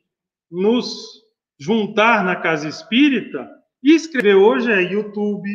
nos 0.51 1.23
juntar 1.59 2.25
na 2.25 2.37
casa 2.37 2.69
espírita, 2.69 3.49
escrever 3.83 4.35
hoje 4.35 4.71
é 4.71 4.81
YouTube, 4.81 5.49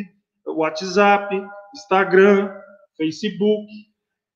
WhatsApp, 0.46 1.42
Instagram, 1.74 2.50
Facebook. 2.96 3.66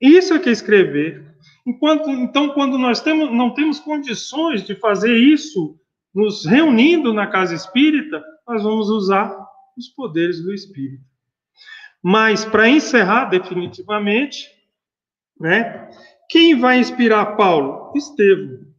Isso 0.00 0.34
é 0.34 0.38
que 0.38 0.48
é 0.48 0.52
escrever. 0.52 1.34
Enquanto, 1.66 2.10
então, 2.10 2.50
quando 2.50 2.76
nós 2.76 3.00
temos, 3.00 3.30
não 3.32 3.54
temos 3.54 3.78
condições 3.78 4.64
de 4.64 4.74
fazer 4.74 5.16
isso, 5.16 5.78
nos 6.14 6.44
reunindo 6.44 7.14
na 7.14 7.26
casa 7.26 7.54
espírita, 7.54 8.22
nós 8.46 8.62
vamos 8.62 8.88
usar 8.88 9.49
os 9.76 9.88
poderes 9.88 10.42
do 10.42 10.52
Espírito. 10.52 11.04
Mas, 12.02 12.44
para 12.44 12.68
encerrar 12.68 13.26
definitivamente, 13.26 14.48
né, 15.38 15.90
quem 16.28 16.58
vai 16.58 16.78
inspirar 16.78 17.36
Paulo? 17.36 17.92
Estevão. 17.94 18.70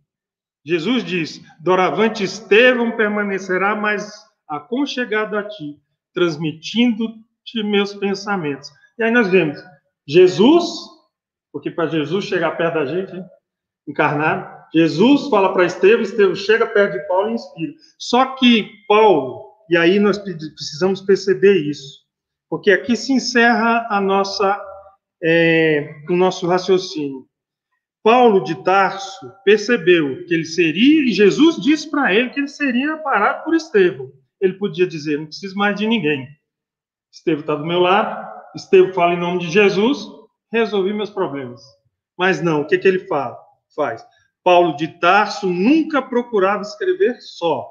Jesus 0.66 1.04
diz: 1.04 1.42
Doravante 1.60 2.24
Estevão 2.24 2.96
permanecerá 2.96 3.76
mais 3.76 4.12
aconchegado 4.48 5.38
a 5.38 5.44
ti, 5.44 5.80
transmitindo-te 6.14 7.64
meus 7.64 7.94
pensamentos. 7.94 8.70
E 8.98 9.04
aí 9.04 9.12
nós 9.12 9.30
vemos 9.30 9.58
Jesus, 10.08 10.66
porque 11.52 11.72
para 11.72 11.88
Jesus 11.88 12.26
chegar 12.26 12.52
perto 12.52 12.76
da 12.76 12.86
gente, 12.86 13.16
hein, 13.16 13.26
encarnado, 13.88 14.62
Jesus 14.74 15.28
fala 15.30 15.54
para 15.54 15.66
Estevão, 15.66 16.02
Estevão 16.02 16.36
chega 16.36 16.66
perto 16.66 16.94
de 16.94 17.08
Paulo 17.08 17.30
e 17.30 17.34
inspira. 17.34 17.74
Só 17.98 18.36
que 18.36 18.72
Paulo, 18.88 19.51
e 19.70 19.78
aí 19.78 20.00
nós 20.00 20.18
precisamos 20.18 21.02
perceber 21.02 21.56
isso, 21.56 22.02
porque 22.50 22.72
aqui 22.72 22.96
se 22.96 23.14
encerra 23.14 23.88
a 23.90 24.02
nossa, 24.02 24.60
é, 25.24 25.88
o 26.10 26.16
nosso 26.16 26.48
raciocínio. 26.48 27.26
Paulo 28.04 28.44
de 28.44 28.56
Tarso 28.64 29.32
percebeu 29.46 30.26
que 30.26 30.34
ele 30.34 30.46
seria, 30.46 31.04
e 31.04 31.12
Jesus 31.12 31.58
disse 31.58 31.90
para 31.90 32.14
ele 32.14 32.32
que 32.32 32.40
ele 32.40 32.48
seria 32.48 32.98
parado 32.98 33.44
por 33.44 33.54
Estevão. 33.54 34.12
Ele 34.40 34.54
podia 34.54 34.88
dizer: 34.88 35.18
não 35.18 35.28
preciso 35.28 35.56
mais 35.56 35.76
de 35.76 35.88
ninguém. 35.88 36.28
Estevão 37.12 37.42
está 37.42 37.56
do 37.56 37.66
meu 37.66 37.80
lado, 37.80 38.28
Estevão 38.56 38.94
fala 38.94 39.14
em 39.14 39.20
nome 39.20 39.40
de 39.40 39.52
Jesus, 39.52 40.08
resolvi 40.52 40.94
meus 40.94 41.12
problemas. 41.12 41.62
Mas 42.18 42.42
não, 42.42 42.62
o 42.62 42.68
que, 42.68 42.78
que 42.78 42.88
ele 42.88 43.08
fala? 43.08 43.38
faz? 43.76 44.06
Paulo 44.44 44.76
de 44.76 44.88
Tarso 45.00 45.48
nunca 45.48 46.02
procurava 46.02 46.62
escrever 46.62 47.18
só. 47.22 47.70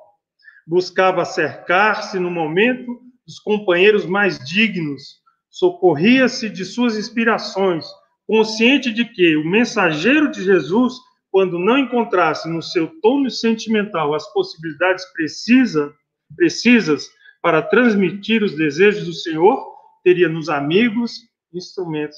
Buscava 0.70 1.24
cercar-se 1.24 2.16
no 2.20 2.30
momento 2.30 3.00
dos 3.26 3.40
companheiros 3.40 4.06
mais 4.06 4.38
dignos, 4.38 5.16
socorria-se 5.50 6.48
de 6.48 6.64
suas 6.64 6.96
inspirações, 6.96 7.84
consciente 8.24 8.92
de 8.92 9.04
que 9.04 9.34
o 9.34 9.44
mensageiro 9.44 10.30
de 10.30 10.44
Jesus, 10.44 10.94
quando 11.28 11.58
não 11.58 11.76
encontrasse 11.76 12.48
no 12.48 12.62
seu 12.62 12.86
tono 13.00 13.28
sentimental 13.28 14.14
as 14.14 14.32
possibilidades 14.32 15.04
precisa, 15.12 15.92
precisas 16.36 17.10
para 17.42 17.62
transmitir 17.62 18.44
os 18.44 18.54
desejos 18.54 19.06
do 19.06 19.12
Senhor, 19.12 19.66
teria 20.04 20.28
nos 20.28 20.48
amigos 20.48 21.18
instrumentos 21.52 22.16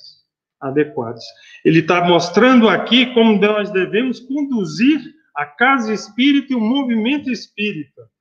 adequados. 0.60 1.24
Ele 1.64 1.78
está 1.78 2.04
mostrando 2.04 2.68
aqui 2.68 3.14
como 3.14 3.40
nós 3.40 3.70
devemos 3.70 4.20
conduzir 4.20 5.00
a 5.34 5.46
casa 5.46 5.94
espírita 5.94 6.52
e 6.52 6.56
o 6.56 6.60
movimento 6.60 7.30
espírita, 7.30 8.11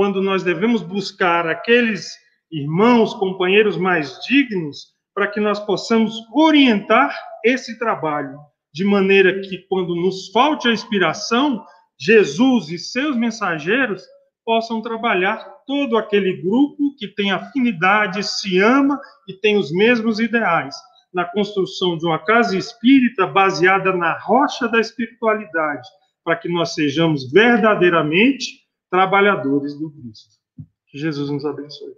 quando 0.00 0.22
nós 0.22 0.42
devemos 0.42 0.80
buscar 0.80 1.46
aqueles 1.46 2.16
irmãos, 2.50 3.12
companheiros 3.12 3.76
mais 3.76 4.18
dignos 4.24 4.94
para 5.14 5.26
que 5.26 5.38
nós 5.38 5.60
possamos 5.60 6.14
orientar 6.32 7.14
esse 7.44 7.78
trabalho, 7.78 8.38
de 8.72 8.82
maneira 8.82 9.42
que, 9.42 9.58
quando 9.68 9.94
nos 9.94 10.30
falte 10.30 10.68
a 10.68 10.72
inspiração, 10.72 11.62
Jesus 12.00 12.70
e 12.70 12.78
seus 12.78 13.14
mensageiros 13.14 14.02
possam 14.42 14.80
trabalhar 14.80 15.36
todo 15.66 15.98
aquele 15.98 16.40
grupo 16.40 16.96
que 16.96 17.08
tem 17.08 17.30
afinidade, 17.30 18.22
se 18.22 18.58
ama 18.58 18.98
e 19.28 19.34
tem 19.34 19.58
os 19.58 19.70
mesmos 19.70 20.18
ideais, 20.18 20.74
na 21.12 21.26
construção 21.26 21.98
de 21.98 22.06
uma 22.06 22.18
casa 22.18 22.56
espírita 22.56 23.26
baseada 23.26 23.94
na 23.94 24.18
rocha 24.18 24.66
da 24.66 24.80
espiritualidade, 24.80 25.86
para 26.24 26.36
que 26.36 26.48
nós 26.48 26.72
sejamos 26.72 27.30
verdadeiramente 27.30 28.59
trabalhadores 28.90 29.78
do 29.78 29.90
Cristo. 29.90 30.40
Que 30.86 30.98
Jesus 30.98 31.30
nos 31.30 31.44
abençoe. 31.44 31.94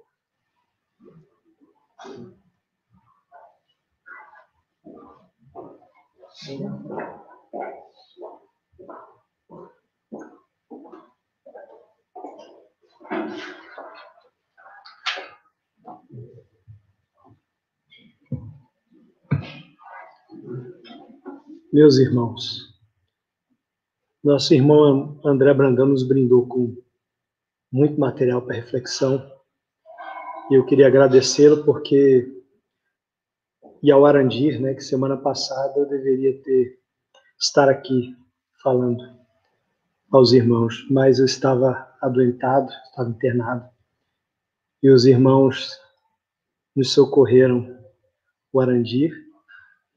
Meus 21.73 21.99
irmãos, 21.99 22.72
nosso 24.23 24.55
irmão 24.55 25.19
André 25.25 25.53
Brandão 25.53 25.87
nos 25.87 26.07
brindou 26.07 26.47
com 26.47 26.77
muito 27.73 27.99
material 27.99 28.43
para 28.43 28.55
reflexão. 28.55 29.31
E 30.51 30.55
eu 30.55 30.65
queria 30.65 30.87
agradecê-lo 30.87 31.65
porque, 31.65 32.31
e 33.83 33.91
ao 33.91 34.07
Arandir, 34.07 34.61
né, 34.61 34.75
que 34.75 34.85
semana 34.85 35.17
passada 35.17 35.79
eu 35.79 35.89
deveria 35.89 36.41
ter 36.43 36.79
estar 37.41 37.69
aqui 37.69 38.17
falando 38.63 39.03
aos 40.13 40.33
irmãos, 40.33 40.87
mas 40.91 41.19
eu 41.19 41.25
estava 41.25 41.91
adoentado, 42.01 42.71
estava 42.87 43.09
internado. 43.09 43.69
E 44.83 44.91
os 44.91 45.05
irmãos 45.05 45.81
nos 46.77 46.93
socorreram, 46.93 47.81
o 48.53 48.61
Arandir 48.61 49.13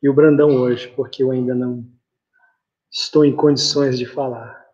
e 0.01 0.09
o 0.09 0.13
Brandão 0.13 0.55
hoje, 0.55 0.87
porque 0.95 1.21
eu 1.21 1.29
ainda 1.29 1.53
não 1.53 1.85
estou 2.95 3.25
em 3.25 3.35
condições 3.35 3.97
de 3.99 4.05
falar 4.05 4.65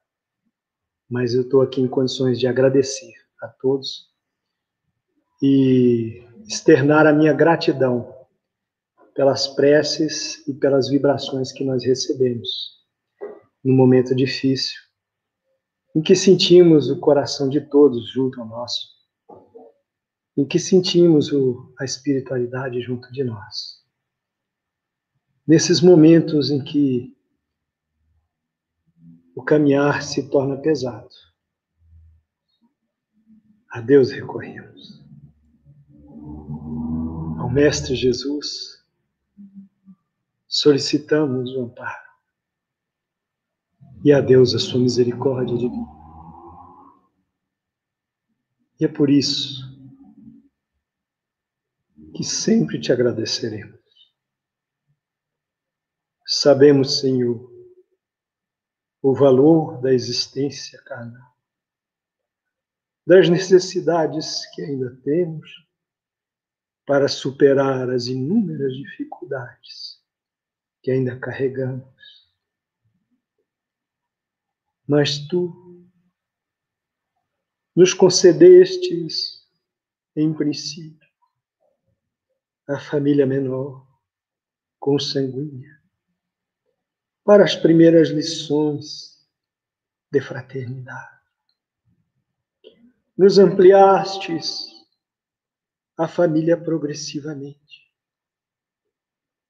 mas 1.12 1.34
eu 1.34 1.42
estou 1.42 1.62
aqui 1.62 1.82
em 1.82 1.90
condições 1.90 2.40
de 2.40 2.48
agradecer 2.48 3.14
a 3.42 3.50
todos 3.50 4.10
e 5.44 6.24
externar 6.48 7.06
a 7.06 7.12
minha 7.12 7.34
gratidão 7.34 8.16
pelas 9.14 9.46
preces 9.46 10.48
e 10.48 10.54
pelas 10.54 10.88
vibrações 10.88 11.52
que 11.52 11.66
nós 11.66 11.84
recebemos 11.84 12.80
num 13.62 13.76
momento 13.76 14.16
difícil, 14.16 14.80
em 15.94 16.02
que 16.02 16.16
sentimos 16.16 16.90
o 16.90 16.98
coração 16.98 17.50
de 17.50 17.60
todos 17.60 18.10
junto 18.10 18.40
ao 18.40 18.48
nosso, 18.48 18.88
em 20.38 20.46
que 20.46 20.58
sentimos 20.58 21.34
o, 21.34 21.74
a 21.78 21.84
espiritualidade 21.84 22.80
junto 22.82 23.12
de 23.12 23.26
nós. 23.26 23.82
Nesses 25.46 25.82
momentos 25.82 26.50
em 26.50 26.64
que 26.64 27.18
o 29.42 29.44
caminhar 29.44 30.04
se 30.04 30.30
torna 30.30 30.56
pesado. 30.56 31.10
A 33.72 33.82
Deus 33.82 34.12
recorremos. 34.12 35.04
Ao 37.40 37.50
Mestre 37.50 37.96
Jesus, 37.96 38.86
solicitamos 40.48 41.56
o 41.56 41.64
amparo. 41.64 42.12
E 44.06 44.14
a 44.14 44.22
Deus 44.22 44.54
a 44.54 44.60
sua 44.60 44.80
misericórdia 44.80 45.58
divina. 45.58 45.88
E 48.80 48.86
é 48.86 48.88
por 48.88 49.10
isso 49.10 49.60
que 52.16 52.24
sempre 52.24 52.80
te 52.80 52.92
agradeceremos. 52.92 53.80
Sabemos, 56.28 57.00
Senhor, 57.00 57.51
o 59.02 59.14
valor 59.14 59.82
da 59.82 59.94
existência 59.94 60.82
carnal, 60.84 61.36
das 63.06 63.30
necessidades 63.30 64.46
que 64.54 64.62
ainda 64.62 64.96
temos 65.04 65.50
para 66.86 67.08
superar 67.08 67.90
as 67.90 68.08
inúmeras 68.08 68.74
dificuldades 68.74 70.02
que 70.82 70.92
ainda 70.92 71.20
carregamos. 71.20 71.90
Mas 74.88 75.20
tu 75.28 75.88
nos 77.76 77.94
concedestes, 77.94 79.48
em 80.16 80.34
princípio, 80.34 81.10
a 82.68 82.80
família 82.80 83.26
menor, 83.26 83.88
consanguínea, 84.80 85.71
para 87.24 87.44
as 87.44 87.56
primeiras 87.56 88.10
lições 88.10 89.26
de 90.12 90.20
fraternidade. 90.20 91.22
Nos 93.18 93.38
ampliastes 93.38 94.66
a 95.98 96.08
família 96.08 96.58
progressivamente, 96.58 97.94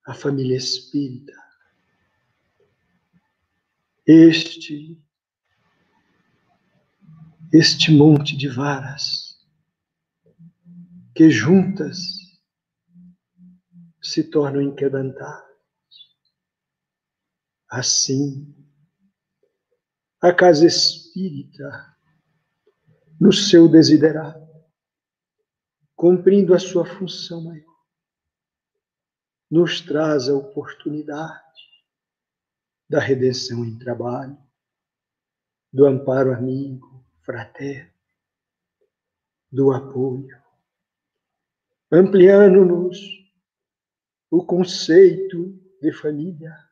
a 0.05 0.13
família 0.13 0.57
espírita. 0.57 1.33
Este, 4.05 5.01
este 7.53 7.91
monte 7.91 8.35
de 8.35 8.49
varas 8.49 9.39
que 11.15 11.29
juntas 11.29 11.97
se 14.01 14.23
tornam 14.23 14.61
inquebrantáveis 14.61 15.50
Assim, 17.73 18.53
a 20.21 20.33
casa 20.33 20.65
espírita, 20.65 21.95
no 23.17 23.31
seu 23.31 23.69
desiderado, 23.69 24.45
cumprindo 25.95 26.53
a 26.53 26.59
sua 26.59 26.85
função 26.85 27.45
maior, 27.45 27.81
nos 29.49 29.79
traz 29.79 30.27
a 30.27 30.35
oportunidade 30.35 31.41
da 32.89 32.99
redenção 32.99 33.63
em 33.63 33.79
trabalho, 33.79 34.37
do 35.71 35.85
amparo 35.85 36.33
amigo, 36.33 37.05
fraterno, 37.21 37.93
do 39.49 39.71
apoio, 39.71 40.43
ampliando-nos 41.89 42.97
o 44.29 44.45
conceito 44.45 45.57
de 45.81 45.93
família 45.93 46.69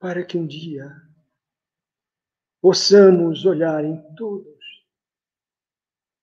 para 0.00 0.24
que 0.24 0.38
um 0.38 0.46
dia 0.46 0.90
possamos 2.60 3.44
olhar 3.44 3.84
em 3.84 4.02
todos 4.14 4.58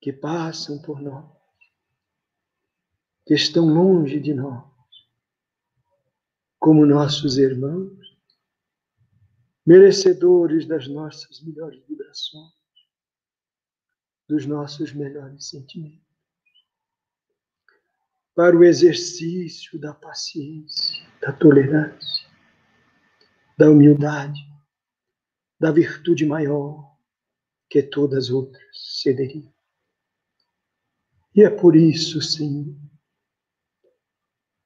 que 0.01 0.11
passam 0.11 0.81
por 0.81 0.99
nós, 0.99 1.31
que 3.25 3.35
estão 3.35 3.67
longe 3.67 4.19
de 4.19 4.33
nós, 4.33 4.65
como 6.59 6.85
nossos 6.85 7.37
irmãos, 7.37 7.97
merecedores 9.65 10.65
das 10.65 10.87
nossas 10.87 11.41
melhores 11.41 11.83
vibrações, 11.87 12.53
dos 14.27 14.45
nossos 14.45 14.91
melhores 14.91 15.49
sentimentos, 15.49 16.01
para 18.33 18.57
o 18.57 18.63
exercício 18.63 19.79
da 19.79 19.93
paciência, 19.93 21.07
da 21.19 21.31
tolerância, 21.31 22.26
da 23.57 23.69
humildade, 23.69 24.39
da 25.59 25.71
virtude 25.71 26.25
maior 26.25 26.95
que 27.69 27.81
todas 27.81 28.25
as 28.25 28.29
outras 28.29 29.01
cederiam. 29.01 29.51
E 31.35 31.43
é 31.43 31.49
por 31.49 31.75
isso, 31.75 32.21
Senhor, 32.21 32.75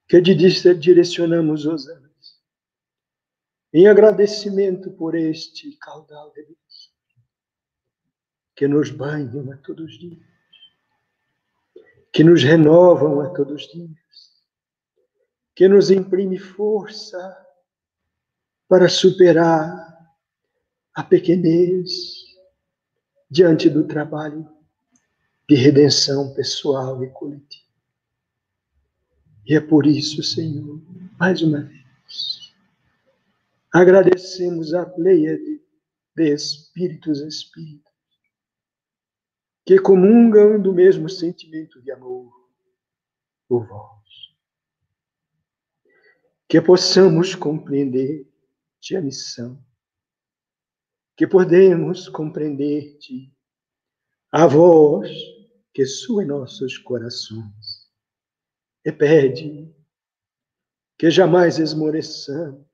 que 0.08 0.20
direcionamos 0.20 1.64
os 1.64 1.88
anos 1.88 2.42
em 3.72 3.88
agradecimento 3.88 4.90
por 4.92 5.14
este 5.14 5.76
caudal 5.78 6.30
de 6.32 6.44
Deus 6.44 6.92
que 8.54 8.68
nos 8.68 8.90
banham 8.90 9.50
a 9.50 9.56
todos 9.56 9.86
os 9.86 9.98
dias, 9.98 10.22
que 12.12 12.22
nos 12.22 12.42
renovam 12.42 13.20
a 13.20 13.30
todos 13.30 13.64
os 13.64 13.72
dias, 13.72 14.44
que 15.54 15.66
nos 15.66 15.90
imprime 15.90 16.38
força 16.38 17.16
para 18.72 18.88
superar 18.88 20.16
a 20.94 21.04
pequenez 21.04 22.24
diante 23.30 23.68
do 23.68 23.86
trabalho 23.86 24.48
de 25.46 25.54
redenção 25.56 26.32
pessoal 26.32 27.04
e 27.04 27.10
coletiva. 27.10 27.66
E 29.44 29.54
é 29.54 29.60
por 29.60 29.84
isso, 29.84 30.22
Senhor, 30.22 30.80
mais 31.20 31.42
uma 31.42 31.60
vez, 31.60 32.54
agradecemos 33.70 34.72
a 34.72 34.86
pleiade 34.86 35.60
de 36.16 36.32
espíritos 36.32 37.20
espíritas 37.20 37.92
que 39.66 39.78
comungam 39.78 40.58
do 40.58 40.72
mesmo 40.72 41.10
sentimento 41.10 41.78
de 41.82 41.92
amor 41.92 42.32
por 43.46 43.68
vós. 43.68 44.00
Que 46.48 46.58
possamos 46.58 47.34
compreender-te 47.34 48.31
a 48.96 49.00
missão, 49.00 49.62
que 51.16 51.26
podemos 51.26 52.08
compreender-te 52.08 53.32
a 54.30 54.46
voz 54.46 55.10
que 55.72 55.86
soa 55.86 56.24
em 56.24 56.26
nossos 56.26 56.78
corações. 56.78 57.88
E 58.84 58.90
pede 58.90 59.72
que 60.98 61.10
jamais 61.10 61.58
esmoreçamos, 61.58 62.66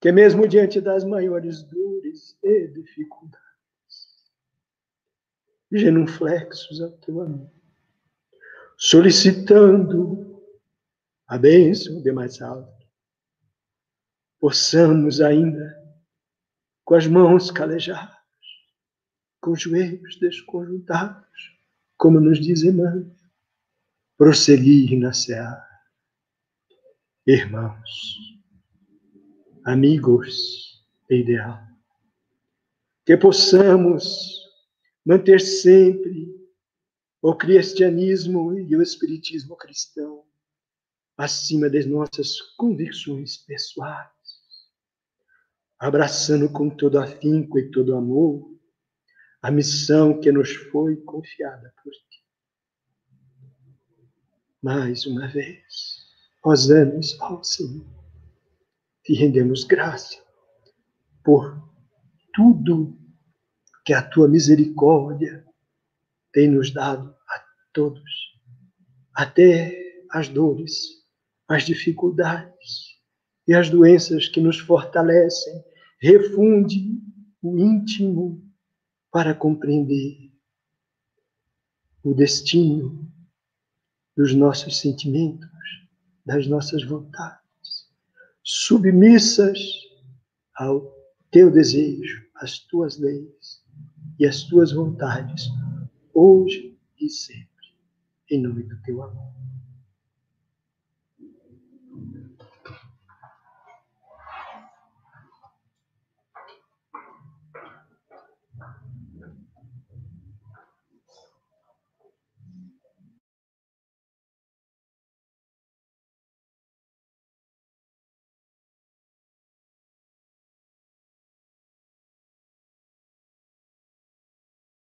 que 0.00 0.12
mesmo 0.12 0.46
diante 0.46 0.80
das 0.80 1.04
maiores 1.04 1.62
dores 1.64 2.38
e 2.42 2.68
dificuldades, 2.68 3.40
genuflexos 5.72 6.80
ao 6.80 6.92
teu 6.98 7.20
amor, 7.20 7.50
solicitando 8.76 10.40
a 11.26 11.36
bênção 11.36 12.00
de 12.00 12.12
mais 12.12 12.40
alto, 12.40 12.75
possamos 14.46 15.20
ainda, 15.20 15.76
com 16.84 16.94
as 16.94 17.04
mãos 17.08 17.50
calejadas, 17.50 18.14
com 19.40 19.50
os 19.50 19.60
joelhos 19.60 20.20
desconjuntados, 20.20 21.58
como 21.96 22.20
nos 22.20 22.38
diz 22.38 22.62
Emmanuel, 22.62 23.10
prosseguir 24.16 24.96
na 25.00 25.12
seara. 25.12 25.66
Irmãos, 27.26 28.38
amigos 29.64 30.80
de 31.10 31.22
ideal, 31.22 31.60
que 33.04 33.16
possamos 33.16 34.48
manter 35.04 35.40
sempre 35.40 36.32
o 37.20 37.34
cristianismo 37.34 38.56
e 38.60 38.76
o 38.76 38.80
espiritismo 38.80 39.56
cristão 39.56 40.24
acima 41.16 41.68
das 41.68 41.84
nossas 41.84 42.40
convicções 42.56 43.38
pessoais, 43.38 44.15
abraçando 45.78 46.50
com 46.50 46.70
todo 46.70 46.98
afinco 46.98 47.58
e 47.58 47.70
todo 47.70 47.94
amor 47.94 48.50
a 49.42 49.50
missão 49.50 50.18
que 50.20 50.32
nos 50.32 50.52
foi 50.54 50.96
confiada 50.96 51.72
por 51.82 51.92
ti. 51.92 52.24
Mais 54.62 55.06
uma 55.06 55.28
vez, 55.28 56.04
rosamos 56.42 57.20
ao 57.20 57.44
Senhor, 57.44 57.86
te 59.04 59.14
rendemos 59.14 59.64
graça 59.64 60.20
por 61.22 61.62
tudo 62.34 62.98
que 63.84 63.92
a 63.92 64.02
tua 64.02 64.28
misericórdia 64.28 65.46
tem 66.32 66.50
nos 66.50 66.72
dado 66.72 67.14
a 67.28 67.44
todos, 67.72 68.10
até 69.14 70.02
as 70.10 70.28
dores, 70.28 71.04
as 71.48 71.64
dificuldades 71.64 72.85
e 73.46 73.54
as 73.54 73.70
doenças 73.70 74.28
que 74.28 74.40
nos 74.40 74.58
fortalecem, 74.58 75.64
refunde 76.00 77.00
o 77.42 77.58
íntimo 77.58 78.42
para 79.10 79.34
compreender 79.34 80.32
o 82.02 82.12
destino 82.12 83.10
dos 84.16 84.34
nossos 84.34 84.78
sentimentos, 84.78 85.48
das 86.24 86.46
nossas 86.46 86.82
vontades, 86.84 87.88
submissas 88.42 89.58
ao 90.56 90.92
teu 91.30 91.50
desejo, 91.50 92.26
às 92.34 92.58
tuas 92.58 92.98
leis 92.98 93.62
e 94.18 94.26
às 94.26 94.42
tuas 94.44 94.72
vontades, 94.72 95.44
hoje 96.12 96.76
e 97.00 97.08
sempre, 97.08 97.74
em 98.30 98.40
nome 98.40 98.62
do 98.64 98.80
teu 98.82 99.02
amor. 99.02 99.34